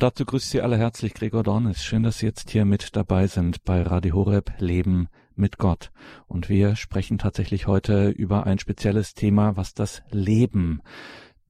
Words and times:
Und 0.00 0.04
dazu 0.04 0.24
grüßt 0.24 0.48
Sie 0.48 0.62
alle 0.62 0.78
herzlich 0.78 1.12
Gregor 1.12 1.42
Dornis. 1.42 1.84
Schön, 1.84 2.02
dass 2.02 2.20
Sie 2.20 2.24
jetzt 2.24 2.48
hier 2.48 2.64
mit 2.64 2.96
dabei 2.96 3.26
sind 3.26 3.64
bei 3.64 3.82
Radio 3.82 4.14
Horeb 4.14 4.50
Leben 4.58 5.08
mit 5.34 5.58
Gott. 5.58 5.90
Und 6.26 6.48
wir 6.48 6.74
sprechen 6.74 7.18
tatsächlich 7.18 7.66
heute 7.66 8.08
über 8.08 8.46
ein 8.46 8.58
spezielles 8.58 9.12
Thema, 9.12 9.58
was 9.58 9.74
das 9.74 10.02
Leben 10.10 10.80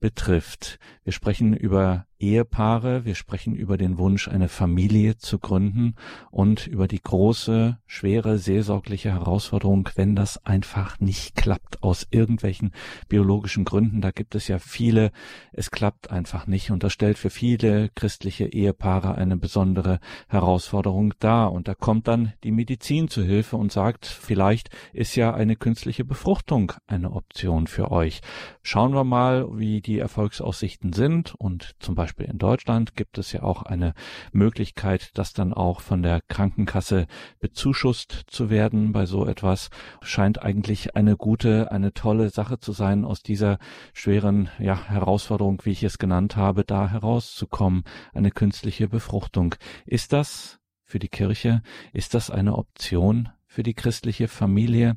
betrifft. 0.01 0.79
Wir 1.05 1.13
sprechen 1.13 1.53
über 1.53 2.07
Ehepaare, 2.21 3.03
wir 3.03 3.15
sprechen 3.15 3.55
über 3.55 3.77
den 3.77 3.97
Wunsch, 3.97 4.27
eine 4.27 4.47
Familie 4.47 5.17
zu 5.17 5.39
gründen 5.39 5.95
und 6.29 6.67
über 6.67 6.87
die 6.87 7.01
große, 7.01 7.79
schwere, 7.87 8.37
seelsorgliche 8.37 9.11
Herausforderung, 9.11 9.89
wenn 9.95 10.15
das 10.15 10.45
einfach 10.45 10.99
nicht 10.99 11.35
klappt, 11.35 11.81
aus 11.81 12.07
irgendwelchen 12.11 12.71
biologischen 13.09 13.65
Gründen. 13.65 14.01
Da 14.01 14.11
gibt 14.11 14.35
es 14.35 14.47
ja 14.47 14.59
viele, 14.59 15.11
es 15.51 15.71
klappt 15.71 16.11
einfach 16.11 16.45
nicht 16.45 16.69
und 16.69 16.83
das 16.83 16.93
stellt 16.93 17.17
für 17.17 17.31
viele 17.31 17.89
christliche 17.89 18.45
Ehepaare 18.45 19.15
eine 19.15 19.37
besondere 19.37 19.99
Herausforderung 20.27 21.15
dar. 21.19 21.51
Und 21.51 21.67
da 21.67 21.73
kommt 21.73 22.07
dann 22.07 22.33
die 22.43 22.51
Medizin 22.51 23.07
zu 23.07 23.23
Hilfe 23.23 23.57
und 23.57 23.71
sagt, 23.71 24.05
vielleicht 24.05 24.69
ist 24.93 25.15
ja 25.15 25.33
eine 25.33 25.55
künstliche 25.55 26.05
Befruchtung 26.05 26.73
eine 26.85 27.13
Option 27.13 27.65
für 27.65 27.91
euch. 27.91 28.21
Schauen 28.61 28.93
wir 28.93 29.03
mal, 29.03 29.47
wie 29.57 29.81
die 29.81 29.97
Erfolgsaussichten 29.97 30.93
sind 30.93 31.33
und 31.35 31.75
zum 31.79 31.95
Beispiel 31.95 32.10
Beispiel 32.11 32.29
in 32.29 32.39
Deutschland 32.39 32.97
gibt 32.97 33.17
es 33.17 33.31
ja 33.31 33.43
auch 33.43 33.63
eine 33.63 33.93
Möglichkeit, 34.33 35.11
das 35.13 35.31
dann 35.31 35.53
auch 35.53 35.79
von 35.79 36.03
der 36.03 36.19
Krankenkasse 36.27 37.07
bezuschusst 37.39 38.23
zu 38.27 38.49
werden 38.49 38.91
bei 38.91 39.05
so 39.05 39.25
etwas. 39.25 39.69
Scheint 40.01 40.41
eigentlich 40.41 40.97
eine 40.97 41.15
gute, 41.15 41.71
eine 41.71 41.93
tolle 41.93 42.29
Sache 42.29 42.59
zu 42.59 42.73
sein, 42.73 43.05
aus 43.05 43.23
dieser 43.23 43.59
schweren 43.93 44.49
ja, 44.59 44.89
Herausforderung, 44.89 45.61
wie 45.63 45.71
ich 45.71 45.83
es 45.83 45.99
genannt 45.99 46.35
habe, 46.35 46.65
da 46.65 46.89
herauszukommen. 46.89 47.83
Eine 48.13 48.31
künstliche 48.31 48.89
Befruchtung. 48.89 49.55
Ist 49.85 50.11
das 50.11 50.59
für 50.83 50.99
die 50.99 51.07
Kirche, 51.07 51.61
ist 51.93 52.13
das 52.13 52.29
eine 52.29 52.57
Option 52.57 53.29
für 53.51 53.63
die 53.63 53.73
christliche 53.73 54.29
Familie? 54.29 54.95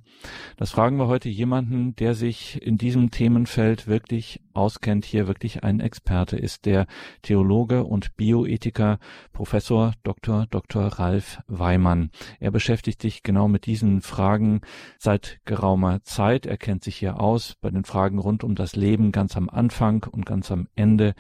Das 0.57 0.71
fragen 0.71 0.97
wir 0.97 1.09
heute 1.09 1.29
jemanden, 1.29 1.97
der 1.97 2.15
sich 2.15 2.63
in 2.63 2.79
diesem 2.79 3.11
Themenfeld 3.11 3.89
wirklich 3.89 4.41
auskennt, 4.53 5.05
hier 5.05 5.27
wirklich 5.27 5.65
ein 5.65 5.81
Experte 5.81 6.37
ist, 6.37 6.65
der 6.65 6.87
Theologe 7.23 7.83
und 7.83 8.17
Bioethiker 8.17 9.01
Professor 9.33 9.93
Dr. 10.05 10.47
Dr. 10.51 10.87
Ralf 10.87 11.41
Weimann. 11.49 12.11
Er 12.39 12.53
beschäftigt 12.53 13.03
sich 13.03 13.25
genau 13.25 13.49
mit 13.49 13.67
diesen 13.67 14.01
Fragen 14.03 14.61
seit 14.99 15.41
geraumer 15.45 16.03
Zeit. 16.05 16.47
Er 16.47 16.57
kennt 16.57 16.85
sich 16.85 16.95
hier 16.97 17.21
aus 17.21 17.57
bei 17.61 17.71
den 17.71 17.85
Fragen 17.85 18.21
rund 18.21 18.45
um 18.45 18.55
das 18.55 18.77
Leben 18.77 19.11
ganz 19.11 19.37
am 19.37 19.51
Anfang 19.51 20.05
und 20.05 20.27
ganz 20.27 20.53
am 20.53 20.69
Ende 20.77 21.15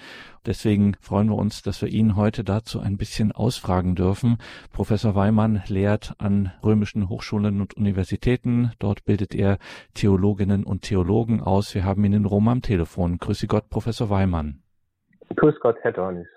Deswegen 0.46 0.94
freuen 1.00 1.28
wir 1.28 1.36
uns, 1.36 1.62
dass 1.62 1.80
wir 1.80 1.88
ihn 1.88 2.16
heute 2.16 2.44
dazu 2.44 2.78
ein 2.78 2.98
bisschen 2.98 3.32
ausfragen 3.32 3.94
dürfen. 3.94 4.36
Professor 4.72 5.14
Weimann 5.14 5.62
lehrt 5.68 6.14
an 6.18 6.52
römischen 6.62 7.08
Hochschulen 7.08 7.23
und 7.32 7.74
Universitäten. 7.74 8.72
Dort 8.78 9.04
bildet 9.04 9.34
er 9.34 9.58
Theologinnen 9.94 10.64
und 10.64 10.82
Theologen 10.82 11.40
aus. 11.40 11.74
Wir 11.74 11.84
haben 11.84 12.04
ihn 12.04 12.12
in 12.12 12.24
Rom 12.24 12.48
am 12.48 12.62
Telefon. 12.62 13.18
Grüße 13.18 13.46
Gott, 13.46 13.68
Professor 13.70 14.10
Weimann. 14.10 14.62
Grüß 15.36 15.54
Gott, 15.60 15.76
Herr 15.82 15.92
Dornis. 15.92 16.28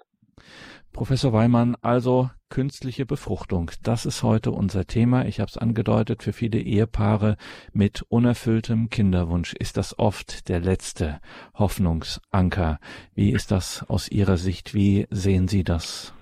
Professor 0.97 1.31
Weimann, 1.31 1.75
also 1.81 2.31
künstliche 2.49 3.05
Befruchtung, 3.05 3.69
das 3.83 4.07
ist 4.07 4.23
heute 4.23 4.49
unser 4.49 4.87
Thema. 4.87 5.25
Ich 5.25 5.39
habe 5.39 5.49
es 5.49 5.57
angedeutet, 5.57 6.23
für 6.23 6.33
viele 6.33 6.59
Ehepaare 6.59 7.37
mit 7.71 8.01
unerfülltem 8.09 8.89
Kinderwunsch 8.89 9.53
ist 9.53 9.77
das 9.77 9.99
oft 9.99 10.49
der 10.49 10.59
letzte 10.59 11.19
Hoffnungsanker. 11.53 12.79
Wie 13.13 13.31
ist 13.31 13.51
das 13.51 13.85
aus 13.87 14.09
Ihrer 14.09 14.37
Sicht? 14.37 14.73
Wie 14.73 15.05
sehen 15.11 15.47
Sie 15.47 15.63
das? 15.63 16.15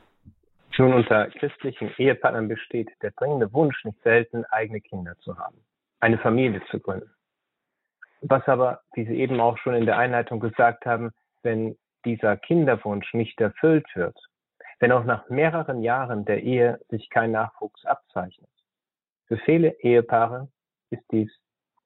Nun, 0.78 0.94
unter 0.94 1.28
christlichen 1.30 1.94
Ehepartnern 1.98 2.50
besteht 2.50 2.92
der 3.02 3.12
dringende 3.12 3.52
Wunsch 3.54 3.86
nicht 3.86 4.02
selten, 4.04 4.44
eigene 4.46 4.82
Kinder 4.82 5.18
zu 5.20 5.38
haben, 5.38 5.64
eine 6.02 6.18
Familie 6.18 6.62
zu 6.70 6.80
gründen. 6.80 7.10
Was 8.22 8.46
aber, 8.48 8.82
wie 8.94 9.06
Sie 9.06 9.16
eben 9.16 9.40
auch 9.40 9.58
schon 9.58 9.76
in 9.76 9.86
der 9.86 9.98
Einleitung 9.98 10.40
gesagt 10.40 10.86
haben, 10.86 11.12
wenn 11.44 11.78
dieser 12.04 12.36
Kinderwunsch 12.38 13.14
nicht 13.14 13.40
erfüllt 13.40 13.88
wird, 13.96 14.18
wenn 14.80 14.92
auch 14.92 15.06
nach 15.06 15.30
mehreren 15.30 15.82
Jahren 15.82 16.26
der 16.26 16.44
Ehe 16.44 16.80
sich 16.90 17.10
kein 17.10 17.32
Nachwuchs 17.32 17.86
abzeichnet. 17.86 18.50
Für 19.28 19.38
viele 19.38 19.80
Ehepaare 19.80 20.50
ist 20.90 21.04
dies 21.12 21.32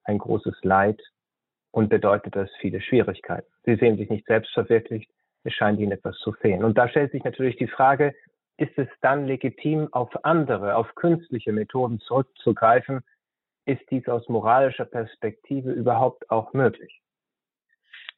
ein 0.04 0.18
großes 0.18 0.58
Leid 0.64 1.00
und 1.72 1.90
bedeutet 1.90 2.36
das 2.36 2.50
viele 2.60 2.82
Schwierigkeiten. 2.82 3.48
Sie 3.66 3.76
sehen 3.76 3.98
sich 3.98 4.10
nicht 4.10 4.26
selbst 4.26 4.52
verwirklicht, 4.54 5.10
es 5.44 5.54
scheint 5.54 5.80
ihnen 5.80 5.92
etwas 5.92 6.18
zu 6.18 6.34
fehlen. 6.34 6.64
Und 6.64 6.78
da 6.78 6.90
stellt 6.90 7.12
sich 7.12 7.24
natürlich 7.24 7.58
die 7.58 7.68
Frage, 7.68 8.14
ist 8.60 8.78
es 8.78 8.88
dann 9.02 9.26
legitim, 9.26 9.88
auf 9.94 10.10
andere, 10.26 10.76
auf 10.76 10.94
künstliche 10.96 11.54
Methoden 11.54 12.00
zurückzugreifen? 12.00 13.02
Ist 13.66 13.82
dies 13.90 14.08
aus 14.08 14.28
moralischer 14.28 14.86
Perspektive 14.86 15.72
überhaupt 15.72 16.30
auch 16.30 16.54
möglich? 16.54 17.02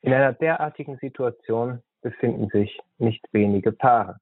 In 0.02 0.14
einer 0.14 0.34
derartigen 0.34 0.98
Situation 0.98 1.84
befinden 2.02 2.50
sich 2.50 2.80
nicht 2.98 3.24
wenige 3.32 3.72
Paare. 3.72 4.18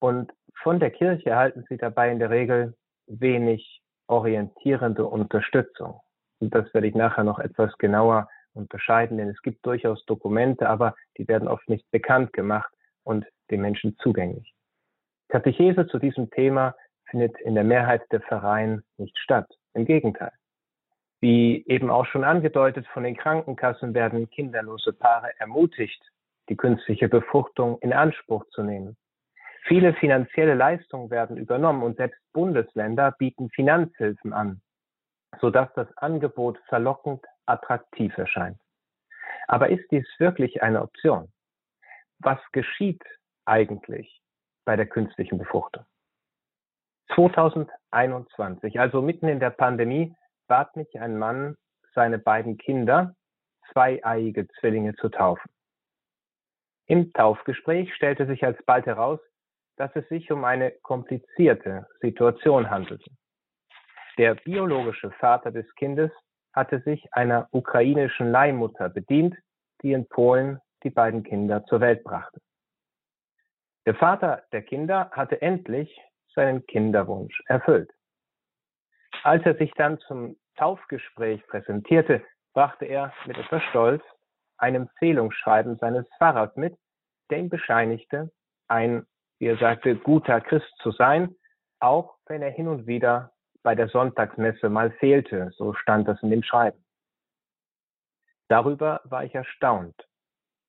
Und 0.00 0.32
von 0.62 0.80
der 0.80 0.90
Kirche 0.90 1.30
erhalten 1.30 1.64
sie 1.68 1.78
dabei 1.78 2.10
in 2.10 2.18
der 2.18 2.28
Regel 2.28 2.76
wenig 3.06 3.80
orientierende 4.08 5.06
Unterstützung. 5.06 6.00
Und 6.40 6.54
das 6.54 6.72
werde 6.74 6.88
ich 6.88 6.94
nachher 6.94 7.24
noch 7.24 7.38
etwas 7.38 7.72
genauer 7.78 8.28
unterscheiden, 8.52 9.16
denn 9.16 9.30
es 9.30 9.40
gibt 9.40 9.64
durchaus 9.64 10.04
Dokumente, 10.04 10.68
aber 10.68 10.94
die 11.16 11.26
werden 11.26 11.48
oft 11.48 11.66
nicht 11.70 11.90
bekannt 11.90 12.34
gemacht 12.34 12.70
und 13.04 13.24
den 13.50 13.62
Menschen 13.62 13.96
zugänglich. 14.02 14.51
Katechese 15.32 15.86
zu 15.86 15.98
diesem 15.98 16.28
Thema 16.30 16.76
findet 17.08 17.40
in 17.40 17.54
der 17.54 17.64
Mehrheit 17.64 18.02
der 18.12 18.20
Vereine 18.20 18.82
nicht 18.98 19.18
statt. 19.18 19.48
Im 19.72 19.86
Gegenteil. 19.86 20.32
Wie 21.22 21.64
eben 21.68 21.88
auch 21.88 22.04
schon 22.04 22.22
angedeutet, 22.22 22.86
von 22.88 23.04
den 23.04 23.16
Krankenkassen 23.16 23.94
werden 23.94 24.28
kinderlose 24.28 24.92
Paare 24.92 25.30
ermutigt, 25.38 26.02
die 26.50 26.56
künstliche 26.56 27.08
Befruchtung 27.08 27.78
in 27.78 27.94
Anspruch 27.94 28.44
zu 28.50 28.62
nehmen. 28.62 28.98
Viele 29.62 29.94
finanzielle 29.94 30.52
Leistungen 30.52 31.08
werden 31.08 31.38
übernommen 31.38 31.82
und 31.82 31.96
selbst 31.96 32.20
Bundesländer 32.34 33.12
bieten 33.12 33.48
Finanzhilfen 33.48 34.34
an, 34.34 34.60
sodass 35.40 35.72
das 35.74 35.88
Angebot 35.96 36.58
verlockend 36.68 37.24
attraktiv 37.46 38.18
erscheint. 38.18 38.60
Aber 39.48 39.70
ist 39.70 39.90
dies 39.90 40.06
wirklich 40.18 40.62
eine 40.62 40.82
Option? 40.82 41.32
Was 42.18 42.38
geschieht 42.52 43.02
eigentlich 43.46 44.21
bei 44.64 44.76
der 44.76 44.86
künstlichen 44.86 45.38
Befruchtung? 45.38 45.84
2021, 47.14 48.80
also 48.80 49.02
mitten 49.02 49.28
in 49.28 49.40
der 49.40 49.50
Pandemie, 49.50 50.14
bat 50.48 50.74
mich 50.76 51.00
ein 51.00 51.18
Mann, 51.18 51.56
seine 51.94 52.18
beiden 52.18 52.56
Kinder, 52.56 53.14
zweieiige 53.72 54.48
Zwillinge, 54.58 54.94
zu 54.94 55.08
taufen. 55.08 55.50
Im 56.86 57.12
Taufgespräch 57.12 57.94
stellte 57.94 58.26
sich 58.26 58.44
alsbald 58.44 58.86
heraus, 58.86 59.20
dass 59.76 59.94
es 59.94 60.08
sich 60.08 60.30
um 60.30 60.44
eine 60.44 60.70
komplizierte 60.82 61.86
Situation 62.00 62.70
handelte. 62.70 63.10
Der 64.18 64.34
biologische 64.34 65.10
Vater 65.12 65.50
des 65.50 65.66
Kindes 65.74 66.10
hatte 66.52 66.80
sich 66.80 67.12
einer 67.12 67.48
ukrainischen 67.50 68.30
Leihmutter 68.30 68.90
bedient, 68.90 69.34
die 69.82 69.92
in 69.92 70.06
Polen 70.06 70.60
die 70.82 70.90
beiden 70.90 71.22
Kinder 71.22 71.64
zur 71.64 71.80
Welt 71.80 72.04
brachte. 72.04 72.40
Der 73.86 73.94
Vater 73.94 74.44
der 74.52 74.62
Kinder 74.62 75.10
hatte 75.12 75.42
endlich 75.42 76.00
seinen 76.34 76.64
Kinderwunsch 76.66 77.42
erfüllt. 77.46 77.90
Als 79.22 79.44
er 79.44 79.56
sich 79.56 79.72
dann 79.74 79.98
zum 80.00 80.36
Taufgespräch 80.56 81.46
präsentierte, 81.46 82.24
brachte 82.52 82.84
er 82.84 83.12
mit 83.26 83.38
etwas 83.38 83.62
Stolz 83.70 84.02
ein 84.58 84.74
Empfehlungsschreiben 84.74 85.76
seines 85.78 86.06
Pfarrers 86.18 86.54
mit, 86.56 86.76
der 87.30 87.38
ihm 87.38 87.48
bescheinigte, 87.48 88.30
ein 88.68 89.06
wie 89.38 89.48
er 89.48 89.58
sagte, 89.58 89.96
guter 89.96 90.40
Christ 90.40 90.72
zu 90.78 90.92
sein, 90.92 91.34
auch 91.80 92.14
wenn 92.26 92.42
er 92.42 92.50
hin 92.50 92.68
und 92.68 92.86
wieder 92.86 93.32
bei 93.64 93.74
der 93.74 93.88
Sonntagsmesse 93.88 94.68
mal 94.68 94.92
fehlte, 94.92 95.50
so 95.56 95.74
stand 95.74 96.06
das 96.06 96.22
in 96.22 96.30
dem 96.30 96.44
Schreiben. 96.44 96.84
Darüber 98.48 99.00
war 99.02 99.24
ich 99.24 99.34
erstaunt 99.34 99.96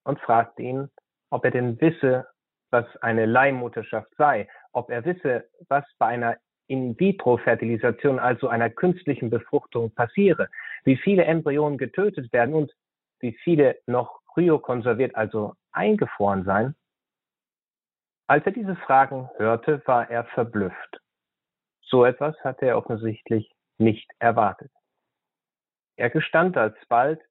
und 0.05 0.19
fragte 0.21 0.63
ihn, 0.63 0.89
ob 1.29 1.45
er 1.45 1.51
denn 1.51 1.79
wisse, 1.81 2.27
was 2.73 2.85
eine 2.97 3.25
Leihmutterschaft 3.25 4.13
sei, 4.17 4.49
ob 4.73 4.89
er 4.89 5.05
wisse, 5.05 5.47
was 5.69 5.85
bei 5.99 6.07
einer 6.07 6.37
In-vitro-Fertilisation, 6.67 8.19
also 8.19 8.47
einer 8.47 8.69
künstlichen 8.69 9.29
Befruchtung, 9.29 9.93
passiere, 9.93 10.49
wie 10.83 10.97
viele 10.97 11.23
Embryonen 11.23 11.77
getötet 11.77 12.33
werden 12.33 12.55
und 12.55 12.73
wie 13.19 13.33
viele 13.43 13.77
noch 13.85 14.21
kryokonserviert, 14.33 15.15
also 15.15 15.53
eingefroren 15.71 16.43
seien. 16.43 16.75
Als 18.27 18.45
er 18.45 18.51
diese 18.51 18.75
Fragen 18.75 19.29
hörte, 19.37 19.81
war 19.85 20.09
er 20.09 20.25
verblüfft. 20.25 20.99
So 21.81 22.05
etwas 22.05 22.35
hatte 22.43 22.65
er 22.65 22.77
offensichtlich 22.77 23.53
nicht 23.77 24.09
erwartet. 24.19 24.71
Er 25.95 26.09
gestand 26.09 26.57
alsbald, 26.57 27.21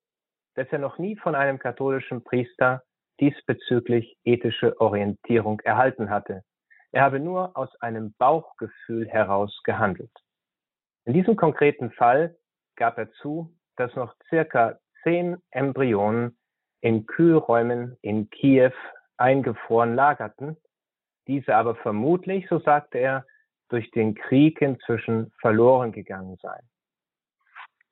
dass 0.54 0.68
er 0.70 0.78
noch 0.78 0.98
nie 0.98 1.16
von 1.16 1.34
einem 1.34 1.58
katholischen 1.58 2.22
Priester 2.22 2.84
diesbezüglich 3.22 4.18
ethische 4.24 4.78
Orientierung 4.80 5.60
erhalten 5.60 6.10
hatte, 6.10 6.42
Er 6.94 7.04
habe 7.04 7.20
nur 7.20 7.56
aus 7.56 7.74
einem 7.80 8.12
Bauchgefühl 8.18 9.08
heraus 9.08 9.62
gehandelt. 9.64 10.12
In 11.06 11.14
diesem 11.14 11.36
konkreten 11.36 11.90
Fall 11.92 12.36
gab 12.76 12.98
er 12.98 13.10
zu, 13.12 13.56
dass 13.76 13.94
noch 13.94 14.14
circa 14.28 14.78
zehn 15.02 15.38
Embryonen 15.50 16.36
in 16.82 17.06
Kühlräumen 17.06 17.96
in 18.02 18.28
Kiew 18.28 18.74
eingefroren 19.16 19.94
lagerten, 19.94 20.56
diese 21.28 21.54
aber 21.54 21.76
vermutlich, 21.76 22.46
so 22.48 22.58
sagte 22.58 22.98
er, 22.98 23.24
durch 23.68 23.90
den 23.92 24.14
Krieg 24.14 24.60
inzwischen 24.60 25.32
verloren 25.40 25.92
gegangen 25.92 26.36
seien. 26.42 26.68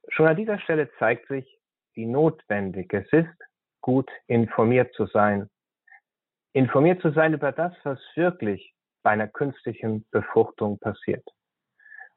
Schon 0.09 0.27
an 0.27 0.37
dieser 0.37 0.59
Stelle 0.59 0.91
zeigt 0.99 1.29
sich, 1.29 1.59
wie 1.95 2.05
notwendig 2.05 2.93
es 2.93 3.11
ist, 3.13 3.50
gut 3.81 4.11
informiert 4.27 4.95
zu 4.95 5.07
sein. 5.07 5.49
Informiert 6.53 7.01
zu 7.01 7.13
sein 7.13 7.35
über 7.35 7.53
das, 7.53 7.73
was 7.85 7.99
wirklich 8.15 8.75
bei 9.03 9.11
einer 9.11 9.29
künstlichen 9.29 10.07
Befruchtung 10.11 10.79
passiert. 10.79 11.27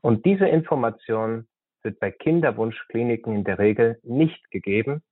Und 0.01 0.25
diese 0.25 0.47
Information 0.47 1.47
wird 1.83 1.99
bei 1.99 2.11
Kinderwunschkliniken 2.11 3.35
in 3.35 3.43
der 3.43 3.59
Regel 3.59 3.99
nicht 4.03 4.49
gegeben, 4.51 5.03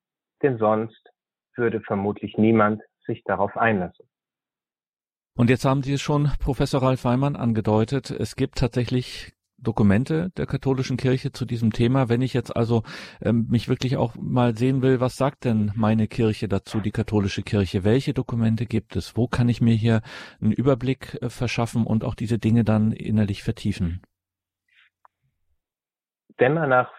denn 0.42 0.58
sonst 0.58 1.12
würde 1.56 1.82
vermutlich 1.82 2.38
niemand 2.38 2.82
sich 3.06 3.24
darauf 3.24 3.56
einlassen. 3.58 4.08
Und 5.36 5.50
jetzt 5.50 5.66
haben 5.66 5.82
Sie 5.82 5.94
es 5.94 6.02
schon, 6.02 6.30
Professor 6.40 6.82
Ralf 6.82 7.06
Weimann, 7.06 7.36
angedeutet. 7.36 8.12
Es 8.12 8.36
gibt 8.36 8.58
tatsächlich 8.58 9.34
Dokumente 9.62 10.32
der 10.38 10.46
katholischen 10.46 10.98
Kirche 10.98 11.32
zu 11.32 11.46
diesem 11.46 11.72
Thema. 11.72 12.10
Wenn 12.10 12.22
ich 12.22 12.34
jetzt 12.34 12.56
also 12.56 12.84
ähm, 13.22 13.48
mich 13.50 13.70
wirklich 13.70 13.98
auch 13.98 14.16
mal 14.16 14.56
sehen 14.56 14.82
will, 14.82 15.00
was 15.00 15.16
sagt 15.16 15.46
denn 15.46 15.72
meine 15.76 16.08
Kirche 16.08 16.48
dazu, 16.48 16.80
die 16.80 16.92
katholische 16.92 17.44
Kirche? 17.44 17.84
Welche 17.84 18.14
Dokumente 18.14 18.66
gibt 18.66 18.96
es? 18.96 19.16
Wo 19.16 19.28
kann 19.28 19.50
ich 19.50 19.62
mir 19.62 19.76
hier 19.76 20.02
einen 20.42 20.52
Überblick 20.52 21.18
äh, 21.22 21.30
verschaffen 21.30 21.86
und 21.86 22.04
auch 22.04 22.16
diese 22.16 22.40
Dinge 22.40 22.64
dann 22.64 22.92
innerlich 22.92 23.44
vertiefen? 23.44 24.02
Wenn 26.38 26.56
man 26.56 26.70
nach 26.70 26.92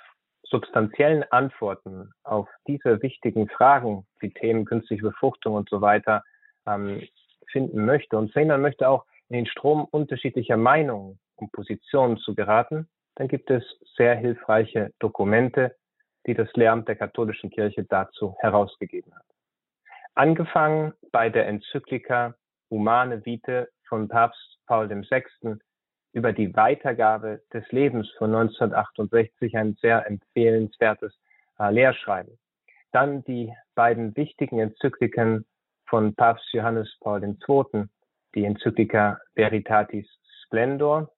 substanziellen 0.45 1.25
Antworten 1.33 2.11
auf 2.23 2.49
diese 2.69 3.03
wichtigen 3.03 3.49
Fragen, 3.49 4.07
die 4.21 4.31
Themen 4.31 4.65
künstliche 4.67 5.03
Befruchtung 5.03 5.55
und 5.55 5.69
so 5.69 5.81
weiter, 5.81 6.23
ähm, 6.67 7.03
finden 7.51 7.85
möchte 7.85 8.17
und 8.17 8.33
verhindern 8.33 8.63
möchte, 8.63 8.89
auch 8.89 9.05
in 9.29 9.37
den 9.37 9.47
Strom 9.47 9.87
unterschiedlicher 9.91 10.57
Meinungen 10.57 11.19
und 11.37 11.53
Positionen 11.53 12.17
zu 12.19 12.35
geraten, 12.35 12.89
dann 13.17 13.29
gibt 13.29 13.51
es 13.51 13.65
sehr 13.97 14.17
hilfreiche 14.17 14.93
Dokumente, 14.99 15.77
die 16.27 16.35
das 16.35 16.53
Lehramt 16.55 16.89
der 16.89 16.97
katholischen 16.97 17.51
Kirche 17.51 17.85
dazu 17.85 18.37
herausgegeben 18.39 19.15
hat. 19.15 19.27
Angefangen 20.15 20.93
bei 21.11 21.31
der 21.31 21.47
Enzyklika 21.49 22.35
Humane 22.71 23.25
Vitae 23.25 23.67
von 23.89 24.09
Papst 24.09 24.59
Paul 24.67 24.89
VI 24.89 25.59
über 26.13 26.33
die 26.33 26.55
Weitergabe 26.55 27.43
des 27.53 27.71
Lebens 27.73 28.11
von 28.19 28.35
1968 28.35 29.57
ein 29.57 29.77
sehr 29.81 30.07
empfehlenswertes 30.07 31.19
äh, 31.59 31.71
Lehrschreiben. 31.71 32.39
Dann 32.93 33.25
die 33.25 33.53
beiden 33.75 34.15
wichtigen 34.17 34.59
Enzykliken 34.59 35.47
von 35.87 36.15
Papst 36.15 36.47
Johannes 36.53 36.95
Paul 37.01 37.23
II., 37.23 37.85
die 38.35 38.45
Enzyklika 38.45 39.19
Veritatis 39.35 40.07
Splendor, 40.45 41.11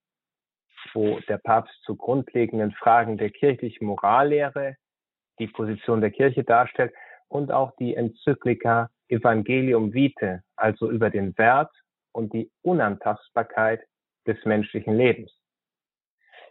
wo 0.93 1.19
der 1.29 1.39
Papst 1.39 1.75
zu 1.85 1.97
grundlegenden 1.97 2.73
Fragen 2.73 3.17
der 3.17 3.31
kirchlichen 3.31 3.87
Morallehre 3.87 4.77
die 5.39 5.49
Position 5.49 6.01
der 6.01 6.11
Kirche 6.11 6.45
darstellt 6.45 6.93
und 7.29 7.51
auch 7.51 7.73
die 7.77 7.95
Enzyklika 7.95 8.91
Evangelium 9.09 9.93
Vitae, 9.93 10.41
also 10.57 10.91
über 10.91 11.11
den 11.11 11.37
Wert 11.39 11.73
und 12.13 12.33
die 12.33 12.51
Unantastbarkeit 12.63 13.83
des 14.27 14.43
menschlichen 14.45 14.97
Lebens. 14.97 15.33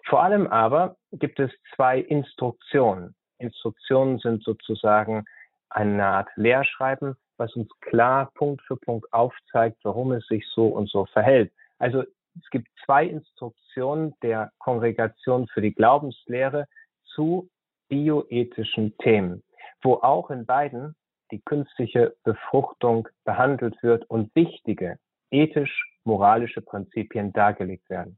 Vor 0.06 0.22
allem 0.22 0.48
aber 0.48 0.98
gibt 1.14 1.40
es 1.40 1.52
zwei 1.76 2.00
Instruktionen. 2.00 3.16
Instruktionen 3.38 4.20
sind 4.20 4.44
sozusagen 4.44 5.26
eine 5.70 6.06
Art 6.06 6.30
Lehrschreiben, 6.36 7.16
was 7.38 7.56
uns 7.56 7.70
klar 7.80 8.32
Punkt 8.36 8.62
für 8.64 8.78
Punkt 8.78 9.12
aufzeigt, 9.12 9.78
warum 9.84 10.12
es 10.12 10.26
sich 10.28 10.46
so 10.54 10.68
und 10.68 10.90
so 10.90 11.06
verhält. 11.06 11.52
Also 11.80 12.04
es 12.40 12.50
gibt 12.50 12.68
zwei 12.86 13.06
Instruktionen 13.06 14.14
der 14.22 14.52
Kongregation 14.60 15.48
für 15.48 15.62
die 15.62 15.74
Glaubenslehre 15.74 16.68
zu 17.04 17.50
bioethischen 17.90 18.98
Themen, 18.98 19.44
wo 19.82 19.96
auch 19.96 20.32
in 20.32 20.46
beiden 20.46 20.96
die 21.32 21.42
künstliche 21.42 22.16
Befruchtung 22.24 23.08
behandelt 23.24 23.82
wird 23.82 24.10
und 24.10 24.34
wichtige 24.36 25.00
ethisch-moralische 25.32 26.62
Prinzipien 26.62 27.34
dargelegt 27.34 27.90
werden. 27.90 28.18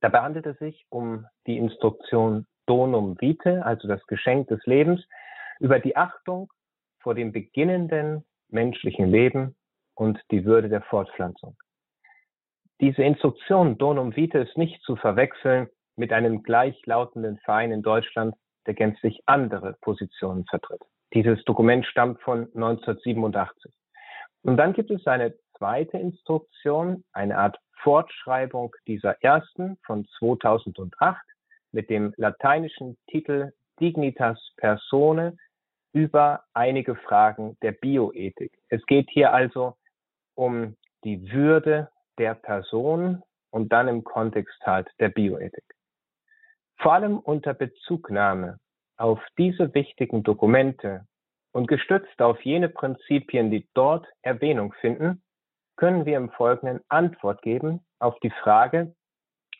Dabei 0.00 0.20
handelt 0.20 0.46
es 0.46 0.58
sich 0.58 0.84
um 0.88 1.26
die 1.46 1.56
Instruktion 1.56 2.46
Donum 2.66 3.20
Vitae, 3.20 3.62
also 3.64 3.86
das 3.86 4.04
Geschenk 4.06 4.48
des 4.48 4.64
Lebens, 4.66 5.04
über 5.60 5.78
die 5.78 5.96
Achtung 5.96 6.52
vor 7.00 7.14
dem 7.14 7.32
beginnenden 7.32 8.24
menschlichen 8.48 9.10
Leben 9.10 9.56
und 9.94 10.20
die 10.30 10.44
Würde 10.44 10.68
der 10.68 10.82
Fortpflanzung. 10.82 11.56
Diese 12.80 13.02
Instruktion 13.02 13.78
Donum 13.78 14.14
Vitae 14.14 14.42
ist 14.42 14.58
nicht 14.58 14.82
zu 14.82 14.96
verwechseln 14.96 15.68
mit 15.96 16.12
einem 16.12 16.42
gleichlautenden 16.42 17.38
Verein 17.38 17.72
in 17.72 17.82
Deutschland, 17.82 18.34
der 18.66 18.74
gänzlich 18.74 19.22
andere 19.26 19.76
Positionen 19.80 20.44
vertritt. 20.44 20.82
Dieses 21.14 21.42
Dokument 21.44 21.86
stammt 21.86 22.20
von 22.20 22.48
1987. 22.54 23.72
Und 24.42 24.58
dann 24.58 24.74
gibt 24.74 24.90
es 24.90 25.06
eine 25.06 25.34
zweite 25.56 25.96
Instruktion, 25.96 27.02
eine 27.12 27.38
Art 27.38 27.58
Fortschreibung 27.82 28.74
dieser 28.86 29.22
ersten 29.22 29.78
von 29.86 30.06
2008 30.18 31.16
mit 31.72 31.88
dem 31.88 32.12
lateinischen 32.16 32.98
Titel 33.06 33.52
Dignitas 33.80 34.38
Persone 34.56 35.36
über 35.92 36.44
einige 36.52 36.94
Fragen 36.94 37.56
der 37.62 37.72
Bioethik. 37.72 38.52
Es 38.68 38.84
geht 38.84 39.08
hier 39.10 39.32
also 39.32 39.76
um 40.34 40.76
die 41.04 41.30
Würde 41.32 41.88
der 42.18 42.34
Person 42.34 43.22
und 43.50 43.72
dann 43.72 43.88
im 43.88 44.04
Kontext 44.04 44.60
halt 44.64 44.88
der 45.00 45.08
Bioethik. 45.08 45.64
Vor 46.78 46.92
allem 46.92 47.18
unter 47.18 47.54
Bezugnahme 47.54 48.58
auf 48.96 49.20
diese 49.38 49.72
wichtigen 49.74 50.22
Dokumente 50.22 51.06
und 51.52 51.68
gestützt 51.68 52.20
auf 52.20 52.40
jene 52.42 52.68
Prinzipien, 52.68 53.50
die 53.50 53.68
dort 53.74 54.06
Erwähnung 54.22 54.72
finden, 54.80 55.22
können 55.76 56.06
wir 56.06 56.16
im 56.16 56.30
Folgenden 56.30 56.80
Antwort 56.88 57.42
geben 57.42 57.84
auf 57.98 58.18
die 58.20 58.30
Frage, 58.30 58.94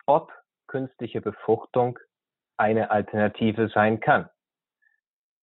ob 0.06 0.32
künstliche 0.66 1.20
Befruchtung 1.20 1.98
eine 2.56 2.90
Alternative 2.90 3.68
sein 3.68 4.00
kann. 4.00 4.28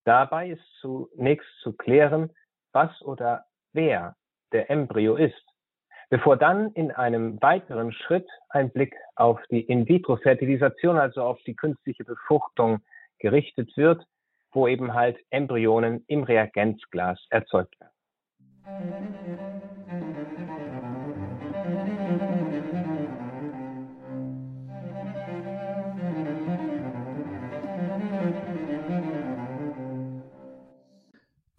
Dabei 0.05 0.49
ist 0.49 0.63
zunächst 0.81 1.49
zu 1.61 1.73
klären, 1.73 2.31
was 2.71 3.01
oder 3.01 3.45
wer 3.71 4.15
der 4.51 4.69
Embryo 4.69 5.15
ist, 5.15 5.52
bevor 6.13 6.37
dann 6.37 6.71
in 6.73 6.91
einem 6.91 7.41
weiteren 7.41 7.91
Schritt 7.91 8.29
ein 8.49 8.69
Blick 8.69 8.93
auf 9.15 9.39
die 9.49 9.61
In-vitro-Fertilisation, 9.61 10.99
also 10.99 11.23
auf 11.23 11.41
die 11.47 11.55
künstliche 11.55 12.03
Befruchtung 12.03 12.83
gerichtet 13.17 13.75
wird, 13.77 14.05
wo 14.51 14.67
eben 14.67 14.93
halt 14.93 15.17
Embryonen 15.31 16.05
im 16.05 16.21
Reagenzglas 16.21 17.19
erzeugt 17.31 17.73
werden. 17.79 17.89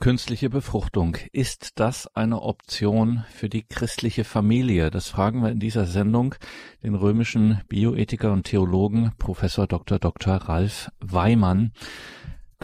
Künstliche 0.04 0.50
Befruchtung. 0.50 1.16
Ist 1.32 1.80
das 1.80 2.14
eine 2.14 2.42
Option 2.42 3.24
für 3.32 3.48
die 3.48 3.62
christliche 3.66 4.24
Familie? 4.24 4.90
Das 4.90 5.08
fragen 5.08 5.42
wir 5.42 5.48
in 5.48 5.60
dieser 5.60 5.86
Sendung 5.86 6.34
den 6.82 6.94
römischen 6.94 7.62
Bioethiker 7.70 8.30
und 8.30 8.44
Theologen 8.44 9.12
Professor 9.18 9.66
Dr. 9.66 9.98
Dr. 9.98 10.34
Ralf 10.34 10.90
Weimann 11.00 11.72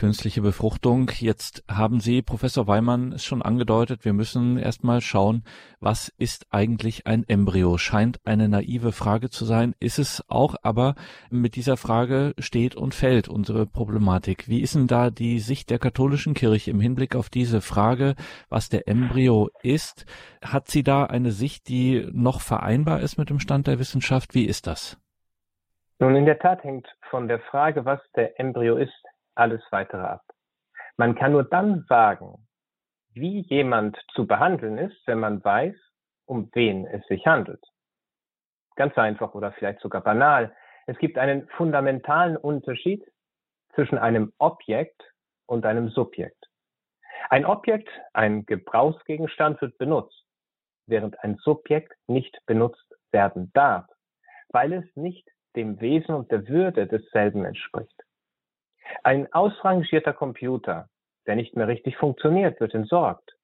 künstliche 0.01 0.41
Befruchtung. 0.41 1.11
Jetzt 1.19 1.63
haben 1.71 2.01
Sie, 2.01 2.23
Professor 2.23 2.67
Weimann, 2.67 3.13
es 3.13 3.23
schon 3.23 3.43
angedeutet, 3.43 4.07
wir 4.07 4.15
müssen 4.15 4.57
erstmal 4.57 5.03
schauen, 5.03 5.45
was 5.79 6.09
ist 6.17 6.47
eigentlich 6.49 7.07
ein 7.07 7.23
Embryo? 7.29 7.77
Scheint 7.77 8.19
eine 8.25 8.49
naive 8.49 8.93
Frage 8.93 9.29
zu 9.29 9.45
sein, 9.45 9.75
ist 9.79 9.99
es 9.99 10.25
auch, 10.27 10.55
aber 10.63 10.95
mit 11.29 11.55
dieser 11.55 11.77
Frage 11.77 12.33
steht 12.39 12.77
und 12.77 12.95
fällt 12.95 13.29
unsere 13.29 13.67
Problematik. 13.67 14.49
Wie 14.49 14.63
ist 14.63 14.75
denn 14.75 14.87
da 14.87 15.11
die 15.11 15.39
Sicht 15.39 15.69
der 15.69 15.79
katholischen 15.79 16.33
Kirche 16.33 16.71
im 16.71 16.81
Hinblick 16.81 17.15
auf 17.15 17.29
diese 17.29 17.61
Frage, 17.61 18.15
was 18.49 18.71
der 18.71 18.89
Embryo 18.89 19.51
ist? 19.63 20.07
Hat 20.43 20.69
sie 20.69 20.83
da 20.83 21.05
eine 21.05 21.31
Sicht, 21.31 21.69
die 21.69 22.09
noch 22.11 22.41
vereinbar 22.41 23.01
ist 23.01 23.19
mit 23.19 23.29
dem 23.29 23.39
Stand 23.39 23.67
der 23.67 23.79
Wissenschaft? 23.79 24.35
Wie 24.35 24.47
ist 24.47 24.67
das? 24.67 24.99
Nun, 26.01 26.17
in 26.17 26.25
der 26.25 26.39
Tat 26.39 26.65
hängt 26.65 26.89
von 27.11 27.29
der 27.29 27.41
Frage, 27.41 27.85
was 27.85 28.01
der 28.17 28.41
Embryo 28.41 28.77
ist, 28.77 29.00
alles 29.41 29.63
weitere 29.71 30.03
ab. 30.03 30.23
Man 30.97 31.15
kann 31.15 31.33
nur 31.33 31.45
dann 31.45 31.85
sagen, 31.89 32.47
wie 33.15 33.41
jemand 33.41 33.99
zu 34.15 34.27
behandeln 34.27 34.79
ist, 34.79 34.97
wenn 35.07 35.19
man 35.19 35.43
weiß, 35.43 35.75
um 36.27 36.51
wen 36.53 36.87
es 36.87 37.05
sich 37.07 37.27
handelt. 37.27 37.65
Ganz 38.77 38.97
einfach 38.97 39.35
oder 39.35 39.51
vielleicht 39.53 39.81
sogar 39.81 40.03
banal. 40.03 40.55
Es 40.87 40.97
gibt 40.99 41.19
einen 41.19 41.49
fundamentalen 41.57 42.37
Unterschied 42.37 43.05
zwischen 43.75 43.99
einem 43.99 44.33
Objekt 44.39 45.03
und 45.47 45.65
einem 45.67 45.89
Subjekt. 45.89 46.47
Ein 47.31 47.47
Objekt, 47.47 47.89
ein 48.13 48.45
Gebrauchsgegenstand 48.47 49.61
wird 49.61 49.77
benutzt, 49.79 50.25
während 50.87 51.19
ein 51.25 51.37
Subjekt 51.37 51.93
nicht 52.09 52.39
benutzt 52.47 52.95
werden 53.11 53.51
darf, 53.55 53.87
weil 54.51 54.73
es 54.73 54.85
nicht 54.97 55.29
dem 55.57 55.81
Wesen 55.81 56.15
und 56.15 56.31
der 56.31 56.47
Würde 56.47 56.87
desselben 56.87 57.45
entspricht. 57.45 58.03
Ein 59.03 59.33
ausrangierter 59.33 60.13
Computer, 60.13 60.89
der 61.27 61.37
nicht 61.37 61.57
mehr 61.57 61.69
richtig 61.69 61.97
funktioniert, 61.97 62.61
wird 62.61 62.75
entsorgt. 62.75 63.37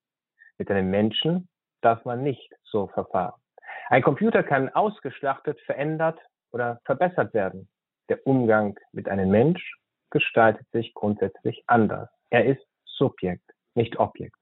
Mit 0.59 0.71
einem 0.71 0.91
Menschen 0.91 1.49
darf 1.81 2.05
man 2.05 2.23
nicht 2.23 2.53
so 2.65 2.89
verfahren. 2.89 3.41
Ein 3.89 4.03
Computer 4.03 4.43
kann 4.43 4.69
ausgeschlachtet, 4.71 5.61
verändert 5.61 6.19
oder 6.53 6.81
verbessert 6.85 7.35
werden. 7.35 7.69
Der 8.09 8.27
Umgang 8.27 8.79
mit 8.93 9.09
einem 9.09 9.31
Mensch 9.31 9.77
gestaltet 10.11 10.67
sich 10.73 10.95
grundsätzlich 10.95 11.63
anders. 11.67 12.09
Er 12.31 12.45
ist 12.47 12.65
Subjekt, 12.85 13.51
nicht 13.75 13.99
Objekt. 13.99 14.37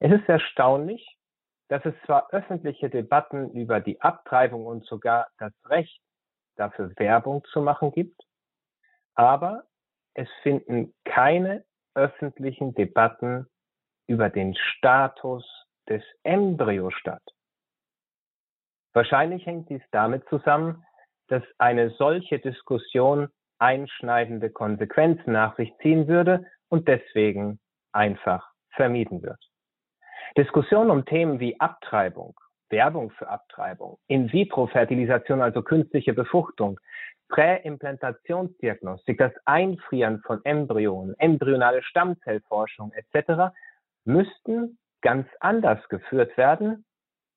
Es 0.00 0.12
ist 0.12 0.28
erstaunlich, 0.28 1.16
dass 1.68 1.84
es 1.84 1.94
zwar 2.06 2.32
öffentliche 2.32 2.88
Debatten 2.90 3.50
über 3.50 3.80
die 3.80 4.00
Abtreibung 4.00 4.66
und 4.66 4.84
sogar 4.86 5.28
das 5.38 5.52
Recht 5.66 6.00
dafür 6.56 6.92
Werbung 6.96 7.44
zu 7.52 7.60
machen 7.60 7.92
gibt, 7.92 8.20
aber 9.18 9.64
es 10.14 10.28
finden 10.42 10.94
keine 11.04 11.64
öffentlichen 11.94 12.74
Debatten 12.74 13.46
über 14.06 14.30
den 14.30 14.54
Status 14.54 15.44
des 15.88 16.02
Embryos 16.22 16.94
statt. 16.94 17.22
Wahrscheinlich 18.94 19.44
hängt 19.44 19.68
dies 19.70 19.82
damit 19.90 20.26
zusammen, 20.28 20.84
dass 21.26 21.42
eine 21.58 21.90
solche 21.90 22.38
Diskussion 22.38 23.28
einschneidende 23.58 24.50
Konsequenzen 24.50 25.32
nach 25.32 25.56
sich 25.56 25.74
ziehen 25.82 26.06
würde 26.06 26.46
und 26.68 26.86
deswegen 26.86 27.58
einfach 27.92 28.52
vermieden 28.70 29.22
wird. 29.22 29.40
Diskussionen 30.36 30.90
um 30.90 31.04
Themen 31.04 31.40
wie 31.40 31.58
Abtreibung, 31.58 32.38
Werbung 32.70 33.10
für 33.10 33.28
Abtreibung, 33.28 33.98
In-vitro-Fertilisation, 34.06 35.42
also 35.42 35.62
künstliche 35.62 36.12
Befruchtung, 36.12 36.78
Präimplantationsdiagnostik, 37.28 39.18
das 39.18 39.32
Einfrieren 39.44 40.20
von 40.22 40.44
Embryonen, 40.44 41.14
embryonale 41.18 41.82
Stammzellforschung 41.82 42.92
etc. 42.92 43.54
müssten 44.04 44.78
ganz 45.02 45.28
anders 45.40 45.86
geführt 45.88 46.36
werden, 46.36 46.84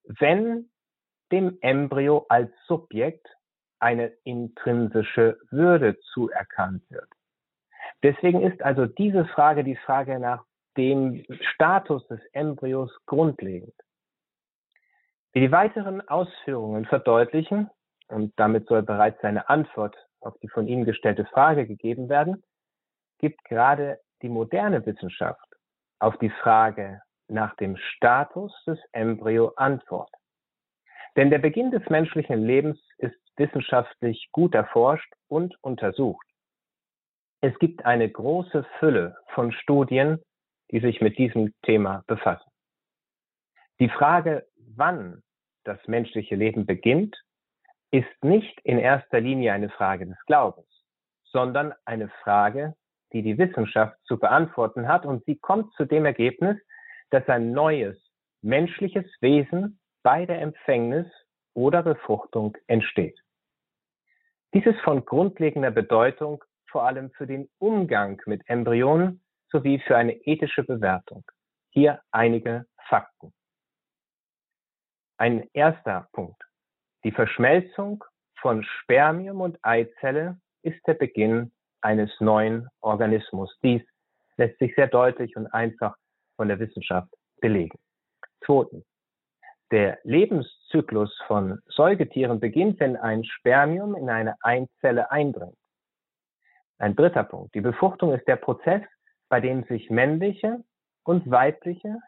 wenn 0.03 0.69
dem 1.31 1.57
Embryo 1.61 2.25
als 2.29 2.51
Subjekt 2.67 3.27
eine 3.79 4.07
intrinsische 4.23 5.39
Würde 5.49 5.97
zuerkannt 6.13 6.83
wird. 6.89 7.09
Deswegen 8.03 8.41
ist 8.41 8.61
also 8.61 8.85
diese 8.85 9.25
Frage 9.25 9.63
die 9.63 9.75
Frage 9.75 10.19
nach 10.19 10.43
dem 10.77 11.25
Status 11.53 12.07
des 12.07 12.19
Embryos 12.31 12.91
grundlegend. 13.05 13.73
Wie 15.33 15.41
die 15.41 15.51
weiteren 15.51 16.07
Ausführungen 16.07 16.85
verdeutlichen, 16.85 17.69
und 18.11 18.33
damit 18.37 18.67
soll 18.67 18.83
bereits 18.83 19.23
eine 19.23 19.49
Antwort 19.49 19.95
auf 20.19 20.37
die 20.39 20.49
von 20.49 20.67
Ihnen 20.67 20.85
gestellte 20.85 21.25
Frage 21.25 21.65
gegeben 21.65 22.09
werden, 22.09 22.43
gibt 23.19 23.43
gerade 23.45 23.99
die 24.21 24.29
moderne 24.29 24.85
Wissenschaft 24.85 25.45
auf 25.99 26.17
die 26.17 26.29
Frage 26.29 27.01
nach 27.27 27.55
dem 27.55 27.77
Status 27.77 28.53
des 28.65 28.79
Embryo 28.91 29.53
Antwort. 29.55 30.11
Denn 31.15 31.29
der 31.29 31.39
Beginn 31.39 31.71
des 31.71 31.87
menschlichen 31.89 32.43
Lebens 32.45 32.79
ist 32.97 33.17
wissenschaftlich 33.37 34.29
gut 34.31 34.53
erforscht 34.53 35.11
und 35.27 35.55
untersucht. 35.61 36.25
Es 37.41 37.57
gibt 37.59 37.85
eine 37.85 38.09
große 38.09 38.65
Fülle 38.79 39.17
von 39.33 39.51
Studien, 39.51 40.21
die 40.71 40.79
sich 40.79 41.01
mit 41.01 41.17
diesem 41.17 41.53
Thema 41.63 42.03
befassen. 42.07 42.49
Die 43.79 43.89
Frage, 43.89 44.47
wann 44.75 45.23
das 45.63 45.79
menschliche 45.87 46.35
Leben 46.35 46.65
beginnt, 46.65 47.19
ist 47.91 48.23
nicht 48.23 48.59
in 48.61 48.79
erster 48.79 49.19
Linie 49.19 49.53
eine 49.53 49.69
Frage 49.69 50.07
des 50.07 50.17
Glaubens, 50.25 50.67
sondern 51.25 51.73
eine 51.85 52.09
Frage, 52.23 52.75
die 53.13 53.21
die 53.21 53.37
Wissenschaft 53.37 53.97
zu 54.05 54.17
beantworten 54.17 54.87
hat 54.87 55.05
und 55.05 55.23
sie 55.25 55.37
kommt 55.37 55.73
zu 55.73 55.85
dem 55.85 56.05
Ergebnis, 56.05 56.57
dass 57.09 57.27
ein 57.27 57.51
neues 57.51 57.97
menschliches 58.41 59.05
Wesen 59.19 59.79
bei 60.03 60.25
der 60.25 60.41
Empfängnis 60.41 61.07
oder 61.53 61.83
Befruchtung 61.83 62.57
entsteht. 62.67 63.19
Dies 64.53 64.65
ist 64.65 64.79
von 64.81 65.05
grundlegender 65.05 65.71
Bedeutung 65.71 66.43
vor 66.69 66.83
allem 66.83 67.11
für 67.11 67.27
den 67.27 67.49
Umgang 67.59 68.21
mit 68.25 68.41
Embryonen 68.47 69.21
sowie 69.49 69.79
für 69.79 69.97
eine 69.97 70.13
ethische 70.25 70.63
Bewertung. 70.63 71.23
Hier 71.71 72.01
einige 72.11 72.65
Fakten. 72.87 73.33
Ein 75.17 75.49
erster 75.53 76.07
Punkt. 76.13 76.41
Die 77.03 77.11
Verschmelzung 77.11 78.03
von 78.39 78.63
Spermium 78.63 79.41
und 79.41 79.57
Eizelle 79.63 80.39
ist 80.61 80.85
der 80.85 80.93
Beginn 80.93 81.51
eines 81.81 82.11
neuen 82.19 82.67
Organismus. 82.81 83.55
Dies 83.63 83.81
lässt 84.37 84.59
sich 84.59 84.75
sehr 84.75 84.87
deutlich 84.87 85.35
und 85.35 85.47
einfach 85.47 85.95
von 86.35 86.47
der 86.47 86.59
Wissenschaft 86.59 87.09
belegen. 87.39 87.79
Zweitens. 88.45 88.85
Der 89.71 89.99
Lebenszyklus 90.03 91.17
von 91.27 91.59
Säugetieren 91.67 92.41
beginnt, 92.41 92.79
wenn 92.81 92.97
ein 92.97 93.23
Spermium 93.23 93.95
in 93.95 94.09
eine 94.09 94.35
Einzelle 94.41 95.09
eindringt. 95.11 95.57
Ein 96.77 96.95
dritter 96.95 97.23
Punkt. 97.23 97.55
Die 97.55 97.61
Befruchtung 97.61 98.13
ist 98.13 98.27
der 98.27 98.35
Prozess, 98.35 98.81
bei 99.29 99.39
dem 99.39 99.63
sich 99.63 99.89
männliche 99.89 100.63
und 101.03 101.29
weibliche 101.31 101.99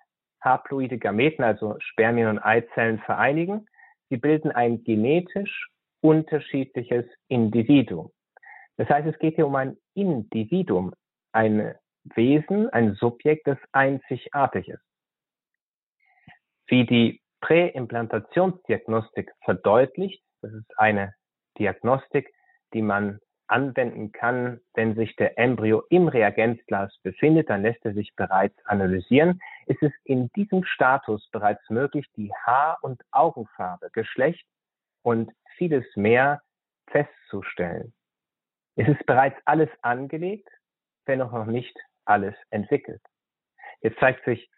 haploide 0.41 0.97
Gameten, 0.97 1.43
also 1.43 1.77
Spermien 1.79 2.27
und 2.27 2.39
Eizellen, 2.39 2.99
vereinigen. 2.99 3.65
Sie 4.13 4.17
bilden 4.17 4.51
ein 4.51 4.83
genetisch 4.83 5.71
unterschiedliches 6.01 7.03
Individuum. 7.29 8.11
Das 8.77 8.87
heißt, 8.87 9.07
es 9.07 9.17
geht 9.17 9.33
hier 9.37 9.47
um 9.47 9.55
ein 9.55 9.75
Individuum, 9.95 10.93
ein 11.31 11.73
Wesen, 12.03 12.69
ein 12.69 12.93
Subjekt, 12.93 13.47
das 13.47 13.57
einzigartig 13.71 14.67
ist. 14.67 14.83
Wie 16.67 16.85
die 16.85 17.23
Präimplantationsdiagnostik 17.41 19.31
verdeutlicht. 19.43 20.23
Das 20.43 20.53
ist 20.53 20.77
eine 20.77 21.15
Diagnostik, 21.57 22.31
die 22.75 22.83
man 22.83 23.19
anwenden 23.47 24.11
kann, 24.11 24.61
wenn 24.73 24.95
sich 24.95 25.15
der 25.15 25.37
Embryo 25.37 25.83
im 25.89 26.07
Reagenzglas 26.07 26.97
befindet, 27.03 27.49
dann 27.49 27.61
lässt 27.61 27.83
er 27.85 27.93
sich 27.93 28.15
bereits 28.15 28.55
analysieren. 28.65 29.41
Ist 29.65 29.81
es 29.83 29.91
in 30.03 30.29
diesem 30.35 30.63
Status 30.63 31.27
bereits 31.31 31.69
möglich, 31.69 32.07
die 32.15 32.31
Haar- 32.45 32.79
und 32.81 33.01
Augenfarbe, 33.11 33.89
Geschlecht 33.91 34.45
und 35.01 35.31
vieles 35.57 35.85
mehr 35.95 36.41
festzustellen. 36.87 37.93
Es 38.75 38.87
ist 38.87 39.05
bereits 39.05 39.39
alles 39.45 39.69
angelegt, 39.81 40.49
wenn 41.05 41.21
auch 41.21 41.31
noch 41.31 41.45
nicht 41.45 41.77
alles 42.05 42.35
entwickelt. 42.49 43.01
Jetzt 43.81 43.99
zeigt 43.99 44.25
sich, 44.25 44.49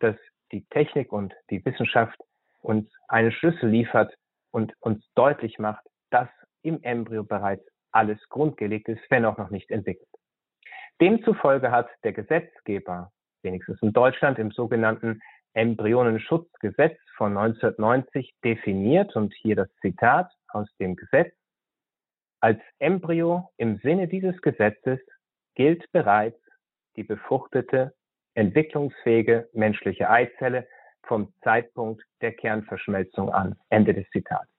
dass 0.00 0.16
die 0.52 0.64
Technik 0.66 1.12
und 1.12 1.34
die 1.50 1.64
Wissenschaft 1.64 2.18
uns 2.60 2.88
einen 3.08 3.32
Schlüssel 3.32 3.68
liefert 3.68 4.14
und 4.50 4.72
uns 4.80 5.04
deutlich 5.14 5.58
macht, 5.58 5.84
dass 6.10 6.28
im 6.62 6.82
Embryo 6.82 7.24
bereits 7.24 7.66
alles 7.94 8.18
grundgelegt 8.28 8.88
ist, 8.88 9.02
wenn 9.10 9.24
auch 9.24 9.38
noch 9.38 9.50
nicht 9.50 9.70
entwickelt. 9.70 10.08
Demzufolge 11.00 11.70
hat 11.70 11.88
der 12.02 12.12
Gesetzgeber, 12.12 13.12
wenigstens 13.42 13.80
in 13.82 13.92
Deutschland, 13.92 14.38
im 14.38 14.50
sogenannten 14.50 15.20
Embryonenschutzgesetz 15.54 16.98
von 17.16 17.36
1990 17.36 18.34
definiert, 18.44 19.14
und 19.16 19.32
hier 19.34 19.56
das 19.56 19.68
Zitat 19.80 20.30
aus 20.48 20.68
dem 20.78 20.96
Gesetz, 20.96 21.34
als 22.40 22.60
Embryo 22.78 23.50
im 23.56 23.78
Sinne 23.78 24.08
dieses 24.08 24.40
Gesetzes 24.42 25.00
gilt 25.54 25.90
bereits 25.92 26.38
die 26.96 27.04
befruchtete, 27.04 27.94
entwicklungsfähige 28.34 29.48
menschliche 29.52 30.10
Eizelle 30.10 30.66
vom 31.06 31.32
Zeitpunkt 31.42 32.02
der 32.20 32.32
Kernverschmelzung 32.32 33.30
an. 33.30 33.56
Ende 33.68 33.94
des 33.94 34.08
Zitats. 34.10 34.53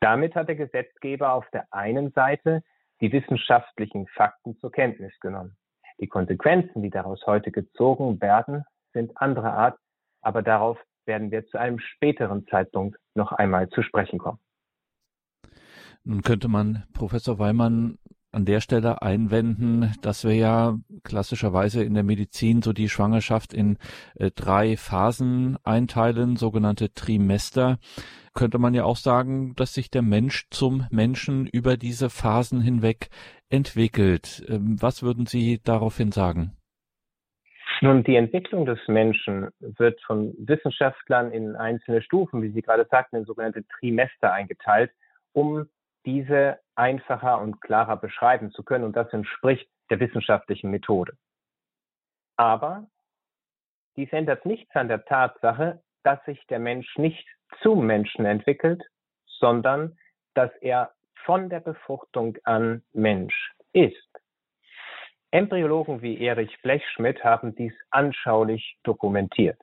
Damit 0.00 0.34
hat 0.34 0.48
der 0.48 0.56
Gesetzgeber 0.56 1.32
auf 1.32 1.48
der 1.52 1.66
einen 1.70 2.10
Seite 2.12 2.62
die 3.00 3.12
wissenschaftlichen 3.12 4.06
Fakten 4.08 4.56
zur 4.58 4.70
Kenntnis 4.70 5.12
genommen. 5.20 5.56
Die 6.00 6.08
Konsequenzen, 6.08 6.82
die 6.82 6.90
daraus 6.90 7.24
heute 7.26 7.50
gezogen 7.50 8.20
werden, 8.20 8.64
sind 8.92 9.16
anderer 9.16 9.54
Art, 9.54 9.78
aber 10.22 10.42
darauf 10.42 10.78
werden 11.06 11.30
wir 11.30 11.46
zu 11.46 11.58
einem 11.58 11.78
späteren 11.78 12.46
Zeitpunkt 12.46 12.98
noch 13.14 13.32
einmal 13.32 13.68
zu 13.68 13.82
sprechen 13.82 14.18
kommen. 14.18 14.38
Nun 16.02 16.22
könnte 16.22 16.48
man, 16.48 16.84
Professor 16.92 17.38
Weimann, 17.38 17.98
an 18.34 18.44
der 18.44 18.60
Stelle 18.60 19.00
einwenden, 19.00 19.94
dass 20.02 20.24
wir 20.24 20.34
ja 20.34 20.76
klassischerweise 21.04 21.84
in 21.84 21.94
der 21.94 22.02
Medizin 22.02 22.62
so 22.62 22.72
die 22.72 22.88
Schwangerschaft 22.88 23.54
in 23.54 23.78
äh, 24.16 24.30
drei 24.34 24.76
Phasen 24.76 25.56
einteilen, 25.62 26.36
sogenannte 26.36 26.92
Trimester. 26.92 27.78
Könnte 28.34 28.58
man 28.58 28.74
ja 28.74 28.84
auch 28.84 28.96
sagen, 28.96 29.54
dass 29.56 29.74
sich 29.74 29.90
der 29.90 30.02
Mensch 30.02 30.46
zum 30.50 30.86
Menschen 30.90 31.46
über 31.46 31.76
diese 31.76 32.10
Phasen 32.10 32.60
hinweg 32.60 33.08
entwickelt. 33.48 34.44
Ähm, 34.48 34.76
was 34.80 35.02
würden 35.02 35.26
Sie 35.26 35.60
daraufhin 35.62 36.12
sagen? 36.12 36.56
Nun, 37.80 38.04
die 38.04 38.16
Entwicklung 38.16 38.66
des 38.66 38.78
Menschen 38.86 39.50
wird 39.58 40.00
von 40.02 40.34
Wissenschaftlern 40.38 41.32
in 41.32 41.56
einzelne 41.56 42.02
Stufen, 42.02 42.42
wie 42.42 42.50
Sie 42.50 42.62
gerade 42.62 42.86
sagten, 42.90 43.16
in 43.16 43.24
sogenannte 43.24 43.64
Trimester 43.78 44.32
eingeteilt, 44.32 44.92
um 45.32 45.66
diese 46.06 46.58
einfacher 46.74 47.40
und 47.40 47.60
klarer 47.60 47.96
beschreiben 47.96 48.50
zu 48.52 48.62
können. 48.62 48.84
Und 48.84 48.96
das 48.96 49.12
entspricht 49.12 49.68
der 49.90 50.00
wissenschaftlichen 50.00 50.70
Methode. 50.70 51.14
Aber 52.36 52.86
dies 53.96 54.12
ändert 54.12 54.44
nichts 54.44 54.74
an 54.74 54.88
der 54.88 55.04
Tatsache, 55.04 55.82
dass 56.02 56.24
sich 56.24 56.44
der 56.46 56.58
Mensch 56.58 56.96
nicht 56.96 57.26
zum 57.62 57.86
Menschen 57.86 58.24
entwickelt, 58.24 58.82
sondern 59.38 59.96
dass 60.34 60.50
er 60.60 60.92
von 61.24 61.48
der 61.48 61.60
Befruchtung 61.60 62.36
an 62.44 62.82
Mensch 62.92 63.52
ist. 63.72 63.96
Embryologen 65.30 66.00
wie 66.02 66.20
Erich 66.20 66.60
Blechschmidt 66.62 67.24
haben 67.24 67.54
dies 67.56 67.72
anschaulich 67.90 68.78
dokumentiert. 68.84 69.58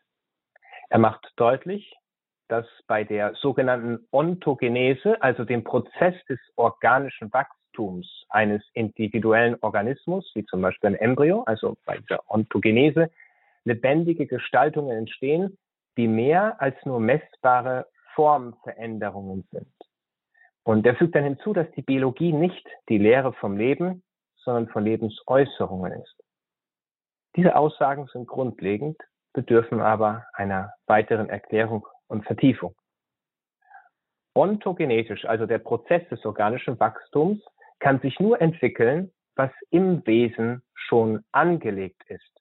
Er 0.89 0.99
macht 0.99 1.31
deutlich, 1.37 1.95
dass 2.49 2.65
bei 2.87 3.05
der 3.05 3.33
sogenannten 3.35 4.05
Ontogenese, 4.11 5.21
also 5.21 5.45
dem 5.45 5.63
Prozess 5.63 6.15
des 6.27 6.39
organischen 6.57 7.31
Wachstums 7.31 8.25
eines 8.27 8.61
individuellen 8.73 9.55
Organismus, 9.61 10.29
wie 10.35 10.43
zum 10.45 10.61
Beispiel 10.61 10.89
ein 10.89 10.95
Embryo, 10.95 11.43
also 11.43 11.77
bei 11.85 11.97
dieser 11.97 12.29
Ontogenese, 12.29 13.09
lebendige 13.63 14.27
Gestaltungen 14.27 14.97
entstehen, 14.97 15.57
die 15.97 16.07
mehr 16.07 16.61
als 16.61 16.75
nur 16.85 16.99
messbare 16.99 17.87
Formveränderungen 18.15 19.47
sind. 19.51 19.73
Und 20.63 20.85
er 20.85 20.95
fügt 20.95 21.15
dann 21.15 21.23
hinzu, 21.23 21.53
dass 21.53 21.69
die 21.71 21.81
Biologie 21.81 22.33
nicht 22.33 22.67
die 22.89 22.97
Lehre 22.97 23.33
vom 23.33 23.57
Leben, 23.57 24.03
sondern 24.37 24.67
von 24.69 24.83
Lebensäußerungen 24.83 25.93
ist. 25.93 26.15
Diese 27.35 27.55
Aussagen 27.55 28.07
sind 28.07 28.27
grundlegend, 28.27 28.97
bedürfen 29.33 29.79
aber 29.79 30.25
einer 30.33 30.73
weiteren 30.87 31.29
Erklärung 31.29 31.87
und 32.07 32.25
Vertiefung. 32.25 32.75
Ontogenetisch, 34.33 35.25
also 35.25 35.45
der 35.45 35.59
Prozess 35.59 36.07
des 36.09 36.25
organischen 36.25 36.79
Wachstums, 36.79 37.41
kann 37.79 37.99
sich 37.99 38.19
nur 38.19 38.39
entwickeln, 38.41 39.11
was 39.35 39.51
im 39.69 40.05
Wesen 40.05 40.61
schon 40.73 41.23
angelegt 41.31 42.03
ist. 42.07 42.40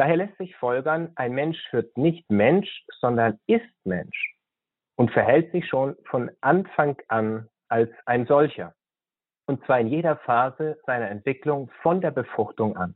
Daher 0.00 0.16
lässt 0.16 0.38
sich 0.38 0.56
folgern, 0.56 1.12
ein 1.16 1.32
Mensch 1.32 1.58
wird 1.72 1.98
nicht 1.98 2.30
Mensch, 2.30 2.86
sondern 3.00 3.38
ist 3.46 3.68
Mensch 3.84 4.34
und 4.96 5.10
verhält 5.10 5.52
sich 5.52 5.68
schon 5.68 5.94
von 6.06 6.30
Anfang 6.40 6.96
an 7.08 7.50
als 7.68 7.90
ein 8.06 8.24
solcher. 8.24 8.74
Und 9.46 9.62
zwar 9.66 9.78
in 9.78 9.88
jeder 9.88 10.16
Phase 10.16 10.80
seiner 10.86 11.10
Entwicklung 11.10 11.70
von 11.82 12.00
der 12.00 12.12
Befruchtung 12.12 12.78
an. 12.78 12.94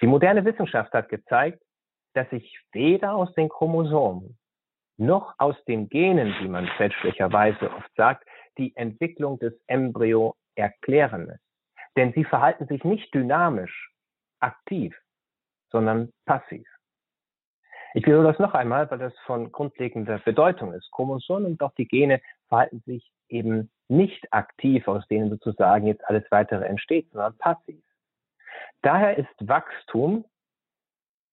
Die 0.00 0.06
moderne 0.06 0.44
Wissenschaft 0.44 0.92
hat 0.92 1.08
gezeigt, 1.08 1.60
dass 2.14 2.30
sich 2.30 2.56
weder 2.70 3.16
aus 3.16 3.34
den 3.34 3.48
Chromosomen 3.48 4.38
noch 4.98 5.34
aus 5.38 5.56
den 5.64 5.88
Genen, 5.88 6.32
wie 6.38 6.48
man 6.48 6.68
fälschlicherweise 6.76 7.72
oft 7.72 7.92
sagt, 7.96 8.24
die 8.56 8.72
Entwicklung 8.76 9.40
des 9.40 9.54
Embryo 9.66 10.36
erklären 10.54 11.26
lässt. 11.26 11.44
Denn 11.96 12.12
sie 12.12 12.22
verhalten 12.22 12.68
sich 12.68 12.84
nicht 12.84 13.12
dynamisch, 13.12 13.90
aktiv, 14.38 14.96
sondern 15.70 16.12
passiv. 16.24 16.66
Ich 17.94 18.06
wiederhole 18.06 18.28
das 18.28 18.38
noch 18.38 18.54
einmal, 18.54 18.90
weil 18.90 18.98
das 18.98 19.14
von 19.24 19.50
grundlegender 19.50 20.18
Bedeutung 20.18 20.72
ist. 20.72 20.90
Chromosomen 20.92 21.52
und 21.52 21.62
auch 21.62 21.72
die 21.74 21.88
Gene 21.88 22.20
verhalten 22.48 22.82
sich 22.84 23.10
eben 23.28 23.70
nicht 23.88 24.32
aktiv, 24.32 24.86
aus 24.86 25.06
denen 25.08 25.30
sozusagen 25.30 25.86
jetzt 25.86 26.04
alles 26.06 26.24
weitere 26.30 26.64
entsteht, 26.66 27.10
sondern 27.10 27.36
passiv. 27.38 27.82
Daher 28.82 29.16
ist 29.16 29.34
Wachstum 29.40 30.24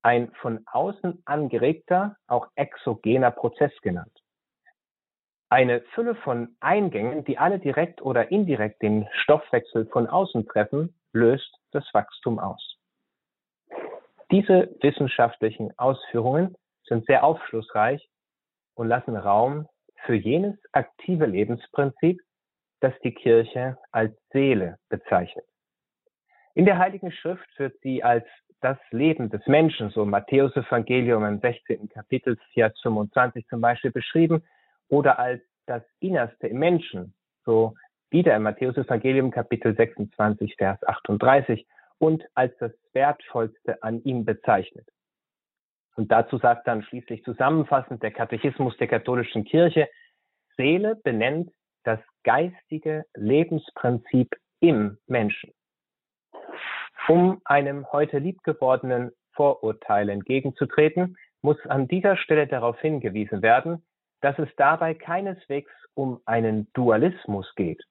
ein 0.02 0.32
von 0.36 0.62
außen 0.68 1.24
angeregter, 1.26 2.16
auch 2.28 2.48
exogener 2.56 3.32
Prozess 3.32 3.72
genannt. 3.82 4.12
Eine 5.50 5.82
Fülle 5.94 6.16
von 6.16 6.56
Eingängen, 6.60 7.24
die 7.24 7.38
alle 7.38 7.60
direkt 7.60 8.02
oder 8.02 8.32
indirekt 8.32 8.82
den 8.82 9.08
Stoffwechsel 9.14 9.88
von 9.88 10.08
außen 10.08 10.48
treffen, 10.48 10.96
löst 11.12 11.52
das 11.72 11.86
Wachstum 11.94 12.40
aus. 12.40 12.75
Diese 14.32 14.76
wissenschaftlichen 14.82 15.78
Ausführungen 15.78 16.56
sind 16.88 17.06
sehr 17.06 17.24
aufschlussreich 17.24 18.08
und 18.74 18.88
lassen 18.88 19.16
Raum 19.16 19.68
für 20.06 20.16
jenes 20.16 20.58
aktive 20.72 21.26
Lebensprinzip, 21.26 22.22
das 22.80 22.94
die 23.04 23.14
Kirche 23.14 23.78
als 23.92 24.16
Seele 24.32 24.78
bezeichnet. 24.90 25.46
In 26.54 26.66
der 26.66 26.78
Heiligen 26.78 27.12
Schrift 27.12 27.48
wird 27.58 27.80
sie 27.82 28.04
als 28.04 28.26
das 28.62 28.78
Leben 28.92 29.30
des 29.30 29.46
Menschen, 29.46 29.90
so 29.92 30.06
Matthäus 30.06 30.56
Evangelium 30.56 31.26
im 31.26 31.40
16. 31.40 31.90
Kapitel, 31.90 32.38
Vers 32.54 32.74
25 32.82 33.48
zum 33.48 33.62
Beispiel 33.62 33.92
beschrieben, 33.92 34.44
oder 34.88 35.20
als 35.20 35.42
das 35.66 35.84
Innerste 36.00 36.48
im 36.48 36.60
Menschen, 36.60 37.14
so 37.44 37.76
wieder 38.10 38.36
im 38.36 38.44
Matthäus 38.44 38.78
Evangelium 38.78 39.32
Kapitel 39.32 39.76
26, 39.76 40.56
Vers 40.56 40.82
38 40.88 41.66
und 42.00 42.24
als 42.34 42.56
das 42.60 42.72
Wertvollste 42.94 43.82
an 43.84 44.04
ihm 44.04 44.26
bezeichnet. 44.26 44.88
Und 45.96 46.12
dazu 46.12 46.38
sagt 46.38 46.68
dann 46.68 46.84
schließlich 46.84 47.24
zusammenfassend 47.24 48.04
der 48.04 48.12
Katechismus 48.12 48.76
der 48.78 48.88
katholischen 48.88 49.46
Kirche, 49.46 49.90
Seele 50.58 50.96
benennt 50.96 51.52
das 51.84 52.00
geistige 52.24 53.06
Lebensprinzip 53.16 54.36
im 54.60 54.98
Menschen 55.08 55.54
um 57.08 57.42
einem 57.46 57.92
heute 57.92 58.20
liebgewordenen 58.20 59.12
Vorurteil 59.34 60.10
entgegenzutreten, 60.10 61.18
muss 61.42 61.58
an 61.68 61.88
dieser 61.88 62.18
Stelle 62.18 62.48
darauf 62.48 62.80
hingewiesen 62.80 63.42
werden, 63.42 63.86
dass 64.22 64.38
es 64.40 64.50
dabei 64.58 64.94
keineswegs 64.94 65.72
um 65.94 66.22
einen 66.26 66.72
Dualismus 66.74 67.54
geht, 67.56 67.84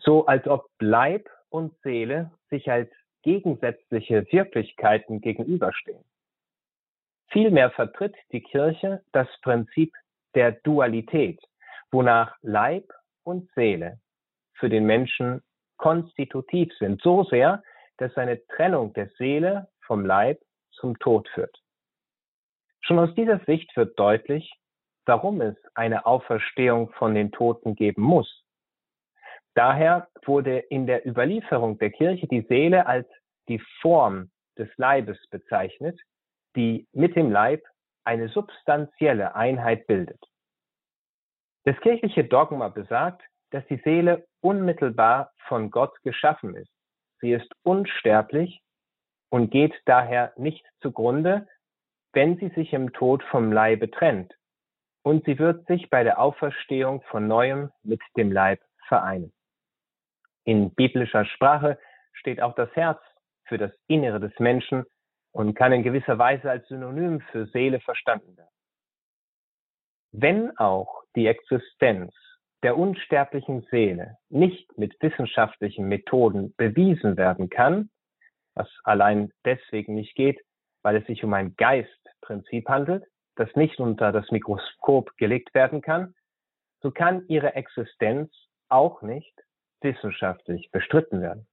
so 0.00 0.26
als 0.26 0.46
ob 0.46 0.66
Leib 0.80 1.28
und 1.48 1.74
Seele 1.82 2.30
sich 2.50 2.70
als 2.70 2.90
gegensätzliche 3.26 4.24
Wirklichkeiten 4.30 5.20
gegenüberstehen. 5.20 6.04
Vielmehr 7.30 7.72
vertritt 7.72 8.14
die 8.30 8.40
Kirche 8.40 9.02
das 9.10 9.26
Prinzip 9.42 9.92
der 10.36 10.52
Dualität, 10.52 11.40
wonach 11.90 12.36
Leib 12.42 12.84
und 13.24 13.50
Seele 13.56 13.98
für 14.54 14.68
den 14.68 14.86
Menschen 14.86 15.42
konstitutiv 15.76 16.72
sind, 16.78 17.02
so 17.02 17.24
sehr, 17.24 17.64
dass 17.96 18.16
eine 18.16 18.46
Trennung 18.46 18.92
der 18.92 19.08
Seele 19.18 19.66
vom 19.80 20.06
Leib 20.06 20.40
zum 20.70 20.96
Tod 21.00 21.28
führt. 21.30 21.60
Schon 22.82 23.00
aus 23.00 23.12
dieser 23.16 23.40
Sicht 23.40 23.76
wird 23.76 23.98
deutlich, 23.98 24.52
warum 25.04 25.40
es 25.40 25.56
eine 25.74 26.06
Auferstehung 26.06 26.90
von 26.92 27.16
den 27.16 27.32
Toten 27.32 27.74
geben 27.74 28.02
muss. 28.02 28.45
Daher 29.56 30.06
wurde 30.24 30.58
in 30.58 30.86
der 30.86 31.04
Überlieferung 31.04 31.78
der 31.78 31.90
Kirche 31.90 32.28
die 32.28 32.42
Seele 32.42 32.86
als 32.86 33.08
die 33.48 33.60
Form 33.80 34.30
des 34.56 34.68
Leibes 34.76 35.18
bezeichnet, 35.30 36.00
die 36.54 36.86
mit 36.92 37.16
dem 37.16 37.32
Leib 37.32 37.64
eine 38.04 38.28
substanzielle 38.28 39.34
Einheit 39.34 39.88
bildet. 39.88 40.22
Das 41.64 41.76
kirchliche 41.80 42.22
Dogma 42.22 42.68
besagt, 42.68 43.22
dass 43.50 43.66
die 43.66 43.80
Seele 43.82 44.28
unmittelbar 44.40 45.32
von 45.48 45.70
Gott 45.70 46.00
geschaffen 46.02 46.54
ist 46.54 46.70
Sie 47.20 47.32
ist 47.32 47.50
unsterblich 47.62 48.60
und 49.30 49.50
geht 49.50 49.74
daher 49.84 50.32
nicht 50.36 50.64
zugrunde, 50.80 51.48
wenn 52.12 52.36
sie 52.38 52.48
sich 52.50 52.72
im 52.72 52.92
Tod 52.92 53.22
vom 53.24 53.52
Leibe 53.52 53.90
trennt. 53.90 54.34
Und 55.02 55.24
sie 55.24 55.38
wird 55.38 55.66
sich 55.66 55.88
bei 55.90 56.04
der 56.04 56.20
Auferstehung 56.20 57.02
von 57.10 57.26
neuem 57.26 57.70
mit 57.82 58.00
dem 58.16 58.32
Leib 58.32 58.60
vereinen. 58.88 59.32
In 60.46 60.72
biblischer 60.74 61.24
Sprache 61.24 61.76
steht 62.12 62.40
auch 62.40 62.54
das 62.54 62.70
Herz 62.76 63.00
für 63.46 63.58
das 63.58 63.72
Innere 63.88 64.20
des 64.20 64.32
Menschen 64.38 64.84
und 65.32 65.54
kann 65.54 65.72
in 65.72 65.82
gewisser 65.82 66.18
Weise 66.18 66.48
als 66.48 66.66
Synonym 66.68 67.20
für 67.32 67.46
Seele 67.46 67.80
verstanden 67.80 68.36
werden. 68.36 68.54
Wenn 70.12 70.56
auch 70.56 71.02
die 71.16 71.26
Existenz 71.26 72.14
der 72.62 72.78
unsterblichen 72.78 73.66
Seele 73.72 74.18
nicht 74.28 74.78
mit 74.78 74.94
wissenschaftlichen 75.02 75.88
Methoden 75.88 76.54
bewiesen 76.56 77.16
werden 77.16 77.50
kann, 77.50 77.90
was 78.54 78.68
allein 78.84 79.32
deswegen 79.44 79.94
nicht 79.94 80.14
geht, 80.14 80.40
weil 80.82 80.96
es 80.96 81.06
sich 81.06 81.24
um 81.24 81.34
ein 81.34 81.56
Geistprinzip 81.56 82.68
handelt, 82.68 83.04
das 83.34 83.52
nicht 83.56 83.80
unter 83.80 84.12
das 84.12 84.30
Mikroskop 84.30 85.10
gelegt 85.16 85.54
werden 85.54 85.82
kann, 85.82 86.14
so 86.82 86.92
kann 86.92 87.26
ihre 87.26 87.54
Existenz 87.56 88.32
auch 88.68 89.02
nicht 89.02 89.34
wissenschaftlich 89.80 90.70
bestritten 90.70 91.20
werden. 91.20 91.46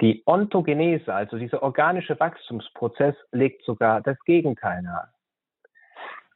Die 0.00 0.22
Ontogenese, 0.26 1.12
also 1.12 1.38
dieser 1.38 1.62
organische 1.62 2.18
Wachstumsprozess, 2.18 3.14
legt 3.30 3.64
sogar 3.64 4.00
das 4.00 4.18
Gegenteil 4.24 4.82
nahe. 4.82 5.08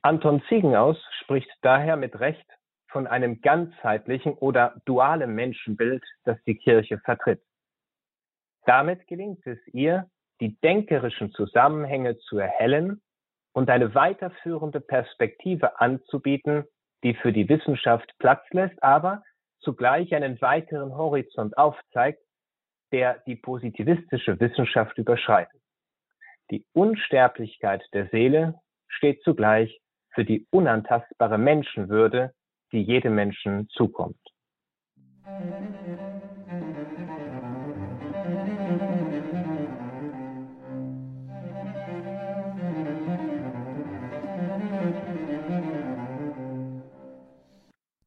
Anton 0.02 0.42
Ziegenhaus 0.48 0.96
spricht 1.22 1.50
daher 1.62 1.96
mit 1.96 2.20
Recht 2.20 2.46
von 2.88 3.06
einem 3.06 3.40
ganzheitlichen 3.40 4.34
oder 4.34 4.80
dualen 4.84 5.34
Menschenbild, 5.34 6.04
das 6.24 6.38
die 6.44 6.56
Kirche 6.56 6.98
vertritt. 6.98 7.42
Damit 8.66 9.06
gelingt 9.06 9.46
es 9.46 9.58
ihr, 9.68 10.08
die 10.40 10.58
denkerischen 10.60 11.32
Zusammenhänge 11.32 12.18
zu 12.18 12.38
erhellen 12.38 13.00
und 13.52 13.70
eine 13.70 13.94
weiterführende 13.94 14.80
Perspektive 14.80 15.80
anzubieten, 15.80 16.64
die 17.02 17.14
für 17.14 17.32
die 17.32 17.48
Wissenschaft 17.48 18.12
Platz 18.18 18.44
lässt, 18.50 18.80
aber 18.82 19.22
zugleich 19.66 20.14
einen 20.14 20.40
weiteren 20.40 20.96
Horizont 20.96 21.58
aufzeigt, 21.58 22.22
der 22.92 23.20
die 23.26 23.34
positivistische 23.34 24.38
Wissenschaft 24.38 24.96
überschreitet. 24.96 25.60
Die 26.52 26.64
Unsterblichkeit 26.72 27.82
der 27.92 28.08
Seele 28.10 28.54
steht 28.86 29.22
zugleich 29.24 29.80
für 30.14 30.24
die 30.24 30.46
unantastbare 30.50 31.36
Menschenwürde, 31.36 32.32
die 32.70 32.80
jedem 32.80 33.16
Menschen 33.16 33.68
zukommt. 33.70 34.20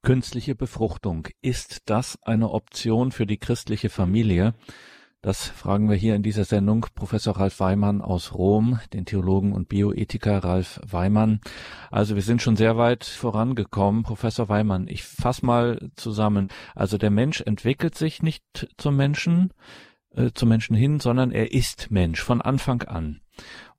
Künstliche 0.09 0.55
Befruchtung. 0.55 1.27
Ist 1.43 1.83
das 1.85 2.17
eine 2.23 2.49
Option 2.49 3.11
für 3.11 3.27
die 3.27 3.37
christliche 3.37 3.91
Familie? 3.91 4.55
Das 5.21 5.47
fragen 5.47 5.87
wir 5.87 5.95
hier 5.95 6.15
in 6.15 6.23
dieser 6.23 6.45
Sendung 6.45 6.87
Professor 6.95 7.37
Ralf 7.37 7.59
Weimann 7.59 8.01
aus 8.01 8.33
Rom, 8.33 8.79
den 8.91 9.05
Theologen 9.05 9.53
und 9.53 9.69
Bioethiker 9.69 10.43
Ralf 10.43 10.81
Weimann. 10.83 11.41
Also 11.91 12.15
wir 12.15 12.23
sind 12.23 12.41
schon 12.41 12.55
sehr 12.55 12.75
weit 12.75 13.05
vorangekommen. 13.05 14.01
Professor 14.01 14.49
Weimann, 14.49 14.87
ich 14.87 15.03
fasse 15.03 15.45
mal 15.45 15.91
zusammen. 15.95 16.47
Also 16.73 16.97
der 16.97 17.11
Mensch 17.11 17.41
entwickelt 17.41 17.93
sich 17.93 18.23
nicht 18.23 18.67
zum 18.77 18.95
Menschen, 18.95 19.53
äh, 20.15 20.31
zum 20.33 20.49
Menschen 20.49 20.75
hin, 20.75 20.99
sondern 20.99 21.29
er 21.29 21.51
ist 21.51 21.91
Mensch 21.91 22.23
von 22.23 22.41
Anfang 22.41 22.81
an. 22.81 23.21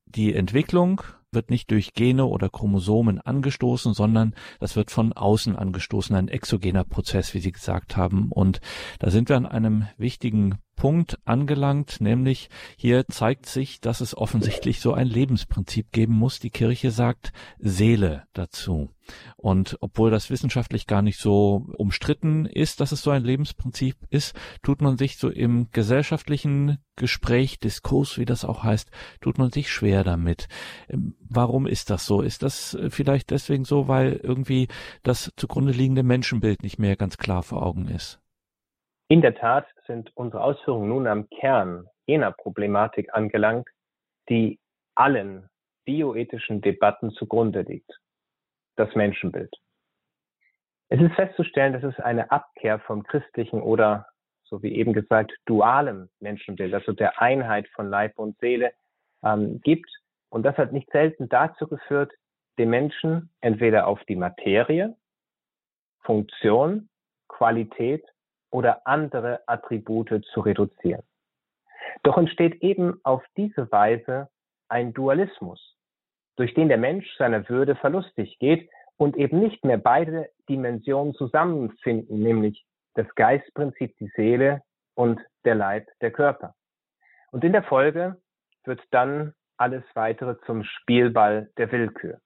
Die 0.04 0.32
Entwicklung 0.32 1.02
wird 1.32 1.50
nicht 1.50 1.70
durch 1.70 1.94
Gene 1.94 2.26
oder 2.26 2.48
Chromosomen 2.48 3.20
angestoßen, 3.20 3.94
sondern 3.94 4.34
das 4.58 4.76
wird 4.76 4.90
von 4.90 5.12
außen 5.12 5.56
angestoßen, 5.56 6.16
ein 6.16 6.28
exogener 6.28 6.84
Prozess, 6.84 7.34
wie 7.34 7.40
Sie 7.40 7.52
gesagt 7.52 7.96
haben. 7.96 8.32
Und 8.32 8.60
da 8.98 9.10
sind 9.10 9.28
wir 9.28 9.36
an 9.36 9.46
einem 9.46 9.86
wichtigen 9.96 10.58
Punkt 10.80 11.18
angelangt, 11.26 12.00
nämlich 12.00 12.48
hier 12.74 13.06
zeigt 13.06 13.44
sich, 13.44 13.82
dass 13.82 14.00
es 14.00 14.16
offensichtlich 14.16 14.80
so 14.80 14.94
ein 14.94 15.08
Lebensprinzip 15.08 15.92
geben 15.92 16.14
muss. 16.14 16.40
Die 16.40 16.48
Kirche 16.48 16.90
sagt 16.90 17.34
Seele 17.58 18.24
dazu. 18.32 18.88
Und 19.36 19.76
obwohl 19.82 20.10
das 20.10 20.30
wissenschaftlich 20.30 20.86
gar 20.86 21.02
nicht 21.02 21.18
so 21.20 21.66
umstritten 21.76 22.46
ist, 22.46 22.80
dass 22.80 22.92
es 22.92 23.02
so 23.02 23.10
ein 23.10 23.24
Lebensprinzip 23.24 23.94
ist, 24.08 24.34
tut 24.62 24.80
man 24.80 24.96
sich 24.96 25.18
so 25.18 25.28
im 25.28 25.70
gesellschaftlichen 25.70 26.78
Gespräch, 26.96 27.58
Diskurs, 27.58 28.16
wie 28.16 28.24
das 28.24 28.46
auch 28.46 28.62
heißt, 28.62 28.90
tut 29.20 29.36
man 29.36 29.50
sich 29.50 29.70
schwer 29.70 30.02
damit. 30.02 30.48
Ähm, 30.88 31.14
warum 31.20 31.66
ist 31.66 31.90
das 31.90 32.06
so? 32.06 32.22
Ist 32.22 32.42
das 32.42 32.72
äh, 32.72 32.88
vielleicht 32.88 33.32
deswegen 33.32 33.66
so, 33.66 33.86
weil 33.86 34.18
irgendwie 34.22 34.68
das 35.02 35.30
zugrunde 35.36 35.72
liegende 35.72 36.04
Menschenbild 36.04 36.62
nicht 36.62 36.78
mehr 36.78 36.96
ganz 36.96 37.18
klar 37.18 37.42
vor 37.42 37.66
Augen 37.66 37.86
ist? 37.88 38.19
In 39.10 39.22
der 39.22 39.34
Tat 39.34 39.66
sind 39.88 40.16
unsere 40.16 40.40
Ausführungen 40.40 40.88
nun 40.88 41.08
am 41.08 41.28
Kern 41.30 41.88
jener 42.06 42.30
Problematik 42.30 43.12
angelangt, 43.12 43.68
die 44.28 44.60
allen 44.94 45.50
bioethischen 45.84 46.60
Debatten 46.60 47.10
zugrunde 47.10 47.62
liegt. 47.62 47.90
Das 48.76 48.94
Menschenbild. 48.94 49.52
Es 50.90 51.00
ist 51.00 51.12
festzustellen, 51.14 51.72
dass 51.72 51.82
es 51.82 51.98
eine 51.98 52.30
Abkehr 52.30 52.78
vom 52.78 53.02
christlichen 53.02 53.60
oder, 53.60 54.06
so 54.44 54.62
wie 54.62 54.76
eben 54.76 54.92
gesagt, 54.92 55.32
dualem 55.44 56.08
Menschenbild, 56.20 56.72
also 56.72 56.92
der 56.92 57.20
Einheit 57.20 57.66
von 57.74 57.90
Leib 57.90 58.16
und 58.16 58.38
Seele, 58.38 58.72
ähm, 59.24 59.60
gibt. 59.62 59.90
Und 60.28 60.44
das 60.44 60.56
hat 60.56 60.72
nicht 60.72 60.88
selten 60.92 61.28
dazu 61.28 61.66
geführt, 61.66 62.12
den 62.58 62.70
Menschen 62.70 63.30
entweder 63.40 63.88
auf 63.88 64.04
die 64.04 64.14
Materie, 64.14 64.94
Funktion, 65.98 66.88
Qualität 67.26 68.04
oder 68.50 68.86
andere 68.86 69.40
Attribute 69.46 70.24
zu 70.32 70.40
reduzieren. 70.40 71.02
Doch 72.02 72.18
entsteht 72.18 72.62
eben 72.62 73.00
auf 73.04 73.22
diese 73.36 73.70
Weise 73.72 74.28
ein 74.68 74.92
Dualismus, 74.92 75.76
durch 76.36 76.54
den 76.54 76.68
der 76.68 76.78
Mensch 76.78 77.06
seiner 77.16 77.48
Würde 77.48 77.74
verlustig 77.76 78.38
geht 78.38 78.70
und 78.96 79.16
eben 79.16 79.40
nicht 79.40 79.64
mehr 79.64 79.78
beide 79.78 80.30
Dimensionen 80.48 81.14
zusammenfinden, 81.14 82.20
nämlich 82.22 82.64
das 82.94 83.06
Geistprinzip, 83.14 83.96
die 83.98 84.10
Seele 84.16 84.62
und 84.94 85.20
der 85.44 85.54
Leib, 85.54 85.88
der 86.00 86.10
Körper. 86.10 86.54
Und 87.30 87.44
in 87.44 87.52
der 87.52 87.62
Folge 87.62 88.20
wird 88.64 88.80
dann 88.90 89.34
alles 89.56 89.84
weitere 89.94 90.38
zum 90.46 90.64
Spielball 90.64 91.50
der 91.56 91.70
Willkür. 91.70 92.20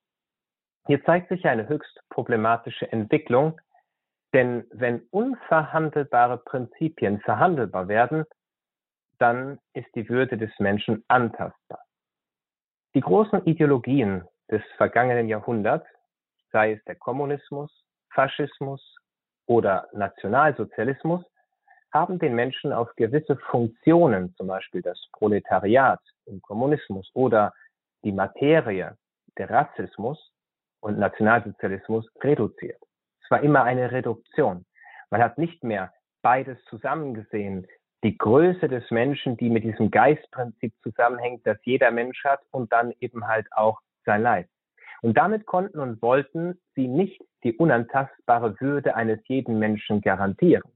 Hier 0.86 1.02
zeigt 1.04 1.28
sich 1.28 1.46
eine 1.46 1.68
höchst 1.68 2.00
problematische 2.10 2.90
Entwicklung, 2.90 3.60
denn 4.34 4.66
wenn 4.72 5.00
unverhandelbare 5.10 6.38
Prinzipien 6.38 7.20
verhandelbar 7.20 7.86
werden, 7.88 8.24
dann 9.18 9.60
ist 9.74 9.88
die 9.94 10.08
Würde 10.08 10.36
des 10.36 10.50
Menschen 10.58 11.04
antastbar. 11.06 11.80
Die 12.94 13.00
großen 13.00 13.44
Ideologien 13.46 14.24
des 14.50 14.62
vergangenen 14.76 15.28
Jahrhunderts, 15.28 15.86
sei 16.50 16.72
es 16.72 16.84
der 16.84 16.96
Kommunismus, 16.96 17.70
Faschismus 18.12 18.82
oder 19.46 19.88
Nationalsozialismus, 19.92 21.24
haben 21.92 22.18
den 22.18 22.34
Menschen 22.34 22.72
auf 22.72 22.92
gewisse 22.96 23.36
Funktionen, 23.36 24.34
zum 24.34 24.48
Beispiel 24.48 24.82
das 24.82 25.00
Proletariat 25.12 26.00
im 26.26 26.42
Kommunismus 26.42 27.08
oder 27.14 27.54
die 28.02 28.12
Materie, 28.12 28.96
der 29.38 29.48
Rassismus 29.48 30.32
und 30.80 30.98
Nationalsozialismus 30.98 32.08
reduziert. 32.20 32.82
Es 33.24 33.30
war 33.30 33.42
immer 33.42 33.64
eine 33.64 33.90
Reduktion. 33.90 34.64
Man 35.10 35.22
hat 35.22 35.38
nicht 35.38 35.64
mehr 35.64 35.92
beides 36.22 36.58
zusammengesehen. 36.66 37.66
Die 38.02 38.18
Größe 38.18 38.68
des 38.68 38.90
Menschen, 38.90 39.36
die 39.38 39.48
mit 39.48 39.64
diesem 39.64 39.90
Geistprinzip 39.90 40.74
zusammenhängt, 40.82 41.46
das 41.46 41.56
jeder 41.62 41.90
Mensch 41.90 42.22
hat 42.24 42.40
und 42.50 42.70
dann 42.72 42.92
eben 43.00 43.26
halt 43.26 43.46
auch 43.52 43.80
sein 44.04 44.22
Leid. 44.22 44.48
Und 45.00 45.16
damit 45.16 45.46
konnten 45.46 45.78
und 45.80 46.02
wollten 46.02 46.60
sie 46.74 46.86
nicht 46.86 47.22
die 47.42 47.56
unantastbare 47.56 48.60
Würde 48.60 48.94
eines 48.94 49.20
jeden 49.26 49.58
Menschen 49.58 50.00
garantieren. 50.00 50.70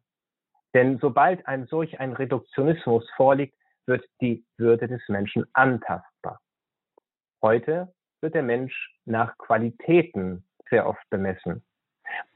Denn 0.74 0.98
sobald 0.98 1.46
ein 1.46 1.66
solch 1.66 1.98
ein 2.00 2.12
Reduktionismus 2.12 3.08
vorliegt, 3.16 3.56
wird 3.86 4.04
die 4.20 4.44
Würde 4.56 4.86
des 4.86 5.00
Menschen 5.08 5.46
antastbar. 5.54 6.40
Heute 7.42 7.92
wird 8.20 8.34
der 8.34 8.42
Mensch 8.42 8.94
nach 9.06 9.36
Qualitäten 9.38 10.44
sehr 10.68 10.86
oft 10.86 11.08
bemessen. 11.08 11.62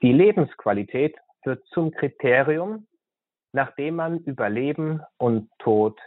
Die 0.02 0.12
Lebensqualität 0.12 1.16
wird 1.44 1.64
zum 1.68 1.90
Kriterium, 1.92 2.86
nach 3.52 3.74
dem 3.74 3.96
man 3.96 4.18
über 4.20 4.48
Leben 4.48 5.00
und 5.18 5.50
Tod 5.58 5.98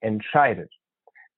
entscheidet. 0.00 0.72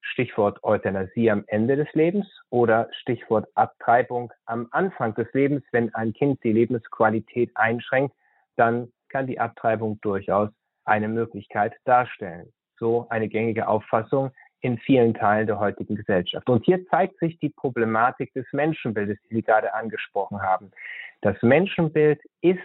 Stichwort 0.00 0.62
Euthanasie 0.62 1.30
am 1.30 1.44
Ende 1.48 1.76
des 1.76 1.92
Lebens 1.94 2.26
oder 2.50 2.88
Stichwort 3.00 3.48
Abtreibung 3.54 4.32
am 4.44 4.68
Anfang 4.70 5.14
des 5.14 5.32
Lebens. 5.32 5.64
Wenn 5.72 5.92
ein 5.94 6.12
Kind 6.12 6.42
die 6.44 6.52
Lebensqualität 6.52 7.50
einschränkt, 7.56 8.14
dann 8.56 8.92
kann 9.08 9.26
die 9.26 9.40
Abtreibung 9.40 10.00
durchaus 10.02 10.50
eine 10.84 11.08
Möglichkeit 11.08 11.74
darstellen. 11.84 12.52
So 12.78 13.08
eine 13.08 13.28
gängige 13.28 13.66
Auffassung 13.66 14.30
in 14.66 14.78
vielen 14.78 15.14
Teilen 15.14 15.46
der 15.46 15.60
heutigen 15.60 15.94
Gesellschaft. 15.94 16.50
Und 16.50 16.64
hier 16.64 16.84
zeigt 16.88 17.20
sich 17.20 17.38
die 17.38 17.50
Problematik 17.50 18.32
des 18.34 18.46
Menschenbildes, 18.52 19.16
die 19.22 19.36
Sie 19.36 19.42
gerade 19.42 19.72
angesprochen 19.72 20.42
haben. 20.42 20.72
Das 21.20 21.40
Menschenbild 21.40 22.20
ist 22.40 22.58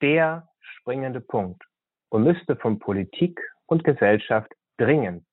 der 0.00 0.48
springende 0.78 1.20
Punkt 1.20 1.62
und 2.08 2.24
müsste 2.24 2.56
von 2.56 2.78
Politik 2.78 3.38
und 3.66 3.84
Gesellschaft 3.84 4.54
dringend 4.78 5.26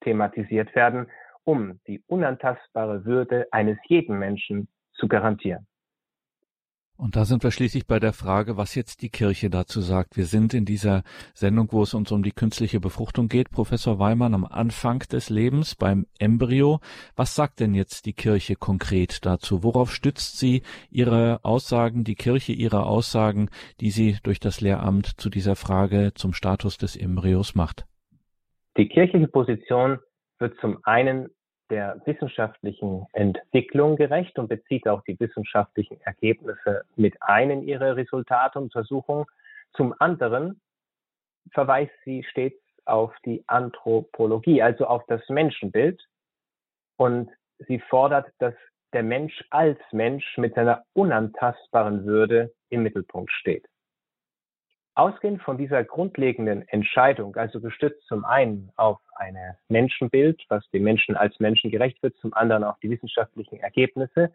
thematisiert 0.00 0.74
werden, 0.74 1.06
um 1.44 1.78
die 1.86 2.02
unantastbare 2.08 3.04
Würde 3.04 3.46
eines 3.52 3.78
jeden 3.86 4.18
Menschen 4.18 4.66
zu 4.94 5.06
garantieren. 5.06 5.68
Und 7.02 7.16
da 7.16 7.24
sind 7.24 7.42
wir 7.42 7.50
schließlich 7.50 7.88
bei 7.88 7.98
der 7.98 8.12
Frage, 8.12 8.56
was 8.56 8.76
jetzt 8.76 9.02
die 9.02 9.08
Kirche 9.08 9.50
dazu 9.50 9.80
sagt. 9.80 10.16
Wir 10.16 10.24
sind 10.24 10.54
in 10.54 10.64
dieser 10.64 11.02
Sendung, 11.34 11.72
wo 11.72 11.82
es 11.82 11.94
uns 11.94 12.12
um 12.12 12.22
die 12.22 12.30
künstliche 12.30 12.78
Befruchtung 12.78 13.26
geht. 13.26 13.50
Professor 13.50 13.98
Weimann 13.98 14.34
am 14.34 14.44
Anfang 14.44 15.00
des 15.10 15.28
Lebens 15.28 15.74
beim 15.74 16.06
Embryo. 16.20 16.78
Was 17.16 17.34
sagt 17.34 17.58
denn 17.58 17.74
jetzt 17.74 18.06
die 18.06 18.12
Kirche 18.12 18.54
konkret 18.54 19.26
dazu? 19.26 19.64
Worauf 19.64 19.92
stützt 19.92 20.38
sie 20.38 20.62
ihre 20.90 21.40
Aussagen, 21.44 22.04
die 22.04 22.14
Kirche 22.14 22.52
ihre 22.52 22.86
Aussagen, 22.86 23.50
die 23.80 23.90
sie 23.90 24.18
durch 24.22 24.38
das 24.38 24.60
Lehramt 24.60 25.20
zu 25.20 25.28
dieser 25.28 25.56
Frage 25.56 26.12
zum 26.14 26.32
Status 26.32 26.78
des 26.78 26.94
Embryos 26.94 27.56
macht? 27.56 27.84
Die 28.76 28.86
kirchliche 28.86 29.26
Position 29.26 29.98
wird 30.38 30.56
zum 30.60 30.78
einen 30.84 31.30
der 31.72 32.02
wissenschaftlichen 32.04 33.06
Entwicklung 33.14 33.96
gerecht 33.96 34.38
und 34.38 34.48
bezieht 34.48 34.86
auch 34.86 35.02
die 35.04 35.18
wissenschaftlichen 35.18 35.98
Ergebnisse 36.02 36.84
mit 36.96 37.16
ein 37.22 37.50
in 37.50 37.62
ihre 37.62 37.96
Resultate 37.96 38.58
und 38.58 38.64
Untersuchungen. 38.64 39.24
Zum 39.72 39.94
anderen 39.98 40.60
verweist 41.50 41.94
sie 42.04 42.24
stets 42.24 42.60
auf 42.84 43.14
die 43.24 43.42
Anthropologie, 43.46 44.62
also 44.62 44.84
auf 44.84 45.02
das 45.08 45.26
Menschenbild. 45.30 45.98
Und 46.98 47.30
sie 47.66 47.78
fordert, 47.78 48.30
dass 48.38 48.54
der 48.92 49.02
Mensch 49.02 49.42
als 49.48 49.80
Mensch 49.92 50.36
mit 50.36 50.54
seiner 50.54 50.84
unantastbaren 50.92 52.04
Würde 52.04 52.52
im 52.68 52.82
Mittelpunkt 52.82 53.32
steht. 53.32 53.66
Ausgehend 54.94 55.42
von 55.42 55.56
dieser 55.56 55.84
grundlegenden 55.84 56.68
Entscheidung, 56.68 57.34
also 57.36 57.60
gestützt 57.60 58.06
zum 58.06 58.26
einen 58.26 58.70
auf 58.76 58.98
ein 59.14 59.36
Menschenbild, 59.68 60.44
was 60.48 60.68
dem 60.70 60.82
Menschen 60.82 61.16
als 61.16 61.40
Menschen 61.40 61.70
gerecht 61.70 62.02
wird, 62.02 62.14
zum 62.18 62.34
anderen 62.34 62.62
auf 62.62 62.78
die 62.80 62.90
wissenschaftlichen 62.90 63.58
Ergebnisse, 63.58 64.32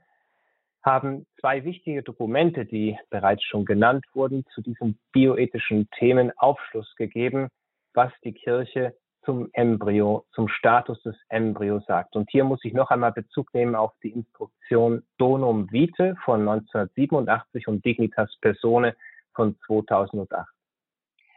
haben 0.82 1.28
zwei 1.40 1.64
wichtige 1.64 2.02
Dokumente, 2.02 2.66
die 2.66 2.98
bereits 3.10 3.44
schon 3.44 3.66
genannt 3.66 4.06
wurden, 4.14 4.46
zu 4.56 4.62
diesen 4.62 4.98
bioethischen 5.12 5.90
Themen 5.92 6.32
Aufschluss 6.38 6.96
gegeben, 6.96 7.50
was 7.94 8.12
die 8.24 8.34
Kirche 8.34 8.96
zum 9.26 9.50
Embryo, 9.52 10.26
zum 10.32 10.48
Status 10.48 11.04
des 11.04 11.18
Embryos 11.28 11.86
sagt. 11.86 12.16
Und 12.16 12.32
hier 12.32 12.46
muss 12.46 12.64
ich 12.64 12.74
noch 12.74 12.90
einmal 12.90 13.12
Bezug 13.12 13.54
nehmen 13.54 13.76
auf 13.76 13.92
die 14.02 14.12
Instruktion 14.12 15.04
Donum 15.18 15.70
Vitae 15.70 16.16
von 16.24 16.48
1987 16.48 17.68
und 17.68 17.84
Dignitas 17.84 18.36
Persone 18.40 18.96
von 19.38 19.56
2008. 19.68 20.50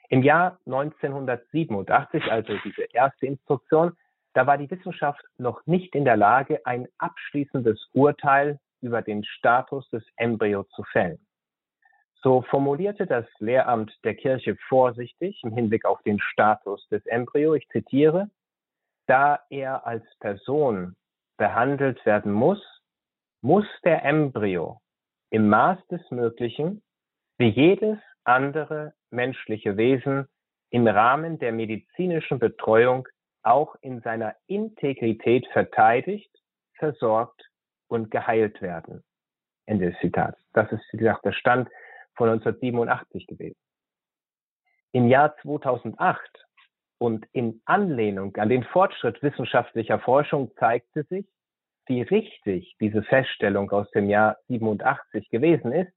Im 0.09 0.25
Jahr 0.25 0.59
1987, 0.67 2.25
also 2.33 2.55
diese 2.65 2.83
erste 2.93 3.27
Instruktion, 3.27 3.97
da 4.33 4.47
war 4.47 4.59
die 4.59 4.71
Wissenschaft 4.71 5.23
noch 5.39 5.65
nicht 5.67 5.95
in 5.95 6.05
der 6.05 6.17
Lage, 6.17 6.65
ein 6.67 6.89
abschließendes 6.99 7.91
Urteil 7.93 8.59
über 8.81 9.03
den 9.03 9.23
Status 9.25 9.89
des 9.91 10.03
Embryo 10.17 10.65
zu 10.75 10.83
fällen. 10.85 11.25
So 12.23 12.43
formulierte 12.43 13.07
das 13.07 13.27
Lehramt 13.39 13.93
der 14.05 14.15
Kirche 14.15 14.57
vorsichtig 14.69 15.41
im 15.45 15.55
Hinblick 15.55 15.85
auf 15.85 16.03
den 16.03 16.19
Status 16.21 16.87
des 16.89 17.05
Embryo, 17.07 17.55
ich 17.55 17.69
zitiere, 17.69 18.31
da 19.07 19.41
er 19.51 19.87
als 19.87 20.05
Person 20.19 20.97
behandelt 21.37 22.05
werden 22.05 22.33
muss, 22.33 22.61
muss 23.43 23.67
der 23.85 24.05
Embryo 24.05 24.81
im 25.31 25.49
Maß 25.49 25.79
des 25.89 26.03
Möglichen 26.11 26.83
wie 27.41 27.49
jedes 27.49 27.99
andere 28.25 28.93
menschliche 29.11 29.79
Wesen 29.79 30.29
im 30.69 30.87
Rahmen 30.87 31.39
der 31.39 31.53
medizinischen 31.53 32.39
Betreuung 32.39 33.09
auch 33.43 33.77
in 33.81 34.03
seiner 34.03 34.37
Integrität 34.47 35.47
verteidigt, 35.47 36.31
versorgt 36.75 37.43
und 37.89 38.11
geheilt 38.11 38.61
werden. 38.61 39.03
Ende 39.65 39.91
des 39.91 40.01
Zitats. 40.01 40.39
Das 40.53 40.71
ist, 40.71 40.83
wie 40.93 40.99
gesagt, 40.99 41.25
der 41.25 41.33
Stand 41.33 41.71
von 42.15 42.29
1987 42.29 43.27
gewesen. 43.27 43.57
Im 44.93 45.09
Jahr 45.09 45.35
2008 45.39 46.21
und 46.99 47.25
in 47.33 47.63
Anlehnung 47.65 48.37
an 48.37 48.51
den 48.51 48.65
Fortschritt 48.65 49.23
wissenschaftlicher 49.23 49.99
Forschung 49.99 50.51
zeigte 50.59 51.05
sich, 51.05 51.27
wie 51.87 52.03
richtig 52.03 52.77
diese 52.81 53.03
Feststellung 53.03 53.71
aus 53.71 53.91
dem 53.93 54.11
Jahr 54.11 54.37
87 54.49 55.31
gewesen 55.31 55.73
ist, 55.73 55.93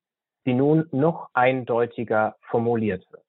die 0.45 0.53
nun 0.53 0.88
noch 0.91 1.29
eindeutiger 1.34 2.36
formuliert 2.49 3.06
wird. 3.12 3.25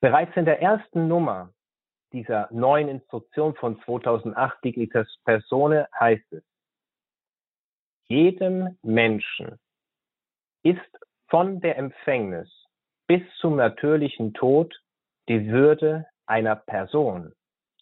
Bereits 0.00 0.36
in 0.36 0.44
der 0.44 0.62
ersten 0.62 1.08
Nummer 1.08 1.52
dieser 2.12 2.48
neuen 2.52 2.88
Instruktion 2.88 3.54
von 3.56 3.80
2008 3.82 4.64
Dignitas 4.64 5.08
Persone 5.24 5.88
heißt 5.98 6.32
es, 6.32 6.42
jedem 8.04 8.78
Menschen 8.82 9.58
ist 10.62 10.80
von 11.28 11.60
der 11.60 11.76
Empfängnis 11.76 12.48
bis 13.06 13.22
zum 13.40 13.56
natürlichen 13.56 14.32
Tod 14.34 14.74
die 15.28 15.48
Würde 15.48 16.06
einer 16.26 16.56
Person 16.56 17.34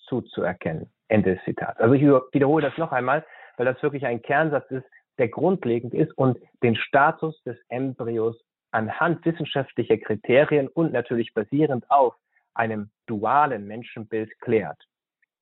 zuzuerkennen. 0.08 0.90
Ende 1.08 1.36
des 1.36 1.44
Zitats. 1.44 1.78
Also 1.78 1.94
ich 1.94 2.02
wiederhole 2.02 2.68
das 2.68 2.76
noch 2.78 2.92
einmal, 2.92 3.24
weil 3.56 3.66
das 3.66 3.80
wirklich 3.82 4.04
ein 4.06 4.22
Kernsatz 4.22 4.68
ist, 4.70 4.86
der 5.18 5.28
grundlegend 5.28 5.94
ist 5.94 6.16
und 6.16 6.38
den 6.62 6.76
Status 6.76 7.42
des 7.42 7.56
Embryos 7.68 8.36
anhand 8.70 9.24
wissenschaftlicher 9.24 9.96
Kriterien 9.98 10.68
und 10.68 10.92
natürlich 10.92 11.32
basierend 11.34 11.90
auf 11.90 12.14
einem 12.54 12.90
dualen 13.06 13.66
Menschenbild 13.66 14.38
klärt. 14.40 14.78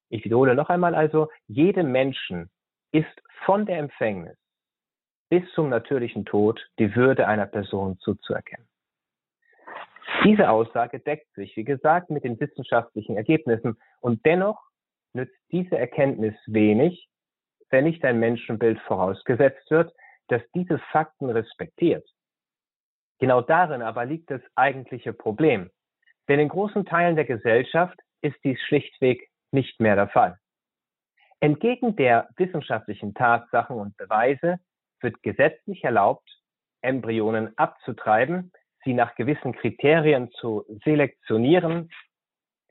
Ich 0.09 0.25
wiederhole 0.25 0.55
noch 0.55 0.69
einmal 0.69 0.95
also, 0.95 1.29
jedem 1.47 1.91
Menschen 1.91 2.51
ist 2.93 3.23
von 3.45 3.67
der 3.67 3.79
Empfängnis 3.79 4.37
bis 5.29 5.43
zum 5.55 5.69
natürlichen 5.69 6.25
Tod 6.25 6.65
die 6.79 6.95
Würde 6.95 7.27
einer 7.27 7.47
Person 7.47 7.99
zuzuerkennen. 7.99 8.69
Diese 10.25 10.49
Aussage 10.51 11.01
deckt 11.01 11.33
sich, 11.35 11.57
wie 11.57 11.65
gesagt, 11.65 12.11
mit 12.11 12.25
den 12.25 12.39
wissenschaftlichen 12.39 13.17
Ergebnissen 13.17 13.77
und 14.01 14.25
dennoch 14.25 14.61
nützt 15.13 15.37
diese 15.51 15.77
Erkenntnis 15.77 16.35
wenig, 16.47 17.09
wenn 17.75 17.83
nicht 17.83 18.05
ein 18.05 18.21
Menschenbild 18.21 18.79
vorausgesetzt 18.83 19.69
wird, 19.69 19.93
das 20.29 20.41
diese 20.55 20.79
Fakten 20.93 21.29
respektiert. 21.29 22.09
Genau 23.19 23.41
darin 23.41 23.83
aber 23.83 24.05
liegt 24.05 24.31
das 24.31 24.41
eigentliche 24.55 25.13
Problem. 25.13 25.73
Denn 26.29 26.39
in 26.39 26.49
großen 26.49 26.87
Teilen 26.87 27.17
der 27.17 27.25
Gesellschaft 27.25 27.99
ist 28.21 28.37
dies 28.45 28.61
schlichtweg 28.61 29.29
nicht 29.51 29.81
mehr 29.81 29.97
der 29.97 30.07
Fall. 30.07 30.39
Entgegen 31.41 31.97
der 31.97 32.29
wissenschaftlichen 32.37 33.13
Tatsachen 33.13 33.77
und 33.77 33.97
Beweise 33.97 34.61
wird 35.01 35.21
gesetzlich 35.25 35.83
erlaubt, 35.83 36.31
Embryonen 36.81 37.59
abzutreiben, 37.59 38.53
sie 38.85 38.95
nach 38.95 39.17
gewissen 39.17 39.53
Kriterien 39.53 40.31
zu 40.31 40.65
selektionieren, 40.85 41.91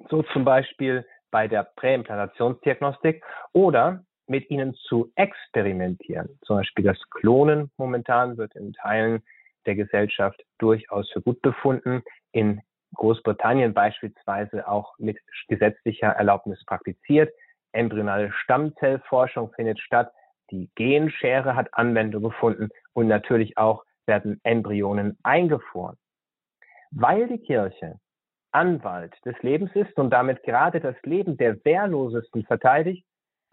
so 0.10 0.24
zum 0.24 0.46
Beispiel 0.46 1.06
bei 1.30 1.50
der 1.50 1.64
Präimplantationsdiagnostik 1.76 3.22
oder 3.52 4.06
mit 4.28 4.50
ihnen 4.50 4.74
zu 4.74 5.12
experimentieren. 5.16 6.40
Zum 6.44 6.58
Beispiel 6.58 6.86
das 6.86 7.00
Klonen 7.10 7.72
momentan 7.78 8.38
wird 8.38 8.56
in 8.56 8.74
Teilen 8.74 9.22
der 9.66 9.76
Gesellschaft 9.76 10.44
durchaus 10.58 11.10
für 11.12 11.22
gut 11.22 11.42
befunden. 11.42 12.04
In 12.32 12.62
Großbritannien 12.96 13.74
beispielsweise 13.74 14.68
auch 14.68 14.98
mit 15.00 15.18
gesetzlicher 15.48 16.10
Erlaubnis 16.10 16.64
praktiziert. 16.66 17.34
Embryonale 17.72 18.32
Stammzellforschung 18.32 19.52
findet 19.54 19.80
statt. 19.80 20.12
Die 20.52 20.70
Genschere 20.76 21.56
hat 21.56 21.74
Anwendung 21.74 22.24
gefunden 22.24 22.70
und 22.94 23.08
natürlich 23.08 23.58
auch 23.58 23.84
werden 24.06 24.40
Embryonen 24.44 25.18
eingefroren. 25.24 25.98
Weil 26.92 27.28
die 27.28 27.40
Kirche 27.40 28.00
Anwalt 28.52 29.14
des 29.26 29.36
Lebens 29.42 29.72
ist 29.74 29.98
und 29.98 30.12
damit 30.12 30.44
gerade 30.44 30.80
das 30.80 30.96
Leben 31.04 31.38
der 31.38 31.64
Wehrlosesten 31.66 32.44
verteidigt, 32.46 33.04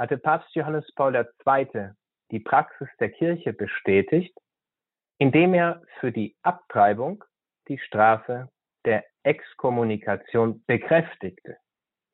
hatte 0.00 0.18
Papst 0.18 0.54
Johannes 0.56 0.90
Paul 0.96 1.14
II. 1.14 1.90
die 2.32 2.40
Praxis 2.40 2.88
der 2.98 3.10
Kirche 3.10 3.52
bestätigt 3.52 4.36
indem 5.20 5.52
er 5.52 5.82
für 6.00 6.10
die 6.10 6.34
Abtreibung 6.42 7.22
die 7.68 7.78
Strafe 7.78 8.48
der 8.86 9.04
Exkommunikation 9.22 10.64
bekräftigte, 10.66 11.58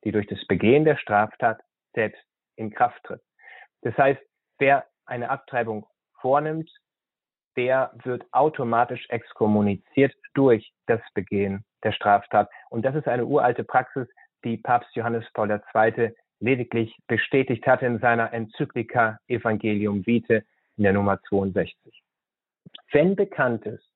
die 0.04 0.10
durch 0.10 0.26
das 0.26 0.44
Begehen 0.48 0.84
der 0.84 0.96
Straftat 0.96 1.60
selbst 1.94 2.22
in 2.56 2.70
Kraft 2.70 3.02
tritt. 3.04 3.22
Das 3.82 3.96
heißt, 3.96 4.20
wer 4.58 4.86
eine 5.06 5.30
Abtreibung 5.30 5.86
vornimmt, 6.20 6.68
der 7.56 7.92
wird 8.02 8.24
automatisch 8.32 9.08
exkommuniziert 9.08 10.12
durch 10.34 10.74
das 10.86 11.00
Begehen 11.14 11.64
der 11.84 11.92
Straftat. 11.92 12.50
Und 12.70 12.84
das 12.84 12.96
ist 12.96 13.06
eine 13.06 13.24
uralte 13.24 13.62
Praxis, 13.62 14.08
die 14.42 14.56
Papst 14.56 14.94
Johannes 14.96 15.24
Paul 15.32 15.48
II. 15.50 16.12
Lediglich 16.40 16.96
bestätigt 17.06 17.66
hat 17.66 17.82
in 17.82 17.98
seiner 17.98 18.32
Enzyklika 18.32 19.18
Evangelium 19.28 20.06
Vitae 20.06 20.42
in 20.76 20.84
der 20.84 20.92
Nummer 20.92 21.20
62. 21.28 22.02
Wenn 22.92 23.16
bekannt 23.16 23.64
ist, 23.66 23.90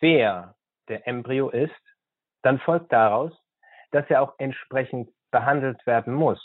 wer 0.00 0.54
der 0.88 1.06
Embryo 1.06 1.50
ist, 1.50 1.72
dann 2.42 2.58
folgt 2.58 2.92
daraus, 2.92 3.32
dass 3.90 4.08
er 4.08 4.22
auch 4.22 4.34
entsprechend 4.38 5.10
behandelt 5.30 5.84
werden 5.86 6.14
muss. 6.14 6.40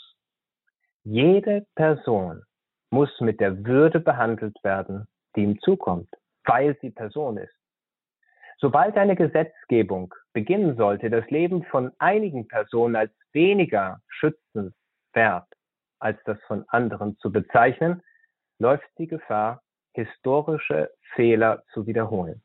Jede 1.04 1.66
Person 1.74 2.42
muss 2.90 3.10
mit 3.20 3.40
der 3.40 3.64
Würde 3.64 4.00
behandelt 4.00 4.56
werden, 4.62 5.06
die 5.36 5.42
ihm 5.42 5.60
zukommt, 5.60 6.08
weil 6.44 6.76
sie 6.80 6.90
Person 6.90 7.36
ist. 7.36 7.54
Sobald 8.60 8.96
eine 8.96 9.14
Gesetzgebung 9.14 10.14
beginnen 10.32 10.76
sollte, 10.76 11.10
das 11.10 11.28
Leben 11.30 11.62
von 11.64 11.92
einigen 11.98 12.48
Personen 12.48 12.96
als 12.96 13.12
weniger 13.32 14.00
schützenswert 15.08 15.46
als 16.00 16.18
das 16.24 16.38
von 16.46 16.64
anderen 16.68 17.16
zu 17.18 17.32
bezeichnen, 17.32 18.02
läuft 18.60 18.86
die 18.98 19.08
Gefahr, 19.08 19.62
historische 19.94 20.92
Fehler 21.14 21.64
zu 21.72 21.86
wiederholen. 21.86 22.40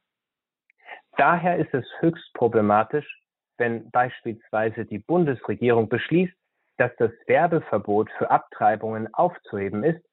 Daher 1.17 1.58
ist 1.58 1.71
es 1.73 1.86
höchst 1.99 2.34
problematisch, 2.34 3.21
wenn 3.58 3.91
beispielsweise 3.91 4.86
die 4.86 4.97
Bundesregierung 4.97 5.88
beschließt, 5.88 6.34
dass 6.78 6.91
das 6.97 7.12
Werbeverbot 7.28 8.10
für 8.17 8.32
Abtreibungen 8.32 9.13
aufzuheben 9.13 9.84
ist, 9.84 10.04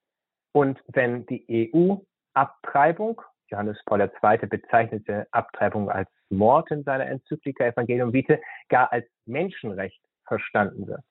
Und 0.53 0.83
wenn 0.89 1.25
die 1.27 1.73
EU 1.73 1.95
Abtreibung, 2.35 3.23
Johannes 3.51 3.81
Paul 3.87 4.01
II. 4.01 4.47
bezeichnete 4.49 5.29
Abtreibung 5.31 5.89
als 5.89 6.11
Mord 6.29 6.71
in 6.73 6.83
seiner 6.83 7.07
Enzyklika 7.07 7.65
Evangelium 7.65 8.13
Vitae, 8.13 8.41
gar 8.69 8.93
als 8.93 9.07
Menschenrecht 9.27 10.03
verstanden 10.27 10.89
wird. 10.89 11.05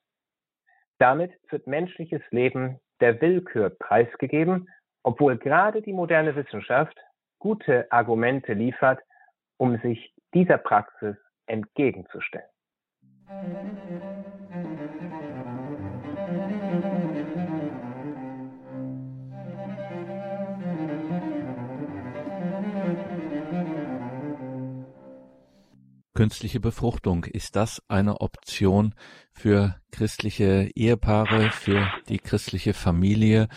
Damit 1.00 1.32
wird 1.48 1.66
menschliches 1.66 2.20
Leben 2.30 2.78
der 3.00 3.22
Willkür 3.22 3.70
preisgegeben, 3.70 4.68
obwohl 5.02 5.38
gerade 5.38 5.80
die 5.80 5.94
moderne 5.94 6.36
Wissenschaft 6.36 6.94
gute 7.38 7.90
Argumente 7.90 8.52
liefert, 8.52 9.00
um 9.56 9.80
sich 9.80 10.14
dieser 10.34 10.58
Praxis 10.58 11.16
entgegenzustellen. 11.46 12.44
Künstliche 26.20 26.60
Befruchtung, 26.60 27.24
ist 27.24 27.56
das 27.56 27.82
eine 27.88 28.20
Option 28.20 28.94
für 29.32 29.76
christliche 29.90 30.70
Ehepaare, 30.74 31.50
für 31.50 31.90
die 32.10 32.18
christliche 32.18 32.74
Familie? 32.74 33.48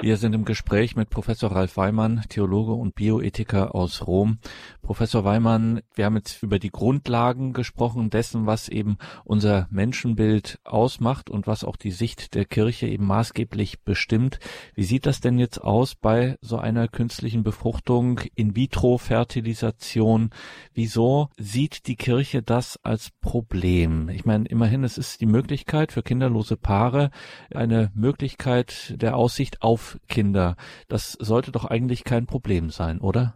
Wir 0.00 0.16
sind 0.16 0.32
im 0.32 0.44
Gespräch 0.44 0.94
mit 0.94 1.10
Professor 1.10 1.50
Ralf 1.50 1.76
Weimann, 1.76 2.22
Theologe 2.28 2.70
und 2.70 2.94
Bioethiker 2.94 3.74
aus 3.74 4.06
Rom. 4.06 4.38
Professor 4.80 5.24
Weimann, 5.24 5.80
wir 5.96 6.04
haben 6.04 6.14
jetzt 6.14 6.40
über 6.40 6.60
die 6.60 6.70
Grundlagen 6.70 7.52
gesprochen 7.52 8.08
dessen, 8.08 8.46
was 8.46 8.68
eben 8.68 8.96
unser 9.24 9.66
Menschenbild 9.72 10.60
ausmacht 10.62 11.30
und 11.30 11.48
was 11.48 11.64
auch 11.64 11.74
die 11.76 11.90
Sicht 11.90 12.36
der 12.36 12.44
Kirche 12.44 12.86
eben 12.86 13.06
maßgeblich 13.06 13.82
bestimmt. 13.82 14.38
Wie 14.76 14.84
sieht 14.84 15.04
das 15.04 15.20
denn 15.20 15.36
jetzt 15.36 15.58
aus 15.58 15.96
bei 15.96 16.36
so 16.40 16.58
einer 16.58 16.86
künstlichen 16.86 17.42
Befruchtung, 17.42 18.20
In-vitro-Fertilisation? 18.36 20.30
Wieso 20.74 21.28
sieht 21.36 21.88
die 21.88 21.96
Kirche 21.96 22.40
das 22.42 22.78
als 22.84 23.10
Problem? 23.20 24.10
Ich 24.10 24.24
meine, 24.24 24.46
immerhin, 24.46 24.84
es 24.84 24.96
ist 24.96 25.20
die 25.20 25.26
Möglichkeit 25.26 25.90
für 25.90 26.04
kinderlose 26.04 26.56
Paare, 26.56 27.10
eine 27.52 27.90
Möglichkeit 27.96 28.94
der 28.96 29.16
Aussicht 29.16 29.60
auf 29.60 29.87
Kinder. 30.08 30.56
Das 30.88 31.12
sollte 31.12 31.52
doch 31.52 31.64
eigentlich 31.64 32.04
kein 32.04 32.26
Problem 32.26 32.70
sein, 32.70 33.00
oder? 33.00 33.34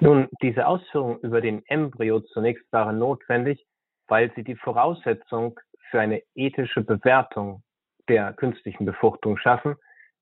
Nun, 0.00 0.28
diese 0.42 0.66
Ausführungen 0.66 1.20
über 1.20 1.40
den 1.40 1.62
Embryo 1.66 2.20
zunächst 2.20 2.70
waren 2.72 2.98
notwendig, 2.98 3.64
weil 4.08 4.30
sie 4.34 4.44
die 4.44 4.56
Voraussetzung 4.56 5.58
für 5.90 6.00
eine 6.00 6.22
ethische 6.34 6.82
Bewertung 6.82 7.62
der 8.08 8.32
künstlichen 8.34 8.84
Befruchtung 8.84 9.38
schaffen, 9.38 9.76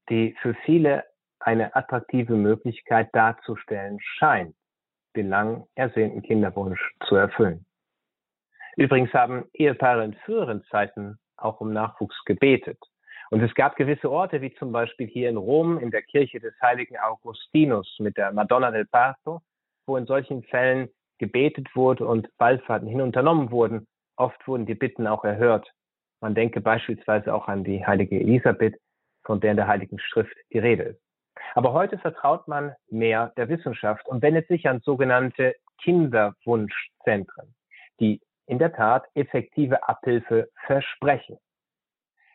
die 0.09 0.37
für 0.41 0.55
viele 0.65 1.05
eine 1.41 1.75
attraktive 1.75 2.35
Möglichkeit 2.35 3.09
darzustellen 3.13 3.99
scheint, 4.01 4.55
den 5.17 5.29
lang 5.29 5.67
ersehnten 5.75 6.23
Kinderwunsch 6.23 6.81
zu 7.07 7.17
erfüllen. 7.17 7.67
Übrigens 8.77 9.13
haben 9.13 9.45
Ehepaare 9.53 10.05
in 10.05 10.15
früheren 10.25 10.65
Zeiten 10.71 11.19
auch 11.37 11.61
um 11.61 11.73
Nachwuchs 11.73 12.17
gebetet. 12.25 12.79
Und 13.35 13.43
es 13.43 13.53
gab 13.57 13.75
gewisse 13.75 14.13
Orte, 14.13 14.41
wie 14.43 14.55
zum 14.55 14.71
Beispiel 14.71 15.09
hier 15.09 15.29
in 15.29 15.37
Rom 15.37 15.81
in 15.81 15.91
der 15.91 16.03
Kirche 16.03 16.39
des 16.39 16.55
heiligen 16.63 16.97
Augustinus 16.97 17.97
mit 17.99 18.17
der 18.17 18.31
Madonna 18.31 18.71
del 18.71 18.85
Parto, 18.87 19.41
wo 19.87 19.97
in 19.97 20.07
solchen 20.07 20.45
Fällen 20.45 20.89
gebetet 21.19 21.67
wurde 21.75 22.07
und 22.07 22.29
Wallfahrten 22.39 22.87
hin 22.87 23.01
unternommen 23.01 23.51
wurden. 23.51 23.89
Oft 24.15 24.47
wurden 24.47 24.67
die 24.67 24.77
Bitten 24.77 25.09
auch 25.09 25.25
erhört. 25.25 25.69
Man 26.21 26.37
denke 26.37 26.61
beispielsweise 26.61 27.35
auch 27.35 27.49
an 27.49 27.65
die 27.65 27.85
heilige 27.85 28.21
Elisabeth, 28.21 28.77
von 29.25 29.41
der 29.41 29.51
in 29.51 29.57
der 29.57 29.67
heiligen 29.67 29.99
Schrift 29.99 30.37
die 30.53 30.61
Rede 30.61 30.85
ist. 30.85 31.01
Aber 31.57 31.73
heute 31.73 31.99
vertraut 31.99 32.47
man 32.47 32.77
mehr 32.89 33.33
der 33.37 33.49
Wissenschaft 33.49 34.07
und 34.07 34.23
wendet 34.23 34.47
sich 34.47 34.69
an 34.69 34.79
sogenannte 34.79 35.57
Kinderwunschzentren, 35.83 37.53
die 37.99 38.21
in 38.47 38.61
der 38.61 38.73
Tat 38.73 39.07
effektive 39.17 39.89
Abhilfe 39.89 40.51
versprechen. 40.67 41.37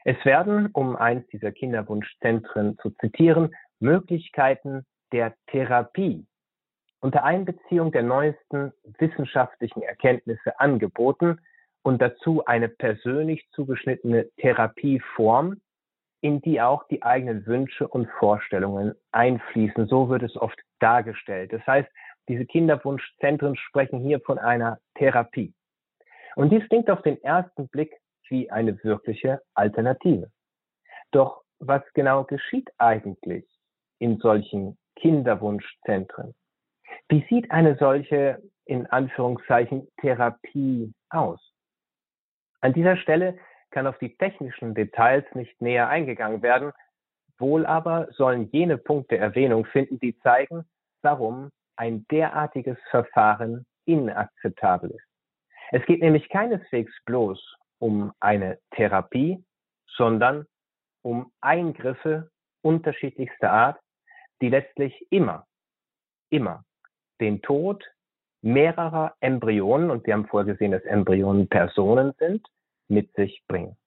Es 0.06 0.24
werden, 0.26 0.70
um 0.74 0.96
eins 0.96 1.28
dieser 1.28 1.52
Kinderwunschzentren 1.52 2.78
zu 2.80 2.92
zitieren, 2.92 3.54
Möglichkeiten 3.80 4.86
der 5.12 5.36
Therapie 5.48 6.26
unter 7.02 7.24
Einbeziehung 7.24 7.92
der 7.92 8.04
neuesten 8.04 8.74
wissenschaftlichen 8.98 9.82
Erkenntnisse 9.82 10.60
angeboten 10.60 11.40
und 11.82 12.02
dazu 12.02 12.46
eine 12.46 12.68
persönlich 12.68 13.48
zugeschnittene 13.52 14.30
Therapieform, 14.38 15.62
in 16.22 16.42
die 16.42 16.60
auch 16.60 16.86
die 16.88 17.02
eigenen 17.02 17.46
Wünsche 17.46 17.88
und 17.88 18.10
Vorstellungen 18.20 18.94
einfließen. 19.12 19.88
So 19.88 20.10
wird 20.10 20.24
es 20.24 20.36
oft 20.36 20.60
dargestellt. 20.80 21.54
Das 21.54 21.66
heißt, 21.66 21.90
diese 22.28 22.46
Kinderwunschzentren 22.46 23.56
sprechen 23.56 24.00
hier 24.02 24.20
von 24.20 24.38
einer 24.38 24.80
Therapie. 24.96 25.54
Und 26.36 26.52
dies 26.52 26.68
klingt 26.68 26.90
auf 26.90 27.02
den 27.02 27.22
ersten 27.24 27.70
Blick 27.70 27.94
wie 28.30 28.50
eine 28.50 28.82
wirkliche 28.84 29.42
Alternative. 29.54 30.32
Doch 31.12 31.44
was 31.60 31.82
genau 31.94 32.24
geschieht 32.24 32.70
eigentlich 32.78 33.46
in 34.00 34.18
solchen 34.20 34.78
Kinderwunschzentren? 34.96 36.34
Wie 37.10 37.26
sieht 37.30 37.52
eine 37.52 37.76
solche 37.78 38.42
in 38.66 38.86
Anführungszeichen 38.88 39.88
Therapie 40.00 40.94
aus? 41.10 41.40
An 42.62 42.74
dieser 42.74 42.98
Stelle 42.98 43.38
kann 43.72 43.88
auf 43.88 43.98
die 44.00 44.16
technischen 44.18 44.74
Details 44.74 45.26
nicht 45.34 45.62
näher 45.62 45.90
eingegangen 45.90 46.42
werden, 46.42 46.72
wohl 47.38 47.66
aber 47.66 48.08
sollen 48.12 48.50
jene 48.52 48.78
Punkte 48.78 49.18
Erwähnung 49.18 49.66
finden, 49.66 50.00
die 50.00 50.18
zeigen, 50.20 50.66
warum 51.02 51.52
ein 51.78 52.06
derartiges 52.12 52.78
Verfahren 52.90 53.66
inakzeptabel 53.86 54.92
ist. 54.92 55.06
Es 55.72 55.86
geht 55.86 56.02
nämlich 56.02 56.28
keineswegs 56.30 56.94
bloß 57.06 57.56
um 57.80 58.14
eine 58.20 58.60
Therapie, 58.72 59.44
sondern 59.88 60.46
um 61.02 61.32
Eingriffe 61.42 62.30
unterschiedlichster 62.62 63.52
Art, 63.52 63.80
die 64.42 64.50
letztlich 64.50 65.08
immer, 65.10 65.48
immer 66.30 66.64
den 67.20 67.42
Tod 67.42 67.84
mehrerer 68.42 69.16
Embryonen, 69.20 69.92
und 69.92 70.06
wir 70.06 70.14
haben 70.14 70.28
vorgesehen, 70.28 70.72
dass 70.72 70.84
Embryonen 70.84 71.50
Personen 71.50 72.14
sind, 72.20 72.48
mit 72.88 73.14
sich 73.16 73.44
bringen. 73.48 73.78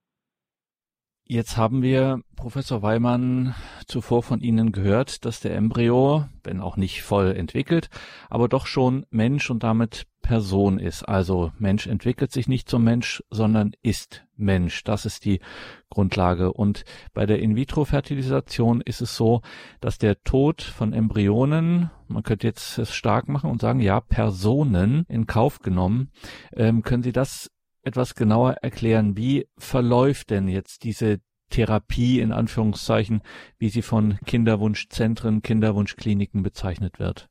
Jetzt 1.32 1.56
haben 1.56 1.80
wir, 1.80 2.20
Professor 2.36 2.82
Weimann, 2.82 3.54
zuvor 3.86 4.22
von 4.22 4.42
Ihnen 4.42 4.70
gehört, 4.70 5.24
dass 5.24 5.40
der 5.40 5.56
Embryo, 5.56 6.26
wenn 6.44 6.60
auch 6.60 6.76
nicht 6.76 7.00
voll 7.02 7.34
entwickelt, 7.34 7.88
aber 8.28 8.48
doch 8.48 8.66
schon 8.66 9.06
Mensch 9.08 9.48
und 9.48 9.62
damit 9.62 10.06
Person 10.20 10.78
ist. 10.78 11.04
Also 11.04 11.50
Mensch 11.58 11.86
entwickelt 11.86 12.32
sich 12.32 12.48
nicht 12.48 12.68
zum 12.68 12.84
Mensch, 12.84 13.22
sondern 13.30 13.72
ist 13.82 14.26
Mensch. 14.36 14.84
Das 14.84 15.06
ist 15.06 15.24
die 15.24 15.40
Grundlage. 15.88 16.52
Und 16.52 16.84
bei 17.14 17.24
der 17.24 17.38
In-vitro-Fertilisation 17.38 18.82
ist 18.82 19.00
es 19.00 19.16
so, 19.16 19.40
dass 19.80 19.96
der 19.96 20.22
Tod 20.24 20.60
von 20.60 20.92
Embryonen, 20.92 21.90
man 22.08 22.22
könnte 22.24 22.46
jetzt 22.46 22.76
es 22.76 22.92
stark 22.92 23.30
machen 23.30 23.50
und 23.50 23.62
sagen, 23.62 23.80
ja, 23.80 24.02
Personen 24.02 25.06
in 25.08 25.26
Kauf 25.26 25.60
genommen. 25.60 26.10
Ähm, 26.54 26.82
können 26.82 27.02
Sie 27.02 27.12
das 27.12 27.50
etwas 27.82 28.14
genauer 28.14 28.56
erklären, 28.62 29.16
wie 29.16 29.48
verläuft 29.58 30.30
denn 30.30 30.48
jetzt 30.48 30.84
diese 30.84 31.18
Therapie 31.50 32.20
in 32.20 32.32
Anführungszeichen, 32.32 33.22
wie 33.58 33.68
sie 33.68 33.82
von 33.82 34.18
Kinderwunschzentren, 34.26 35.42
Kinderwunschkliniken 35.42 36.42
bezeichnet 36.42 36.98
wird? 36.98 37.28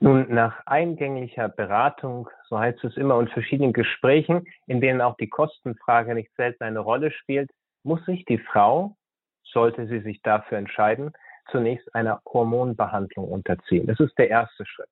Nun, 0.00 0.32
nach 0.32 0.64
eingänglicher 0.66 1.48
Beratung, 1.48 2.28
so 2.48 2.58
heißt 2.58 2.84
es 2.84 2.96
immer, 2.96 3.16
und 3.16 3.30
verschiedenen 3.30 3.72
Gesprächen, 3.72 4.46
in 4.66 4.80
denen 4.80 5.00
auch 5.00 5.16
die 5.16 5.28
Kostenfrage 5.28 6.14
nicht 6.14 6.30
selten 6.36 6.62
eine 6.62 6.78
Rolle 6.78 7.10
spielt, 7.10 7.50
muss 7.82 8.04
sich 8.04 8.24
die 8.26 8.38
Frau, 8.38 8.96
sollte 9.42 9.88
sie 9.88 10.00
sich 10.00 10.22
dafür 10.22 10.58
entscheiden, 10.58 11.12
zunächst 11.50 11.92
einer 11.94 12.20
Hormonbehandlung 12.26 13.26
unterziehen. 13.28 13.86
Das 13.86 13.98
ist 13.98 14.16
der 14.18 14.28
erste 14.28 14.64
Schritt. 14.66 14.88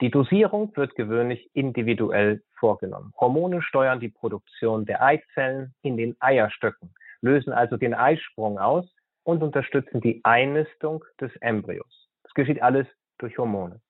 Die 0.00 0.10
Dosierung 0.10 0.74
wird 0.76 0.94
gewöhnlich 0.94 1.50
individuell 1.52 2.42
vorgenommen. 2.58 3.12
Hormone 3.20 3.60
steuern 3.60 4.00
die 4.00 4.08
Produktion 4.08 4.86
der 4.86 5.02
Eizellen 5.02 5.74
in 5.82 5.98
den 5.98 6.16
Eierstöcken, 6.20 6.94
lösen 7.20 7.52
also 7.52 7.76
den 7.76 7.92
Eisprung 7.92 8.58
aus 8.58 8.90
und 9.24 9.42
unterstützen 9.42 10.00
die 10.00 10.22
Einnistung 10.24 11.04
des 11.20 11.30
Embryos. 11.42 12.08
Das 12.22 12.32
geschieht 12.32 12.62
alles 12.62 12.86
durch 13.18 13.36
Hormone. 13.36 13.82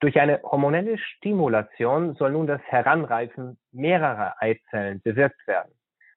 Durch 0.00 0.18
eine 0.18 0.40
hormonelle 0.42 0.96
Stimulation 0.96 2.14
soll 2.14 2.32
nun 2.32 2.46
das 2.46 2.62
Heranreifen 2.62 3.58
mehrerer 3.70 4.36
Eizellen 4.38 5.02
bewirkt 5.02 5.46
werden. 5.46 5.72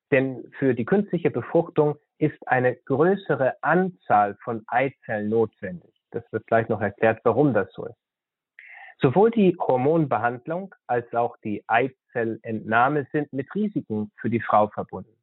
Denn 0.10 0.50
für 0.58 0.74
die 0.74 0.86
künstliche 0.86 1.32
Befruchtung 1.32 1.98
ist 2.18 2.48
eine 2.48 2.78
größere 2.78 3.62
Anzahl 3.62 4.38
von 4.42 4.64
Eizellen 4.68 5.28
notwendig. 5.28 5.94
Das 6.12 6.24
wird 6.32 6.48
gleich 6.48 6.70
noch 6.70 6.80
erklärt, 6.80 7.20
warum 7.24 7.54
das 7.54 7.70
so 7.74 7.86
ist. 7.86 8.07
Sowohl 9.00 9.30
die 9.30 9.56
Hormonbehandlung 9.60 10.74
als 10.88 11.14
auch 11.14 11.38
die 11.44 11.64
Eizellentnahme 11.68 13.08
sind 13.12 13.32
mit 13.32 13.54
Risiken 13.54 14.12
für 14.20 14.30
die 14.30 14.42
Frau 14.42 14.68
verbunden. 14.68 15.18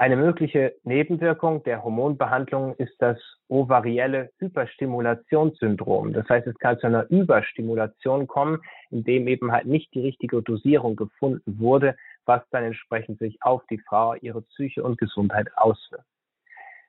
Eine 0.00 0.14
mögliche 0.14 0.76
Nebenwirkung 0.84 1.64
der 1.64 1.82
Hormonbehandlung 1.82 2.76
ist 2.76 2.94
das 3.00 3.18
ovarielle 3.48 4.30
Hyperstimulationssyndrom. 4.38 6.12
Das 6.12 6.28
heißt, 6.28 6.46
es 6.46 6.56
kann 6.58 6.78
zu 6.78 6.86
einer 6.86 7.10
Überstimulation 7.10 8.28
kommen, 8.28 8.62
indem 8.90 9.26
eben 9.26 9.50
halt 9.50 9.66
nicht 9.66 9.92
die 9.94 10.02
richtige 10.02 10.40
Dosierung 10.40 10.94
gefunden 10.94 11.58
wurde, 11.58 11.96
was 12.26 12.48
dann 12.50 12.62
entsprechend 12.62 13.18
sich 13.18 13.42
auf 13.42 13.66
die 13.68 13.80
Frau, 13.80 14.14
ihre 14.14 14.42
Psyche 14.42 14.84
und 14.84 14.98
Gesundheit 14.98 15.48
auswirkt. 15.56 16.06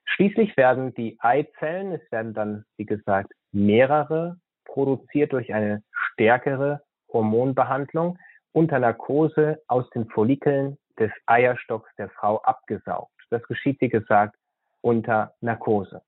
Schließlich 0.06 0.56
werden 0.56 0.94
die 0.94 1.18
Eizellen, 1.20 1.94
es 1.94 2.12
werden 2.12 2.36
dann, 2.36 2.66
wie 2.78 2.86
gesagt, 2.86 3.32
mehrere 3.52 4.38
produziert 4.80 5.34
durch 5.34 5.54
eine 5.54 5.84
stärkere 5.92 6.80
Hormonbehandlung 7.12 8.18
unter 8.54 8.80
Narkose 8.80 9.62
aus 9.68 9.90
den 9.90 10.08
Follikeln 10.08 10.78
des 10.98 11.12
Eierstocks 11.26 11.94
der 11.98 12.10
Frau 12.12 12.38
abgesaugt. 12.44 13.12
Das 13.30 13.44
geschieht, 13.44 13.82
wie 13.82 13.90
gesagt, 13.90 14.38
unter 14.80 15.34
Narkose. 15.42 16.02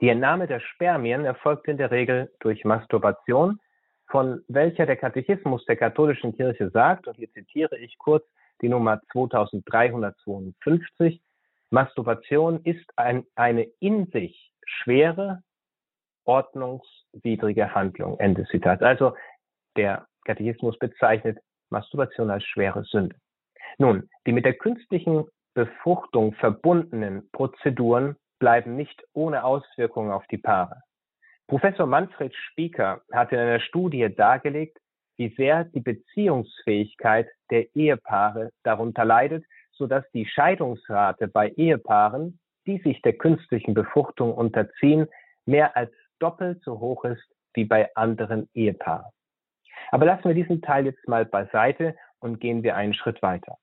Die 0.00 0.08
Entnahme 0.08 0.46
der 0.46 0.60
Spermien 0.60 1.24
erfolgt 1.24 1.66
in 1.66 1.76
der 1.76 1.90
Regel 1.90 2.32
durch 2.38 2.64
Masturbation, 2.64 3.58
von 4.06 4.44
welcher 4.46 4.86
der 4.86 4.96
Katechismus 4.96 5.64
der 5.64 5.76
katholischen 5.76 6.36
Kirche 6.36 6.70
sagt, 6.70 7.08
und 7.08 7.16
hier 7.16 7.32
zitiere 7.32 7.76
ich 7.78 7.98
kurz 7.98 8.24
die 8.62 8.68
Nummer 8.68 9.00
2352, 9.10 11.20
Masturbation 11.70 12.60
ist 12.62 12.88
ein, 12.94 13.26
eine 13.34 13.64
in 13.80 14.06
sich 14.12 14.52
schwere, 14.64 15.42
ordnungswidrige 16.24 17.74
Handlung. 17.74 18.18
Ende 18.18 18.44
Zitat. 18.46 18.82
Also 18.82 19.14
der 19.76 20.06
Katechismus 20.24 20.78
bezeichnet 20.78 21.38
Masturbation 21.70 22.30
als 22.30 22.44
schwere 22.44 22.84
Sünde. 22.84 23.16
Nun, 23.78 24.08
die 24.26 24.32
mit 24.32 24.44
der 24.44 24.54
künstlichen 24.54 25.24
Befruchtung 25.54 26.34
verbundenen 26.34 27.28
Prozeduren 27.32 28.16
bleiben 28.38 28.76
nicht 28.76 29.02
ohne 29.12 29.44
Auswirkungen 29.44 30.10
auf 30.10 30.26
die 30.28 30.38
Paare. 30.38 30.82
Professor 31.46 31.86
Manfred 31.86 32.34
Spieker 32.34 33.02
hat 33.12 33.32
in 33.32 33.38
einer 33.38 33.60
Studie 33.60 34.14
dargelegt, 34.14 34.78
wie 35.16 35.34
sehr 35.36 35.64
die 35.64 35.80
Beziehungsfähigkeit 35.80 37.28
der 37.50 37.74
Ehepaare 37.74 38.50
darunter 38.62 39.04
leidet, 39.04 39.44
sodass 39.72 40.04
die 40.12 40.26
Scheidungsrate 40.26 41.28
bei 41.28 41.50
Ehepaaren, 41.50 42.38
die 42.66 42.78
sich 42.78 43.00
der 43.02 43.12
künstlichen 43.12 43.74
Befruchtung 43.74 44.34
unterziehen, 44.34 45.06
mehr 45.46 45.76
als 45.76 45.92
doppelt 46.18 46.62
so 46.64 46.80
hoch 46.80 47.04
ist 47.04 47.24
wie 47.54 47.64
bei 47.64 47.94
anderen 47.94 48.48
Ehepaaren. 48.54 49.10
Aber 49.90 50.06
lassen 50.06 50.24
wir 50.24 50.34
diesen 50.34 50.62
Teil 50.62 50.86
jetzt 50.86 51.06
mal 51.08 51.24
beiseite 51.24 51.96
und 52.20 52.40
gehen 52.40 52.62
wir 52.62 52.76
einen 52.76 52.94
Schritt 52.94 53.22
weiter. 53.22 53.58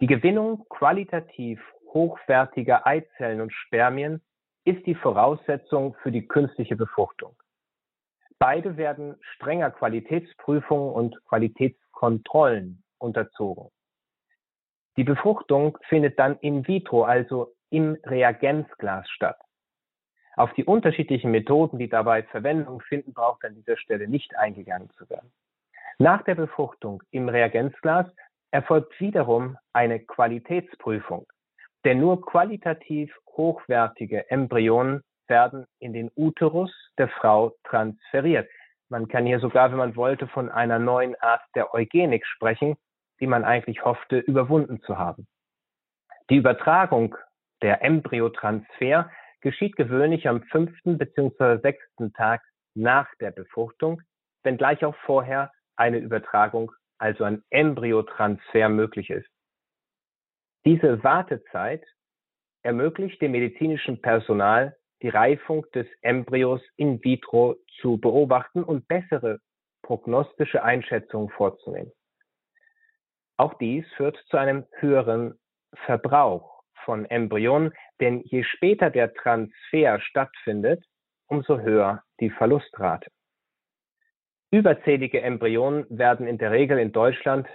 Die 0.00 0.06
Gewinnung 0.06 0.64
qualitativ 0.68 1.60
hochwertiger 1.92 2.86
Eizellen 2.86 3.40
und 3.40 3.52
Spermien 3.52 4.22
ist 4.64 4.84
die 4.86 4.94
Voraussetzung 4.94 5.94
für 6.02 6.12
die 6.12 6.26
künstliche 6.26 6.76
Befruchtung. 6.76 7.36
Beide 8.38 8.76
werden 8.76 9.16
strenger 9.34 9.70
Qualitätsprüfungen 9.70 10.92
und 10.92 11.16
Qualitätskontrollen 11.24 12.82
unterzogen. 12.98 13.70
Die 14.96 15.04
Befruchtung 15.04 15.78
findet 15.88 16.18
dann 16.18 16.38
in 16.40 16.66
vitro, 16.66 17.04
also 17.04 17.54
im 17.70 17.96
Reagenzglas 18.04 19.08
statt. 19.08 19.38
Auf 20.36 20.52
die 20.52 20.64
unterschiedlichen 20.64 21.30
Methoden, 21.30 21.78
die 21.78 21.88
dabei 21.88 22.22
Verwendung 22.22 22.80
finden, 22.82 23.14
braucht 23.14 23.42
an 23.44 23.54
dieser 23.54 23.78
Stelle 23.78 24.06
nicht 24.06 24.36
eingegangen 24.36 24.90
zu 24.90 25.08
werden. 25.08 25.32
Nach 25.98 26.22
der 26.22 26.34
Befruchtung 26.34 27.02
im 27.10 27.30
Reagenzglas 27.30 28.06
erfolgt 28.50 29.00
wiederum 29.00 29.56
eine 29.72 29.98
Qualitätsprüfung, 29.98 31.26
denn 31.86 32.00
nur 32.00 32.20
qualitativ 32.20 33.16
hochwertige 33.30 34.30
Embryonen 34.30 35.02
werden 35.26 35.66
in 35.78 35.94
den 35.94 36.10
Uterus 36.14 36.70
der 36.98 37.08
Frau 37.08 37.54
transferiert. 37.64 38.48
Man 38.90 39.08
kann 39.08 39.24
hier 39.24 39.40
sogar, 39.40 39.70
wenn 39.70 39.78
man 39.78 39.96
wollte, 39.96 40.28
von 40.28 40.50
einer 40.50 40.78
neuen 40.78 41.18
Art 41.20 41.42
der 41.54 41.72
Eugenik 41.74 42.26
sprechen, 42.26 42.76
die 43.20 43.26
man 43.26 43.42
eigentlich 43.42 43.84
hoffte, 43.84 44.18
überwunden 44.18 44.82
zu 44.82 44.98
haben. 44.98 45.26
Die 46.28 46.36
Übertragung, 46.36 47.16
der 47.62 47.82
Embryotransfer, 47.82 49.10
geschieht 49.40 49.76
gewöhnlich 49.76 50.28
am 50.28 50.42
fünften 50.44 50.98
bzw. 50.98 51.60
sechsten 51.60 52.12
Tag 52.12 52.42
nach 52.74 53.08
der 53.20 53.30
Befruchtung, 53.30 54.02
wenngleich 54.42 54.84
auch 54.84 54.96
vorher 55.04 55.52
eine 55.76 55.98
Übertragung 55.98 56.72
also 56.98 57.24
ein 57.24 57.42
Embryotransfer 57.50 58.68
möglich 58.68 59.10
ist. 59.10 59.28
Diese 60.64 61.02
Wartezeit 61.04 61.84
ermöglicht 62.62 63.20
dem 63.20 63.32
medizinischen 63.32 64.00
Personal 64.00 64.76
die 65.02 65.08
Reifung 65.10 65.66
des 65.72 65.86
Embryos 66.00 66.62
in 66.76 67.02
vitro 67.04 67.56
zu 67.80 67.98
beobachten 67.98 68.64
und 68.64 68.88
bessere 68.88 69.40
prognostische 69.82 70.62
Einschätzungen 70.62 71.28
vorzunehmen. 71.30 71.92
Auch 73.36 73.54
dies 73.54 73.86
führt 73.96 74.16
zu 74.30 74.38
einem 74.38 74.66
höheren 74.78 75.38
Verbrauch 75.84 76.55
von 76.86 77.04
Embryonen, 77.04 77.74
denn 78.00 78.22
je 78.22 78.44
später 78.44 78.88
der 78.88 79.12
Transfer 79.12 80.00
stattfindet, 80.00 80.82
umso 81.26 81.58
höher 81.58 82.02
die 82.20 82.30
Verlustrate. 82.30 83.10
Überzählige 84.50 85.20
Embryonen 85.20 85.84
werden 85.90 86.26
in 86.26 86.38
der 86.38 86.52
Regel 86.52 86.78
in 86.78 86.92
Deutschland 86.92 87.46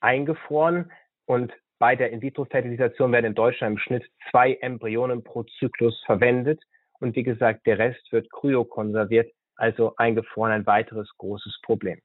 eingefroren 0.00 0.90
und 1.24 1.54
bei 1.78 1.96
der 1.96 2.10
In-vitro-Fertilisation 2.10 3.12
werden 3.12 3.26
in 3.26 3.34
Deutschland 3.34 3.72
im 3.72 3.78
Schnitt 3.78 4.04
zwei 4.30 4.54
Embryonen 4.60 5.24
pro 5.24 5.44
Zyklus 5.44 5.98
verwendet. 6.04 6.62
Und 6.98 7.16
wie 7.16 7.22
gesagt, 7.22 7.66
der 7.66 7.78
Rest 7.78 8.12
wird 8.12 8.30
kryokonserviert, 8.30 9.32
also 9.56 9.94
eingefroren, 9.96 10.52
ein 10.52 10.66
weiteres 10.66 11.08
großes 11.16 11.60
Problem. 11.62 11.98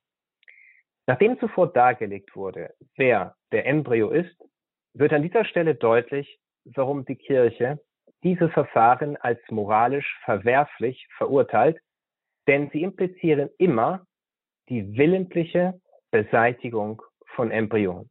Nachdem 1.07 1.37
zuvor 1.39 1.73
dargelegt 1.73 2.35
wurde, 2.35 2.73
wer 2.95 3.35
der 3.51 3.65
Embryo 3.65 4.11
ist, 4.11 4.41
wird 4.93 5.11
an 5.11 5.23
dieser 5.23 5.43
Stelle 5.43 5.75
deutlich, 5.75 6.39
warum 6.65 7.05
die 7.05 7.15
Kirche 7.15 7.79
diese 8.23 8.49
Verfahren 8.49 9.17
als 9.17 9.39
moralisch 9.49 10.17
verwerflich 10.23 11.07
verurteilt, 11.17 11.79
denn 12.47 12.69
sie 12.71 12.81
implizieren 12.81 13.49
immer 13.57 14.05
die 14.69 14.97
willentliche 14.97 15.79
Beseitigung 16.11 17.01
von 17.35 17.51
Embryonen. 17.51 18.09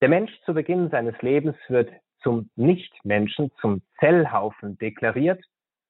Der 0.00 0.08
Mensch 0.08 0.32
zu 0.44 0.54
Beginn 0.54 0.90
seines 0.90 1.20
Lebens 1.22 1.56
wird 1.68 1.90
zum 2.22 2.50
Nichtmenschen, 2.56 3.50
zum 3.60 3.82
Zellhaufen 4.00 4.78
deklariert, 4.78 5.44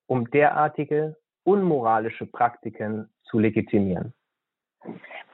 um 0.07 0.31
derartige 0.31 1.17
unmoralische 1.45 2.27
Praktiken 2.27 3.11
zu 3.25 3.39
legitimieren. 3.39 4.13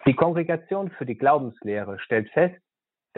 Die 0.06 0.14
Kongregation 0.14 0.90
für 0.90 1.06
die 1.06 1.16
Glaubenslehre 1.16 1.98
stellt 1.98 2.30
fest, 2.30 2.60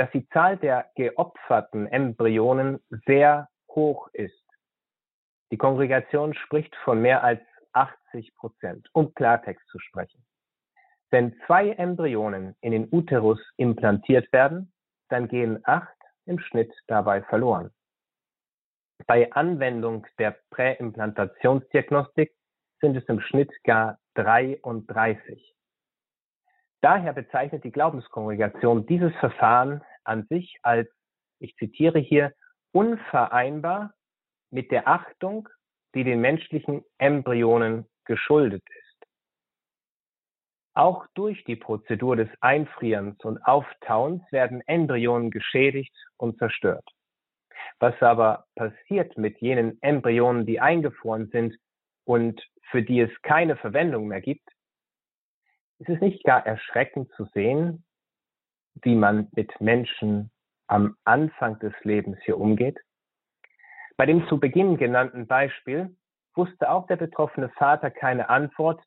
dass 0.00 0.10
die 0.12 0.26
Zahl 0.30 0.56
der 0.56 0.90
geopferten 0.94 1.86
Embryonen 1.86 2.82
sehr 3.04 3.50
hoch 3.68 4.08
ist. 4.14 4.32
Die 5.52 5.58
Kongregation 5.58 6.32
spricht 6.32 6.74
von 6.84 7.02
mehr 7.02 7.22
als 7.22 7.42
80 7.74 8.34
Prozent, 8.34 8.88
um 8.94 9.12
Klartext 9.12 9.68
zu 9.68 9.78
sprechen. 9.78 10.24
Wenn 11.10 11.38
zwei 11.44 11.72
Embryonen 11.72 12.56
in 12.62 12.72
den 12.72 12.88
Uterus 12.90 13.38
implantiert 13.58 14.32
werden, 14.32 14.72
dann 15.10 15.28
gehen 15.28 15.60
acht 15.64 15.98
im 16.24 16.38
Schnitt 16.38 16.72
dabei 16.86 17.20
verloren. 17.20 17.70
Bei 19.06 19.30
Anwendung 19.34 20.06
der 20.18 20.34
Präimplantationsdiagnostik 20.48 22.32
sind 22.80 22.96
es 22.96 23.04
im 23.04 23.20
Schnitt 23.20 23.52
gar 23.64 23.98
33. 24.14 25.54
Daher 26.80 27.12
bezeichnet 27.12 27.64
die 27.64 27.70
Glaubenskongregation 27.70 28.86
dieses 28.86 29.14
Verfahren 29.16 29.82
an 30.04 30.26
sich 30.28 30.58
als, 30.62 30.88
ich 31.38 31.56
zitiere 31.56 31.98
hier, 31.98 32.32
unvereinbar 32.72 33.94
mit 34.50 34.70
der 34.70 34.88
Achtung, 34.88 35.48
die 35.94 36.04
den 36.04 36.20
menschlichen 36.20 36.84
Embryonen 36.98 37.86
geschuldet 38.04 38.62
ist. 38.68 38.90
Auch 40.74 41.06
durch 41.14 41.44
die 41.44 41.56
Prozedur 41.56 42.16
des 42.16 42.28
Einfrierens 42.40 43.18
und 43.24 43.38
Auftauens 43.44 44.22
werden 44.30 44.62
Embryonen 44.66 45.30
geschädigt 45.30 45.94
und 46.16 46.38
zerstört. 46.38 46.88
Was 47.80 48.00
aber 48.02 48.46
passiert 48.54 49.16
mit 49.18 49.40
jenen 49.40 49.80
Embryonen, 49.82 50.46
die 50.46 50.60
eingefroren 50.60 51.28
sind 51.30 51.56
und 52.04 52.40
für 52.70 52.82
die 52.82 53.00
es 53.00 53.10
keine 53.22 53.56
Verwendung 53.56 54.06
mehr 54.06 54.20
gibt? 54.20 54.48
Ist 55.78 55.88
es 55.88 56.00
nicht 56.00 56.24
gar 56.24 56.46
erschreckend 56.46 57.10
zu 57.12 57.24
sehen, 57.34 57.84
wie 58.82 58.94
man 58.94 59.28
mit 59.32 59.60
Menschen 59.60 60.30
am 60.66 60.96
Anfang 61.04 61.58
des 61.58 61.72
Lebens 61.82 62.18
hier 62.24 62.38
umgeht? 62.38 62.78
Bei 63.96 64.06
dem 64.06 64.26
zu 64.28 64.38
Beginn 64.38 64.76
genannten 64.76 65.26
Beispiel 65.26 65.94
wusste 66.34 66.70
auch 66.70 66.86
der 66.86 66.96
betroffene 66.96 67.50
Vater 67.50 67.90
keine 67.90 68.28
Antwort, 68.28 68.82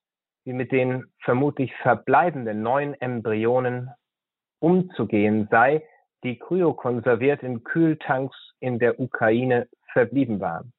wie 0.46 0.54
mit 0.54 0.72
den 0.72 1.06
vermutlich 1.20 1.74
verbleibenden 1.78 2.62
neuen 2.62 2.94
Embryonen 3.00 3.92
umzugehen 4.60 5.48
sei, 5.52 5.84
die 6.24 6.40
kryokonserviert 6.40 7.44
in 7.44 7.64
Kühltanks 7.64 8.36
in 8.60 8.80
der 8.80 9.00
Ukraine 9.00 9.68
verblieben 9.92 10.40
waren. 10.40 10.74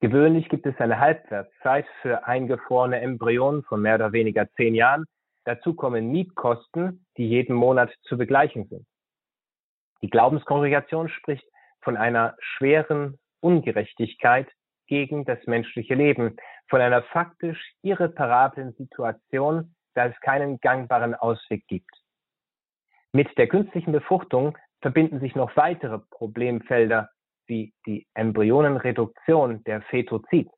Gewöhnlich 0.00 0.48
gibt 0.48 0.64
es 0.64 0.74
eine 0.78 0.98
Halbwertszeit 0.98 1.86
für 2.00 2.26
eingefrorene 2.26 3.00
Embryonen 3.00 3.62
von 3.64 3.82
mehr 3.82 3.96
oder 3.96 4.12
weniger 4.12 4.50
zehn 4.52 4.74
Jahren. 4.74 5.04
Dazu 5.50 5.74
kommen 5.74 6.12
Mietkosten, 6.12 7.04
die 7.16 7.28
jeden 7.28 7.56
Monat 7.56 7.92
zu 8.02 8.16
begleichen 8.16 8.68
sind. 8.68 8.86
Die 10.00 10.08
Glaubenskongregation 10.08 11.08
spricht 11.08 11.44
von 11.80 11.96
einer 11.96 12.36
schweren 12.38 13.18
Ungerechtigkeit 13.40 14.48
gegen 14.86 15.24
das 15.24 15.44
menschliche 15.46 15.96
Leben, 15.96 16.36
von 16.68 16.80
einer 16.80 17.02
faktisch 17.02 17.74
irreparablen 17.82 18.74
Situation, 18.74 19.74
da 19.94 20.06
es 20.06 20.20
keinen 20.20 20.60
gangbaren 20.60 21.16
Ausweg 21.16 21.66
gibt. 21.66 21.90
Mit 23.10 23.36
der 23.36 23.48
künstlichen 23.48 23.90
Befruchtung 23.90 24.56
verbinden 24.80 25.18
sich 25.18 25.34
noch 25.34 25.56
weitere 25.56 25.98
Problemfelder 25.98 27.10
wie 27.46 27.74
die 27.86 28.06
Embryonenreduktion 28.14 29.64
der 29.64 29.82
Fetozid. 29.82 30.48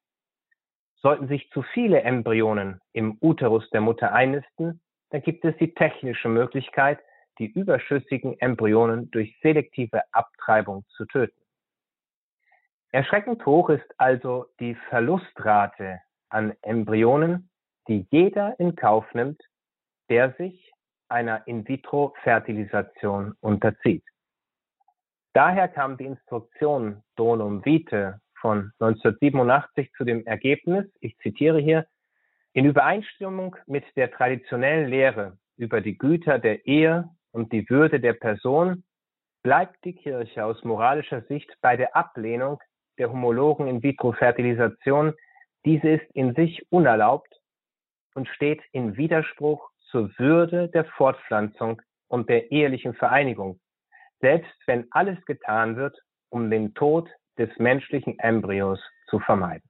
Sollten 1.03 1.27
sich 1.27 1.51
zu 1.51 1.63
viele 1.63 2.03
Embryonen 2.03 2.81
im 2.93 3.19
Uterus 3.21 3.69
der 3.71 3.81
Mutter 3.81 4.13
einnisten, 4.13 4.81
dann 5.11 5.23
gibt 5.23 5.45
es 5.45 5.57
die 5.57 5.75
technische 5.75 6.29
Möglichkeit, 6.29 7.01
die 7.39 7.47
überschüssigen 7.47 8.39
Embryonen 8.39 9.11
durch 9.11 9.37
selektive 9.43 10.03
Abtreibung 10.13 10.85
zu 10.97 11.05
töten. 11.07 11.43
Erschreckend 12.93 13.45
hoch 13.47 13.71
ist 13.71 13.87
also 13.99 14.47
die 14.61 14.77
Verlustrate 14.91 16.01
an 16.29 16.55
Embryonen, 16.63 17.51
die 17.89 18.07
jeder 18.11 18.59
in 18.61 18.77
Kauf 18.77 19.05
nimmt, 19.13 19.43
der 20.09 20.33
sich 20.35 20.73
einer 21.09 21.47
In-vitro-Fertilisation 21.47 23.35
unterzieht. 23.41 24.05
Daher 25.33 25.69
kam 25.69 25.97
die 25.97 26.05
Instruktion 26.05 27.03
Donum 27.17 27.65
Vitae 27.65 28.21
von 28.43 28.73
1987 28.81 29.91
zu 29.97 30.05
dem 30.05 30.27
Ergebnis, 30.27 30.85
ich 31.01 31.17
zitiere 31.19 31.59
hier, 31.59 31.87
in 32.53 32.67
Übereinstimmung 32.67 33.57
mit 33.67 33.85
der 33.97 34.11
traditionellen 34.11 34.91
Lehre 34.91 35.39
über 35.57 35.81
die 35.81 35.97
Güter 35.97 36.39
der 36.39 36.67
Ehe 36.67 37.09
und 37.31 37.53
die 37.53 37.67
Würde 37.71 38.01
der 38.01 38.13
Person 38.13 38.85
bleibt 39.43 39.83
die 39.87 39.95
Kirche 39.95 40.45
aus 40.45 40.63
moralischer 40.63 41.23
Sicht 41.23 41.51
bei 41.63 41.79
der 41.79 41.97
Ablehnung 41.97 42.61
der 42.99 43.11
homologen 43.11 43.67
In-vitro-Fertilisation. 43.69 45.15
Diese 45.65 45.89
ist 45.89 46.11
in 46.13 46.35
sich 46.35 46.71
unerlaubt 46.71 47.41
und 48.15 48.29
steht 48.29 48.61
in 48.73 48.99
Widerspruch 48.99 49.71
zur 49.91 50.11
Würde 50.19 50.69
der 50.69 50.85
Fortpflanzung 50.85 51.81
und 52.09 52.29
der 52.29 52.53
ehelichen 52.53 52.93
Vereinigung 52.93 53.59
selbst 54.23 54.55
wenn 54.67 54.87
alles 54.93 55.23
getan 55.27 55.77
wird, 55.77 55.99
um 56.31 56.51
den 56.51 56.73
Tod 56.73 57.11
des 57.39 57.51
menschlichen 57.59 58.19
Embryos 58.19 58.81
zu 59.09 59.19
vermeiden. 59.19 59.69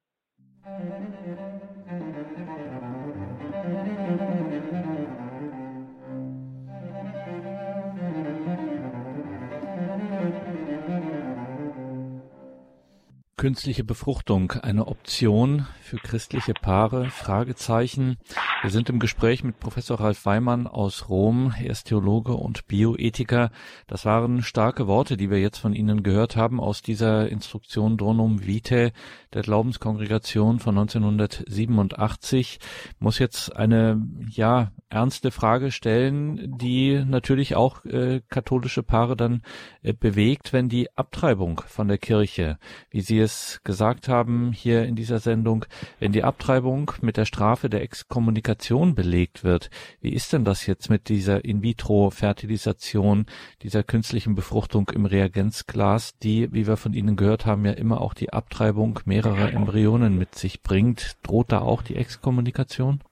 Künstliche 13.36 13.82
Befruchtung 13.82 14.52
eine 14.52 14.86
Option 14.86 15.66
für 15.80 15.96
christliche 15.96 16.54
Paare? 16.54 17.10
Fragezeichen. 17.10 18.18
Wir 18.62 18.70
sind 18.70 18.88
im 18.90 19.00
Gespräch 19.00 19.42
mit 19.42 19.58
Professor 19.58 19.98
Ralf 19.98 20.24
Weimann 20.24 20.68
aus 20.68 21.08
Rom. 21.08 21.52
Er 21.60 21.70
ist 21.70 21.88
Theologe 21.88 22.34
und 22.34 22.68
Bioethiker. 22.68 23.50
Das 23.88 24.04
waren 24.04 24.40
starke 24.44 24.86
Worte, 24.86 25.16
die 25.16 25.30
wir 25.30 25.40
jetzt 25.40 25.58
von 25.58 25.72
Ihnen 25.72 26.04
gehört 26.04 26.36
haben 26.36 26.60
aus 26.60 26.80
dieser 26.80 27.28
Instruktion 27.28 27.96
Donum 27.96 28.46
Vitae 28.46 28.92
der 29.34 29.42
Glaubenskongregation 29.42 30.60
von 30.60 30.78
1987. 30.78 32.60
Muss 33.00 33.18
jetzt 33.18 33.56
eine, 33.56 34.00
ja, 34.28 34.70
ernste 34.90 35.30
Frage 35.30 35.72
stellen, 35.72 36.58
die 36.58 37.02
natürlich 37.04 37.56
auch 37.56 37.84
äh, 37.86 38.20
katholische 38.28 38.82
Paare 38.82 39.16
dann 39.16 39.42
äh, 39.82 39.94
bewegt, 39.94 40.52
wenn 40.52 40.68
die 40.68 40.94
Abtreibung 40.96 41.62
von 41.66 41.88
der 41.88 41.96
Kirche, 41.96 42.58
wie 42.90 43.00
Sie 43.00 43.18
es 43.18 43.60
gesagt 43.64 44.06
haben 44.08 44.52
hier 44.52 44.84
in 44.84 44.94
dieser 44.94 45.18
Sendung, 45.18 45.64
wenn 45.98 46.12
die 46.12 46.22
Abtreibung 46.22 46.92
mit 47.00 47.16
der 47.16 47.24
Strafe 47.24 47.70
der 47.70 47.82
Exkommunikation 47.82 48.51
belegt 48.94 49.44
wird. 49.44 49.70
Wie 50.00 50.12
ist 50.12 50.32
denn 50.32 50.44
das 50.44 50.66
jetzt 50.66 50.90
mit 50.90 51.09
dieser 51.09 51.44
In-vitro-Fertilisation, 51.44 53.26
dieser 53.62 53.82
künstlichen 53.82 54.34
Befruchtung 54.34 54.90
im 54.94 55.07
Reagenzglas, 55.07 56.18
die, 56.18 56.53
wie 56.53 56.66
wir 56.66 56.76
von 56.76 56.92
Ihnen 56.92 57.16
gehört 57.16 57.46
haben, 57.46 57.64
ja 57.64 57.72
immer 57.72 58.00
auch 58.00 58.14
die 58.14 58.32
Abtreibung 58.32 59.00
mehrerer 59.05 59.53
Embryonen 59.53 60.18
mit 60.18 60.34
sich 60.34 60.62
bringt? 60.62 61.16
Droht 61.22 61.53
da 61.53 61.61
auch 61.61 61.82
die 61.82 61.96
Exkommunikation? 61.96 63.03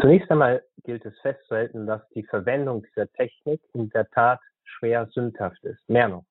Zunächst 0.00 0.30
einmal 0.30 0.62
gilt 0.84 1.04
es 1.04 1.18
festzuhalten, 1.20 1.86
dass 1.86 2.02
die 2.10 2.24
Verwendung 2.24 2.82
dieser 2.82 3.10
Technik 3.12 3.60
in 3.74 3.90
der 3.90 4.08
Tat 4.10 4.40
schwer 4.64 5.06
sündhaft 5.12 5.62
ist. 5.64 5.88
Mehr 5.88 6.08
noch. 6.08 6.24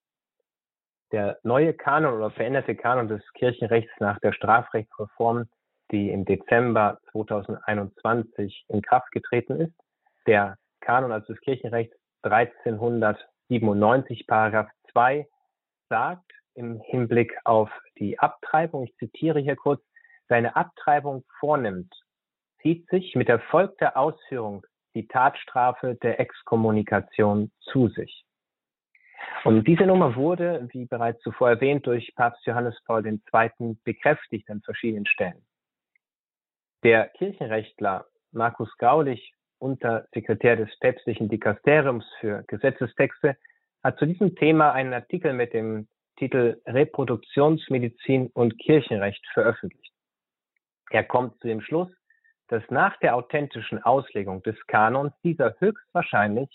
Der 1.12 1.40
neue 1.44 1.74
Kanon 1.74 2.16
oder 2.16 2.32
veränderte 2.32 2.76
Kanon 2.76 3.08
des 3.08 3.22
Kirchenrechts 3.34 3.92
nach 4.00 4.20
der 4.20 4.32
Strafrechtsreform, 4.32 5.46
die 5.92 6.10
im 6.10 6.26
Dezember 6.26 7.00
2021 7.12 8.66
in 8.70 8.82
Kraft 8.82 9.12
getreten 9.12 9.60
ist, 9.60 9.74
der 10.28 10.58
Kanon 10.80 11.12
also 11.12 11.34
des 11.34 11.42
Kirchenrechts 11.42 11.96
1397 12.24 14.28
Paragraph 14.28 14.70
2 14.92 15.28
sagt 15.90 16.32
im 16.54 16.80
Hinblick 16.82 17.36
auf 17.44 17.70
die 17.98 18.20
Abtreibung, 18.20 18.84
ich 18.84 18.96
zitiere 18.98 19.40
hier 19.40 19.56
kurz, 19.56 19.82
seine 20.28 20.56
Abtreibung 20.56 21.24
vornimmt 21.40 21.94
zieht 22.62 22.88
sich 22.90 23.16
mit 23.16 23.30
erfolgter 23.30 23.98
Ausführung 23.98 24.66
die 24.94 25.08
Tatstrafe 25.08 25.96
der 25.96 26.20
Exkommunikation 26.20 27.52
zu 27.62 27.88
sich. 27.90 28.26
Und 29.44 29.68
diese 29.68 29.86
Nummer 29.86 30.16
wurde, 30.16 30.68
wie 30.72 30.86
bereits 30.86 31.22
zuvor 31.22 31.50
erwähnt, 31.50 31.88
durch 31.88 32.14
Papst 32.16 32.46
Johannes 32.46 32.80
Paul 32.86 33.06
II. 33.06 33.78
bekräftigt 33.84 34.50
an 34.50 34.62
verschiedenen 34.62 35.06
Stellen. 35.06 35.44
Der 36.84 37.10
Kirchenrechtler 37.10 38.08
Markus 38.32 38.76
Graulich, 38.78 39.36
Untersekretär 39.60 40.56
des 40.56 40.70
päpstlichen 40.80 41.30
Dikasteriums 41.30 42.06
für 42.20 42.44
Gesetzestexte, 42.48 43.38
hat 43.84 44.00
zu 44.00 44.08
diesem 44.08 44.36
Thema 44.36 44.72
einen 44.72 44.92
Artikel 44.92 45.34
mit 45.34 45.54
dem 45.54 45.88
Titel 46.18 46.60
Reproduktionsmedizin 46.66 48.32
und 48.34 48.58
Kirchenrecht 48.58 49.24
veröffentlicht. 49.32 49.94
Er 50.90 51.04
kommt 51.04 51.40
zu 51.40 51.48
dem 51.48 51.62
Schluss, 51.62 51.90
dass 52.48 52.64
nach 52.72 52.98
der 52.98 53.16
authentischen 53.16 53.84
Auslegung 53.84 54.42
des 54.42 54.56
Kanons 54.66 55.14
dieser 55.24 55.56
höchstwahrscheinlich 55.60 56.50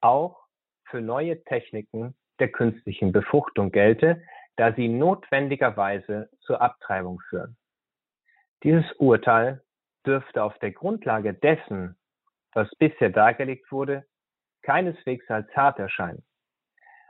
auch 0.00 0.46
für 0.84 1.00
neue 1.00 1.42
Techniken 1.42 2.14
der 2.38 2.52
künstlichen 2.52 3.10
Befruchtung 3.10 3.72
gelte, 3.72 4.22
da 4.54 4.72
sie 4.74 4.88
notwendigerweise 4.88 6.30
zur 6.40 6.62
Abtreibung 6.62 7.20
führen. 7.28 7.56
Dieses 8.62 8.90
Urteil 8.98 9.60
dürfte 10.06 10.42
auf 10.42 10.58
der 10.58 10.72
Grundlage 10.72 11.34
dessen, 11.34 11.96
was 12.52 12.68
bisher 12.76 13.10
dargelegt 13.10 13.70
wurde, 13.70 14.04
keineswegs 14.62 15.28
als 15.30 15.48
hart 15.56 15.78
erscheinen. 15.78 16.22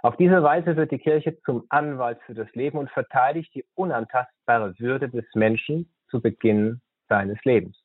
Auf 0.02 0.16
diese 0.16 0.42
Weise 0.42 0.76
wird 0.76 0.90
die 0.90 0.98
Kirche 0.98 1.38
zum 1.42 1.64
Anwalt 1.68 2.20
für 2.26 2.34
das 2.34 2.52
Leben 2.54 2.78
und 2.78 2.90
verteidigt 2.90 3.54
die 3.54 3.64
unantastbare 3.74 4.74
Würde 4.78 5.08
des 5.08 5.24
Menschen 5.34 5.92
zu 6.08 6.20
Beginn 6.20 6.80
seines 7.08 7.42
Lebens. 7.44 7.80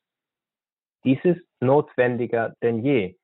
Dies 1.04 1.18
ist 1.24 1.40
notwendiger 1.60 2.56
denn 2.60 2.84
je. 2.84 3.16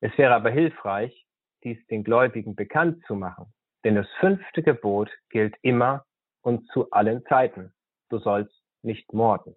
Es 0.00 0.16
wäre 0.18 0.34
aber 0.34 0.50
hilfreich, 0.50 1.24
dies 1.62 1.78
den 1.86 2.02
Gläubigen 2.02 2.56
bekannt 2.56 3.04
zu 3.06 3.14
machen, 3.14 3.46
denn 3.84 3.94
das 3.94 4.08
fünfte 4.18 4.62
Gebot 4.62 5.10
gilt 5.30 5.54
immer 5.62 6.04
und 6.40 6.66
zu 6.72 6.90
allen 6.90 7.24
Zeiten. 7.26 7.72
Du 8.08 8.18
sollst 8.18 8.52
nicht 8.82 9.12
morden. 9.12 9.54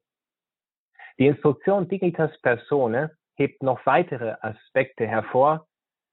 Die 1.18 1.28
Instruktion 1.28 1.88
Dignitas 1.88 2.38
Persone 2.42 3.12
hebt 3.36 3.64
noch 3.64 3.86
weitere 3.86 4.36
Aspekte 4.42 5.08
hervor, 5.08 5.66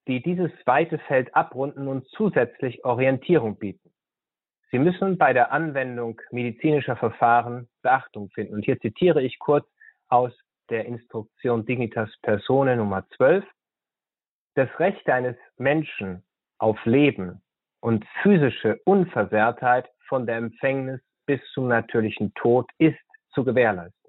die 0.07 0.23
dieses 0.23 0.53
weite 0.65 0.99
Feld 0.99 1.35
abrunden 1.35 1.89
und 1.89 2.07
zusätzlich 2.09 2.85
Orientierung 2.85 3.59
bieten. 3.59 3.93
Sie 4.71 4.79
müssen 4.79 5.19
bei 5.19 5.33
der 5.33 5.53
Anwendung 5.53 6.21
medizinischer 6.31 6.97
Verfahren 6.97 7.69
Beachtung 7.83 8.31
finden. 8.31 8.55
Und 8.55 8.65
hier 8.65 8.81
zitiere 8.81 9.23
ich 9.23 9.39
kurz 9.39 9.67
aus 10.09 10.33
der 10.71 10.87
Instruktion 10.87 11.67
Dignitas 11.67 12.11
Persone 12.23 12.77
Nummer 12.77 13.07
12, 13.17 13.45
das 14.55 14.69
Recht 14.79 15.09
eines 15.09 15.37
Menschen 15.57 16.25
auf 16.59 16.79
Leben 16.85 17.43
und 17.81 18.07
physische 18.23 18.81
Unversehrtheit 18.85 19.91
von 20.09 20.27
der 20.27 20.37
Empfängnis 20.37 21.01
bis 21.27 21.41
zum 21.53 21.69
natürlichen 21.69 22.33
Tod 22.35 22.71
ist 22.79 22.99
zu 23.35 23.45
gewährleisten. 23.45 24.02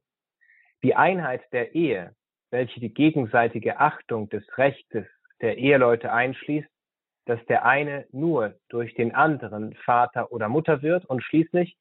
Die 0.83 0.95
Einheit 0.95 1.41
der 1.53 1.73
Ehe, 1.75 2.13
welche 2.51 2.79
die 2.79 2.93
gegenseitige 2.93 3.79
Achtung 3.79 4.29
des 4.29 4.43
Rechtes 4.57 5.07
der 5.41 5.57
Eheleute 5.57 6.11
einschließt, 6.11 6.69
dass 7.25 7.43
der 7.45 7.65
eine 7.65 8.05
nur 8.11 8.55
durch 8.69 8.93
den 8.95 9.15
anderen 9.15 9.75
Vater 9.75 10.31
oder 10.31 10.49
Mutter 10.49 10.81
wird 10.81 11.05
und 11.05 11.23
schließlich 11.23 11.77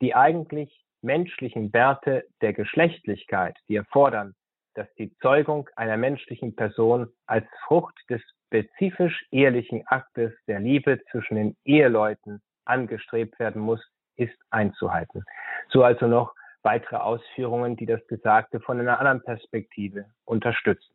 die 0.00 0.14
eigentlich 0.14 0.84
menschlichen 1.02 1.72
Werte 1.72 2.24
der 2.40 2.52
Geschlechtlichkeit, 2.52 3.56
die 3.68 3.76
erfordern, 3.76 4.34
dass 4.74 4.92
die 4.94 5.14
Zeugung 5.18 5.68
einer 5.76 5.96
menschlichen 5.96 6.56
Person 6.56 7.08
als 7.26 7.46
Frucht 7.66 7.98
des 8.08 8.20
spezifisch 8.46 9.26
ehelichen 9.30 9.86
Aktes 9.86 10.32
der 10.48 10.58
Liebe 10.58 11.00
zwischen 11.10 11.36
den 11.36 11.56
Eheleuten 11.64 12.42
angestrebt 12.64 13.38
werden 13.38 13.62
muss, 13.62 13.80
ist 14.16 14.36
einzuhalten. 14.50 15.24
So 15.68 15.84
also 15.84 16.06
noch 16.06 16.34
weitere 16.62 16.96
Ausführungen, 16.96 17.76
die 17.76 17.86
das 17.86 18.06
Gesagte 18.06 18.60
von 18.60 18.78
einer 18.80 18.98
anderen 18.98 19.22
Perspektive 19.22 20.06
unterstützen. 20.24 20.94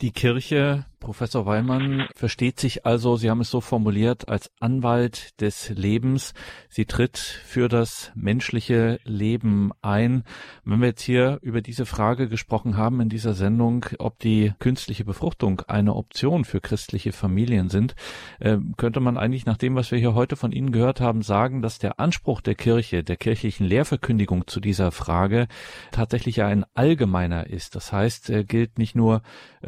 Die 0.00 0.12
Kirche, 0.12 0.86
Professor 1.00 1.46
Weimann, 1.46 2.06
versteht 2.14 2.60
sich 2.60 2.86
also, 2.86 3.16
Sie 3.16 3.28
haben 3.28 3.40
es 3.40 3.50
so 3.50 3.60
formuliert, 3.60 4.28
als 4.28 4.50
Anwalt 4.60 5.40
des 5.40 5.70
Lebens. 5.70 6.34
Sie 6.68 6.84
tritt 6.84 7.18
für 7.18 7.68
das 7.68 8.12
menschliche 8.14 9.00
Leben 9.04 9.72
ein. 9.82 10.22
Wenn 10.64 10.80
wir 10.80 10.88
jetzt 10.88 11.02
hier 11.02 11.38
über 11.42 11.62
diese 11.62 11.86
Frage 11.86 12.28
gesprochen 12.28 12.76
haben 12.76 13.00
in 13.00 13.08
dieser 13.08 13.34
Sendung, 13.34 13.86
ob 13.98 14.20
die 14.20 14.52
künstliche 14.60 15.04
Befruchtung 15.04 15.62
eine 15.62 15.96
Option 15.96 16.44
für 16.44 16.60
christliche 16.60 17.10
Familien 17.10 17.70
sind, 17.70 17.96
äh, 18.38 18.58
könnte 18.76 19.00
man 19.00 19.18
eigentlich 19.18 19.46
nach 19.46 19.56
dem, 19.56 19.74
was 19.74 19.90
wir 19.90 19.98
hier 19.98 20.14
heute 20.14 20.36
von 20.36 20.52
Ihnen 20.52 20.70
gehört 20.70 21.00
haben, 21.00 21.22
sagen, 21.22 21.60
dass 21.60 21.80
der 21.80 21.98
Anspruch 21.98 22.40
der 22.40 22.54
Kirche, 22.54 23.02
der 23.02 23.16
kirchlichen 23.16 23.66
Lehrverkündigung 23.66 24.46
zu 24.46 24.60
dieser 24.60 24.92
Frage 24.92 25.48
tatsächlich 25.90 26.42
ein 26.42 26.64
allgemeiner 26.74 27.48
ist. 27.48 27.74
Das 27.74 27.92
heißt, 27.92 28.30
er 28.30 28.44
gilt 28.44 28.78
nicht 28.78 28.94
nur 28.94 29.22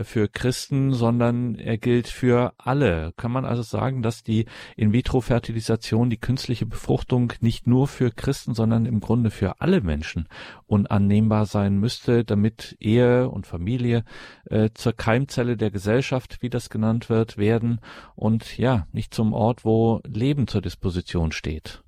für 0.05 0.21
für 0.21 0.29
Christen, 0.29 0.93
sondern 0.93 1.20
er 1.21 1.79
gilt 1.79 2.09
für 2.09 2.53
alle. 2.59 3.13
Kann 3.17 3.33
man 3.33 3.45
also 3.45 3.63
sagen, 3.63 4.03
dass 4.03 4.23
die 4.23 4.47
In-vitro-Fertilisation, 4.77 6.11
die 6.11 6.19
künstliche 6.19 6.67
Befruchtung 6.67 7.33
nicht 7.41 7.67
nur 7.67 7.87
für 7.87 8.11
Christen, 8.11 8.55
sondern 8.55 8.87
im 8.87 9.01
Grunde 9.01 9.31
für 9.31 9.61
alle 9.61 9.81
Menschen 9.81 10.29
unannehmbar 10.67 11.47
sein 11.47 11.79
müsste, 11.79 12.25
damit 12.25 12.77
Ehe 12.81 13.29
und 13.29 13.47
Familie 13.47 14.05
äh, 14.49 14.71
zur 14.75 14.93
Keimzelle 14.93 15.57
der 15.57 15.71
Gesellschaft, 15.71 16.43
wie 16.43 16.51
das 16.51 16.71
genannt 16.71 17.11
wird, 17.11 17.39
werden 17.39 17.81
und 18.15 18.59
ja, 18.59 18.87
nicht 18.93 19.15
zum 19.15 19.33
Ort, 19.33 19.65
wo 19.65 20.01
Leben 20.07 20.47
zur 20.47 20.63
Disposition 20.63 21.33
steht. 21.33 21.83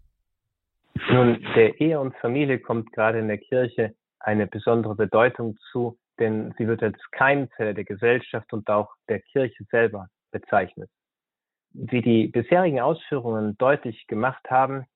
Nun, 1.10 1.44
der 1.56 1.80
Ehe 1.80 1.98
und 1.98 2.14
Familie 2.16 2.58
kommt 2.58 2.92
gerade 2.92 3.18
in 3.18 3.28
der 3.28 3.38
Kirche 3.38 3.94
eine 4.20 4.46
besondere 4.46 4.94
Bedeutung 4.94 5.58
zu, 5.70 5.98
denn 6.22 6.54
sie 6.56 6.68
wird 6.68 6.82
als 6.82 6.98
Keimzelle 7.10 7.74
der 7.74 7.84
Gesellschaft 7.84 8.52
und 8.52 8.70
auch 8.70 8.94
der 9.08 9.20
Kirche 9.20 9.64
selber 9.70 10.08
bezeichnet. 10.30 10.88
Wie 11.72 12.00
die 12.00 12.28
bisherigen 12.28 12.80
Ausführungen 12.80 13.58
deutlich 13.58 14.06
gemacht 14.06 14.48
haben, 14.48 14.86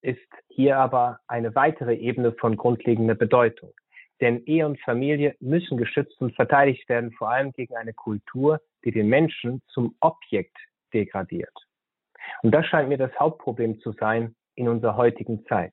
ist 0.00 0.18
hier 0.48 0.78
aber 0.78 1.20
eine 1.28 1.54
weitere 1.54 1.94
Ebene 1.94 2.32
von 2.32 2.56
grundlegender 2.56 3.14
Bedeutung. 3.14 3.72
Denn 4.20 4.44
Ehe 4.46 4.66
und 4.66 4.80
Familie 4.80 5.36
müssen 5.38 5.76
geschützt 5.76 6.20
und 6.20 6.34
verteidigt 6.34 6.88
werden, 6.88 7.12
vor 7.12 7.30
allem 7.30 7.52
gegen 7.52 7.76
eine 7.76 7.92
Kultur, 7.92 8.60
die 8.84 8.90
den 8.90 9.08
Menschen 9.08 9.62
zum 9.68 9.94
Objekt 10.00 10.56
degradiert. 10.92 11.54
Und 12.42 12.52
das 12.52 12.66
scheint 12.66 12.88
mir 12.88 12.98
das 12.98 13.16
Hauptproblem 13.18 13.80
zu 13.80 13.92
sein 13.92 14.34
in 14.56 14.68
unserer 14.68 14.96
heutigen 14.96 15.44
Zeit. 15.46 15.72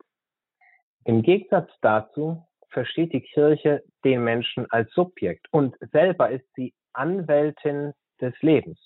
Im 1.05 1.23
Gegensatz 1.23 1.71
dazu 1.81 2.45
versteht 2.69 3.13
die 3.13 3.21
Kirche 3.21 3.83
den 4.03 4.23
Menschen 4.23 4.69
als 4.71 4.91
Subjekt 4.93 5.47
und 5.51 5.75
selber 5.91 6.29
ist 6.29 6.45
sie 6.55 6.73
Anwältin 6.93 7.93
des 8.21 8.33
Lebens. 8.41 8.79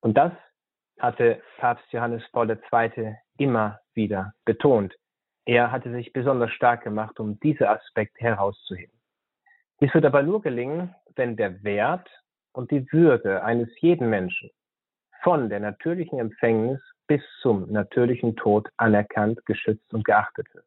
Und 0.00 0.16
das 0.16 0.32
hatte 0.98 1.42
Papst 1.58 1.90
Johannes 1.92 2.22
Paul 2.32 2.50
II. 2.50 3.16
immer 3.38 3.80
wieder 3.94 4.34
betont. 4.44 4.94
Er 5.44 5.72
hatte 5.72 5.90
sich 5.92 6.12
besonders 6.12 6.52
stark 6.52 6.84
gemacht, 6.84 7.18
um 7.18 7.38
diese 7.40 7.68
Aspekte 7.68 8.20
herauszuheben. 8.20 8.94
Dies 9.80 9.92
wird 9.94 10.04
aber 10.04 10.22
nur 10.22 10.42
gelingen, 10.42 10.94
wenn 11.16 11.36
der 11.36 11.62
Wert 11.64 12.08
und 12.52 12.70
die 12.70 12.90
Würde 12.92 13.42
eines 13.42 13.68
jeden 13.80 14.08
Menschen 14.08 14.50
von 15.22 15.48
der 15.48 15.60
natürlichen 15.60 16.18
Empfängnis 16.18 16.80
bis 17.06 17.22
zum 17.40 17.70
natürlichen 17.70 18.36
Tod 18.36 18.68
anerkannt, 18.76 19.44
geschützt 19.46 19.92
und 19.92 20.04
geachtet 20.04 20.46
wird. 20.54 20.66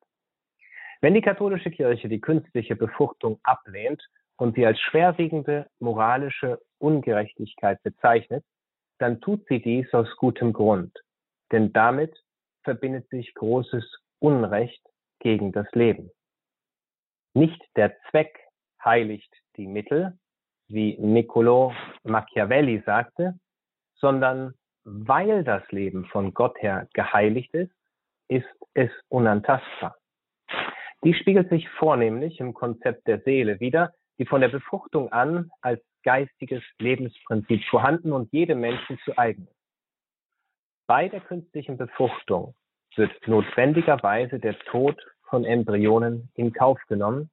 Wenn 1.01 1.13
die 1.13 1.21
katholische 1.21 1.71
Kirche 1.71 2.09
die 2.09 2.21
künstliche 2.21 2.75
Befruchtung 2.75 3.39
ablehnt 3.43 4.01
und 4.37 4.55
sie 4.55 4.65
als 4.65 4.79
schwerwiegende 4.79 5.69
moralische 5.79 6.59
Ungerechtigkeit 6.79 7.81
bezeichnet, 7.83 8.43
dann 8.97 9.21
tut 9.21 9.45
sie 9.47 9.61
dies 9.61 9.93
aus 9.93 10.07
gutem 10.17 10.53
Grund, 10.53 10.97
denn 11.51 11.73
damit 11.73 12.17
verbindet 12.63 13.09
sich 13.09 13.33
großes 13.33 13.85
Unrecht 14.19 14.81
gegen 15.19 15.51
das 15.51 15.69
Leben. 15.73 16.11
Nicht 17.33 17.61
der 17.75 17.95
Zweck 18.09 18.39
heiligt 18.83 19.33
die 19.57 19.67
Mittel, 19.67 20.17
wie 20.67 20.97
Niccolò 20.97 21.73
Machiavelli 22.03 22.81
sagte, 22.85 23.37
sondern 23.95 24.53
weil 24.83 25.43
das 25.43 25.69
Leben 25.71 26.05
von 26.05 26.33
Gott 26.33 26.57
her 26.61 26.87
geheiligt 26.93 27.53
ist, 27.53 27.73
ist 28.27 28.47
es 28.73 28.91
unantastbar. 29.09 29.95
Die 31.05 31.13
spiegelt 31.13 31.49
sich 31.49 31.69
vornehmlich 31.69 32.39
im 32.39 32.55
Konzept 32.55 33.07
der 33.07 33.21
Seele 33.21 33.59
wider, 33.59 33.93
die 34.17 34.25
von 34.25 34.41
der 34.41 34.47
Befruchtung 34.47 35.11
an 35.11 35.51
als 35.61 35.79
geistiges 36.03 36.63
Lebensprinzip 36.79 37.63
vorhanden 37.65 38.11
und 38.11 38.31
jedem 38.33 38.59
Menschen 38.59 38.97
zu 39.05 39.15
eigen 39.15 39.43
ist. 39.43 39.55
Bei 40.87 41.07
der 41.07 41.21
künstlichen 41.21 41.77
Befruchtung 41.77 42.55
wird 42.95 43.11
notwendigerweise 43.27 44.39
der 44.39 44.57
Tod 44.59 44.99
von 45.29 45.45
Embryonen 45.45 46.31
in 46.33 46.51
Kauf 46.53 46.79
genommen, 46.87 47.29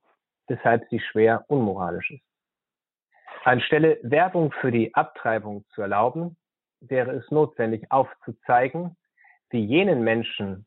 weshalb 0.48 0.86
sie 0.90 1.00
schwer 1.00 1.46
unmoralisch 1.48 2.10
ist. 2.10 2.24
Anstelle 3.44 3.98
Werbung 4.02 4.52
für 4.52 4.70
die 4.70 4.94
Abtreibung 4.94 5.64
zu 5.74 5.80
erlauben, 5.80 6.36
wäre 6.80 7.12
es 7.12 7.30
notwendig 7.30 7.90
aufzuzeigen, 7.90 8.96
wie 9.48 9.64
jenen 9.64 10.04
Menschen 10.04 10.66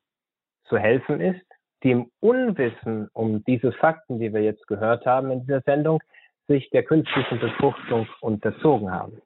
zu 0.63 0.79
helfen 0.79 1.21
ist, 1.21 1.45
die 1.85 1.91
im 1.91 2.11
Unwissen 2.19 3.09
um 3.13 3.43
diese 3.43 3.71
Fakten, 3.71 4.19
die 4.19 4.33
wir 4.33 4.41
jetzt 4.41 4.65
gehört 4.65 5.05
haben 5.05 5.29
in 5.29 5.41
dieser 5.41 5.61
Sendung, 5.61 6.01
sich 6.47 6.67
der 6.71 6.83
künstlichen 6.83 7.39
Befruchtung 7.39 8.07
unterzogen 8.21 8.91
haben. 8.91 9.21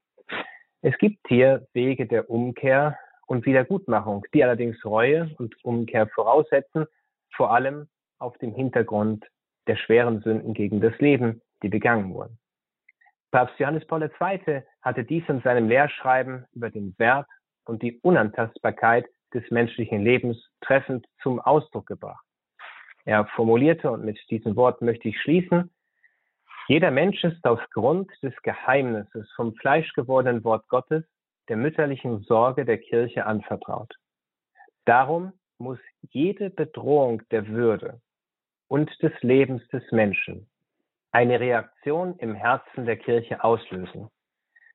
Es 0.81 0.97
gibt 0.97 1.25
hier 1.29 1.65
Wege 1.71 2.05
der 2.05 2.29
Umkehr 2.29 2.97
und 3.27 3.45
Wiedergutmachung, 3.45 4.25
die 4.33 4.43
allerdings 4.43 4.83
Reue 4.83 5.33
und 5.37 5.55
Umkehr 5.63 6.07
voraussetzen, 6.07 6.85
vor 7.33 7.53
allem 7.53 7.87
auf 8.17 8.37
dem 8.39 8.53
Hintergrund 8.53 9.25
der 9.67 9.77
schweren 9.77 10.19
Sünden 10.19 10.53
gegen 10.53 10.81
das 10.81 10.97
Leben, 10.99 11.41
die 11.63 11.69
begangen 11.69 12.13
wurden. 12.13 12.37
Papst 13.31 13.57
Johannes 13.57 13.87
Paul 13.87 14.03
II. 14.03 14.63
hatte 14.81 15.05
dies 15.05 15.23
in 15.29 15.41
seinem 15.43 15.69
Lehrschreiben 15.69 16.45
über 16.53 16.69
den 16.69 16.93
Wert 16.97 17.27
und 17.63 17.81
die 17.83 17.99
Unantastbarkeit 18.01 19.05
des 19.33 19.49
menschlichen 19.49 20.01
Lebens 20.01 20.37
treffend 20.59 21.05
zum 21.21 21.39
Ausdruck 21.39 21.85
gebracht. 21.85 22.28
Er 23.09 23.25
formulierte, 23.25 23.89
und 23.89 24.05
mit 24.05 24.19
diesem 24.29 24.55
Wort 24.55 24.83
möchte 24.83 25.07
ich 25.09 25.19
schließen, 25.19 25.71
jeder 26.67 26.91
Mensch 26.91 27.23
ist 27.23 27.43
aufgrund 27.43 28.11
des 28.21 28.35
Geheimnisses 28.43 29.27
vom 29.35 29.55
fleischgewordenen 29.55 30.43
Wort 30.43 30.67
Gottes 30.67 31.03
der 31.47 31.57
mütterlichen 31.57 32.21
Sorge 32.25 32.65
der 32.65 32.77
Kirche 32.77 33.25
anvertraut. 33.25 33.91
Darum 34.85 35.33
muss 35.57 35.79
jede 36.11 36.51
Bedrohung 36.51 37.23
der 37.31 37.47
Würde 37.47 37.99
und 38.67 38.91
des 39.01 39.13
Lebens 39.23 39.67
des 39.69 39.91
Menschen 39.91 40.47
eine 41.11 41.39
Reaktion 41.39 42.15
im 42.19 42.35
Herzen 42.35 42.85
der 42.85 42.97
Kirche 42.97 43.43
auslösen. 43.43 44.09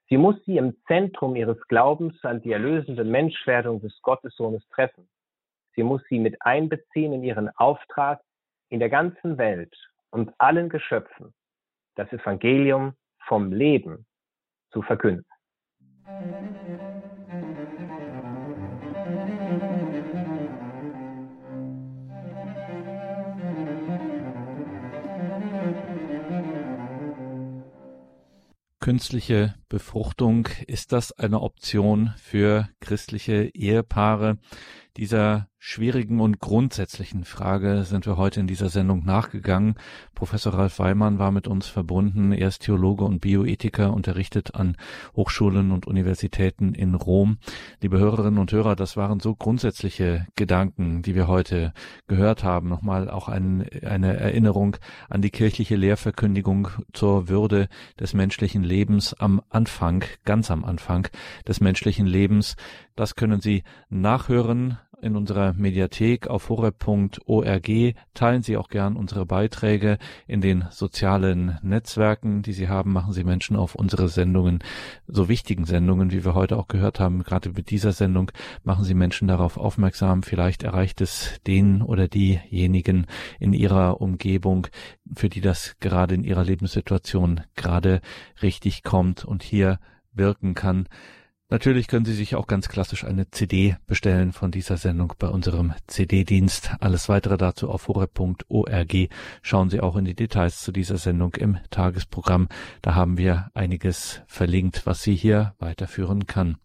Sie 0.09 0.17
muss 0.17 0.45
sie 0.45 0.57
im 0.57 0.77
Zentrum 0.89 1.37
ihres 1.37 1.61
Glaubens 1.69 2.17
an 2.25 2.43
die 2.43 2.51
erlösende 2.51 3.05
Menschwerdung 3.05 3.81
des 3.81 3.97
Gottessohnes 4.03 4.69
treffen. 4.71 5.09
Sie 5.77 5.83
muss 5.83 6.03
sie 6.09 6.19
mit 6.19 6.37
einbeziehen 6.41 7.13
in 7.13 7.25
ihren 7.25 7.49
Auftrag, 7.57 8.21
in 8.69 8.81
der 8.81 8.91
ganzen 8.91 9.39
Welt 9.39 9.75
und 10.11 10.33
allen 10.39 10.69
Geschöpfen 10.69 11.35
das 11.97 12.11
Evangelium 12.13 12.95
vom 13.27 13.53
Leben 13.53 14.07
zu 14.73 14.83
verkünden. 14.83 15.27
Künstliche 28.81 29.55
Befruchtung, 29.71 30.47
ist 30.67 30.93
das 30.93 31.11
eine 31.13 31.41
Option 31.41 32.13
für 32.19 32.69
christliche 32.81 33.51
Ehepaare? 33.55 34.37
Dieser 34.97 35.49
schwierigen 35.67 36.21
und 36.21 36.41
grundsätzlichen 36.41 37.25
Frage 37.25 37.85
sind 37.85 38.05
wir 38.05 38.19
heute 38.19 38.39
in 38.39 38.47
dieser 38.47 38.69
Sendung 38.69 39.03
nachgegangen. 39.05 39.77
Professor 40.15 40.53
Ralf 40.53 40.79
Weimann 40.79 41.19
war 41.19 41.33
mit 41.33 41.49
uns 41.49 41.67
verbunden. 41.67 42.33
Er 42.33 42.49
ist 42.49 42.61
Theologe 42.61 43.05
und 43.05 43.21
Bioethiker, 43.21 43.95
unterrichtet 43.95 44.55
an 44.55 44.77
Hochschulen 45.17 45.73
und 45.73 45.87
Universitäten 45.87 46.75
in 46.75 46.95
Rom. 46.95 47.39
Liebe 47.81 47.99
Hörerinnen 47.99 48.39
und 48.39 48.53
Hörer, 48.53 48.77
das 48.77 48.99
waren 48.99 49.21
so 49.21 49.35
grundsätzliche 49.35 50.27
Gedanken, 50.37 51.01
die 51.01 51.15
wir 51.15 51.29
heute 51.29 51.73
gehört 52.07 52.45
haben. 52.45 52.69
Nochmal 52.69 53.09
auch 53.09 53.29
ein, 53.29 53.67
eine 53.85 54.19
Erinnerung 54.19 54.77
an 55.09 55.23
die 55.23 55.31
kirchliche 55.31 55.77
Lehrverkündigung 55.77 56.69
zur 56.93 57.29
Würde 57.31 57.69
des 57.99 58.13
menschlichen 58.13 58.63
Lebens 58.63 59.15
am 59.15 59.41
Anfang, 59.49 60.05
ganz 60.27 60.51
am 60.51 60.63
Anfang 60.63 61.09
des 61.49 61.61
menschlichen 61.61 62.07
Lebens. 62.07 62.55
Das 62.97 63.15
können 63.17 63.41
Sie 63.41 63.65
nachhören 63.89 64.79
in 65.01 65.17
unserer 65.17 65.53
Mediathek 65.53 66.29
auf 66.29 66.49
horeb.org. 66.49 67.71
Teilen 68.15 68.43
Sie 68.43 68.57
auch 68.57 68.69
gern 68.69 68.97
unsere 68.97 69.27
Beiträge 69.27 69.99
in 70.27 70.41
den 70.41 70.65
sozialen 70.71 71.59
Netzwerken, 71.63 72.43
die 72.43 72.53
Sie 72.53 72.69
haben. 72.69 72.93
Machen 72.93 73.13
Sie 73.13 73.25
Menschen 73.25 73.57
auf 73.57 73.75
unsere 73.75 74.09
Sendungen, 74.09 74.61
so 75.07 75.29
wichtigen 75.29 75.65
Sendungen, 75.65 76.11
wie 76.11 76.25
wir 76.25 76.35
heute 76.35 76.57
auch 76.57 76.69
gehört 76.69 77.01
haben, 77.01 77.23
gerade 77.23 77.51
mit 77.51 77.71
dieser 77.71 77.93
Sendung, 77.93 78.31
machen 78.63 78.85
Sie 78.85 78.95
Menschen 78.95 79.29
darauf 79.29 79.57
aufmerksam. 79.57 80.23
Vielleicht 80.23 80.63
erreicht 80.63 81.01
es 81.01 81.41
den 81.47 81.83
oder 81.83 82.09
diejenigen 82.09 83.07
in 83.41 83.53
Ihrer 83.53 84.01
Umgebung, 84.01 84.67
für 85.15 85.29
die 85.29 85.41
das 85.41 85.77
gerade 85.81 86.15
in 86.15 86.25
ihrer 86.25 86.45
Lebenssituation 86.45 87.43
gerade 87.55 88.01
richtig 88.43 88.83
kommt 88.83 89.25
und 89.25 89.43
hier 89.43 89.79
wirken 90.13 90.55
kann. 90.55 90.89
Natürlich 91.51 91.89
können 91.89 92.07
Sie 92.07 92.15
sich 92.15 92.37
auch 92.37 92.47
ganz 92.47 92.69
klassisch 92.69 93.05
eine 93.05 93.31
CD 93.31 93.77
bestellen 93.87 94.33
von 94.33 94.51
dieser 94.51 94.79
Sendung 94.79 95.13
bei 95.19 95.29
unserem 95.29 95.75
CD-Dienst. 95.87 96.73
Alles 96.81 97.11
weitere 97.11 97.37
dazu 97.37 97.71
auf 97.71 97.87
horeb.org. 97.87 98.95
Schauen 99.43 99.69
Sie 99.69 99.81
auch 99.81 99.97
in 99.97 100.07
die 100.07 100.15
Details 100.15 100.63
zu 100.63 100.73
dieser 100.73 100.97
Sendung 100.97 101.35
im 101.35 101.59
Tagesprogramm. 101.69 102.49
Da 102.81 102.95
haben 102.95 103.19
wir 103.19 103.51
einiges 103.53 104.23
verlinkt, 104.27 104.87
was 104.87 105.03
Sie 105.03 105.15
hier 105.15 105.55
weiterführen 105.59 106.27
kann. 106.27 106.57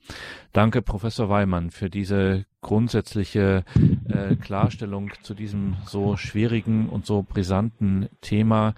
Danke, 0.54 0.82
Professor 0.82 1.28
Weimann, 1.28 1.72
für 1.72 1.90
diese 1.90 2.46
grundsätzliche 2.62 3.66
äh, 4.08 4.38
Klarstellung 4.38 5.12
zu 5.24 5.34
diesem 5.34 5.76
so 5.86 6.16
schwierigen 6.16 6.88
und 6.88 7.06
so 7.06 7.22
brisanten 7.22 8.08
Thema 8.22 8.76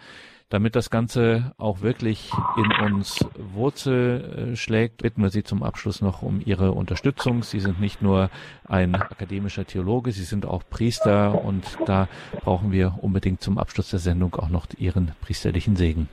damit 0.52 0.76
das 0.76 0.90
Ganze 0.90 1.54
auch 1.58 1.82
wirklich 1.82 2.30
in 2.58 2.86
uns 2.86 3.26
Wurzel 3.54 4.52
äh, 4.52 4.56
schlägt, 4.58 5.02
bitten 5.02 5.22
wir 5.24 5.30
Sie 5.30 5.44
zum 5.44 5.64
Abschluss 5.64 6.02
noch 6.02 6.22
um 6.22 6.42
Ihre 6.46 6.74
Unterstützung. 6.74 7.42
Sie 7.42 7.60
sind 7.60 7.80
nicht 7.80 8.02
nur 8.02 8.30
ein 8.68 8.94
akademischer 8.94 9.66
Theologe, 9.66 10.12
Sie 10.12 10.24
sind 10.24 10.46
auch 10.46 10.64
Priester 10.70 11.44
und 11.44 11.78
da 11.86 12.10
brauchen 12.42 12.74
wir 12.74 13.00
unbedingt 13.02 13.42
zum 13.42 13.58
Abschluss 13.58 13.90
der 13.92 14.00
Sendung 14.00 14.36
auch 14.36 14.50
noch 14.50 14.68
Ihren 14.78 15.14
priesterlichen 15.22 15.78
Segen. 15.78 16.10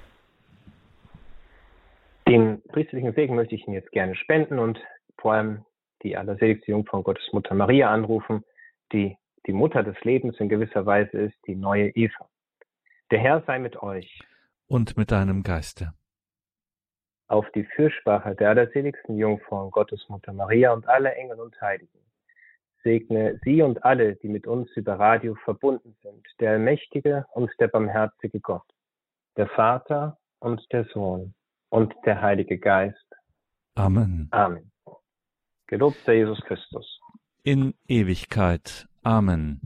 Den 2.28 2.62
priesterlichen 2.68 3.14
Segen 3.14 3.34
möchte 3.34 3.56
ich 3.56 3.66
Ihnen 3.66 3.74
jetzt 3.74 3.90
gerne 3.90 4.14
spenden 4.14 4.60
und 4.60 4.78
vor 5.20 5.32
allem 5.32 5.64
die 6.04 6.16
allerseligste 6.16 6.70
Jungfrau 6.70 7.02
Gottes 7.02 7.26
Mutter 7.32 7.56
Maria 7.56 7.90
anrufen, 7.90 8.44
die 8.92 9.16
die 9.48 9.52
Mutter 9.52 9.82
des 9.82 9.96
Lebens 10.04 10.38
in 10.38 10.48
gewisser 10.48 10.86
Weise 10.86 11.18
ist, 11.18 11.36
die 11.46 11.56
neue 11.56 11.88
Eva. 11.88 12.28
Der 13.10 13.18
Herr 13.18 13.42
sei 13.46 13.58
mit 13.58 13.82
euch. 13.82 14.20
Und 14.68 14.96
mit 14.96 15.10
deinem 15.10 15.42
Geiste. 15.42 15.92
Auf 17.26 17.46
die 17.54 17.64
Fürsprache 17.64 18.34
der 18.34 18.50
allerseligsten 18.50 19.16
Jungfrau 19.16 19.70
Gottesmutter 19.70 20.32
Maria 20.32 20.72
und 20.72 20.86
aller 20.88 21.16
Engel 21.16 21.40
und 21.40 21.60
Heiligen. 21.60 21.98
Segne 22.82 23.38
sie 23.44 23.62
und 23.62 23.82
alle, 23.84 24.16
die 24.16 24.28
mit 24.28 24.46
uns 24.46 24.70
über 24.76 24.98
Radio 24.98 25.34
verbunden 25.44 25.96
sind, 26.02 26.26
der 26.40 26.52
allmächtige 26.52 27.26
und 27.32 27.50
der 27.58 27.68
barmherzige 27.68 28.40
Gott, 28.40 28.66
der 29.36 29.48
Vater 29.48 30.18
und 30.38 30.64
der 30.72 30.84
Sohn 30.92 31.34
und 31.70 31.94
der 32.04 32.20
Heilige 32.20 32.58
Geist. 32.58 33.14
Amen. 33.74 34.28
Amen. 34.30 34.70
Gelobt 35.66 35.98
sei 36.04 36.16
Jesus 36.16 36.40
Christus. 36.42 37.00
In 37.42 37.74
Ewigkeit. 37.86 38.86
Amen. 39.02 39.60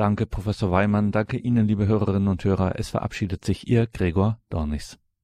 Danke, 0.00 0.24
Professor 0.24 0.70
Weimann. 0.70 1.12
Danke 1.12 1.36
Ihnen, 1.36 1.68
liebe 1.68 1.86
Hörerinnen 1.86 2.28
und 2.28 2.42
Hörer. 2.42 2.78
Es 2.78 2.88
verabschiedet 2.88 3.44
sich 3.44 3.68
Ihr 3.68 3.86
Gregor 3.86 4.40
Dornis. 4.48 4.98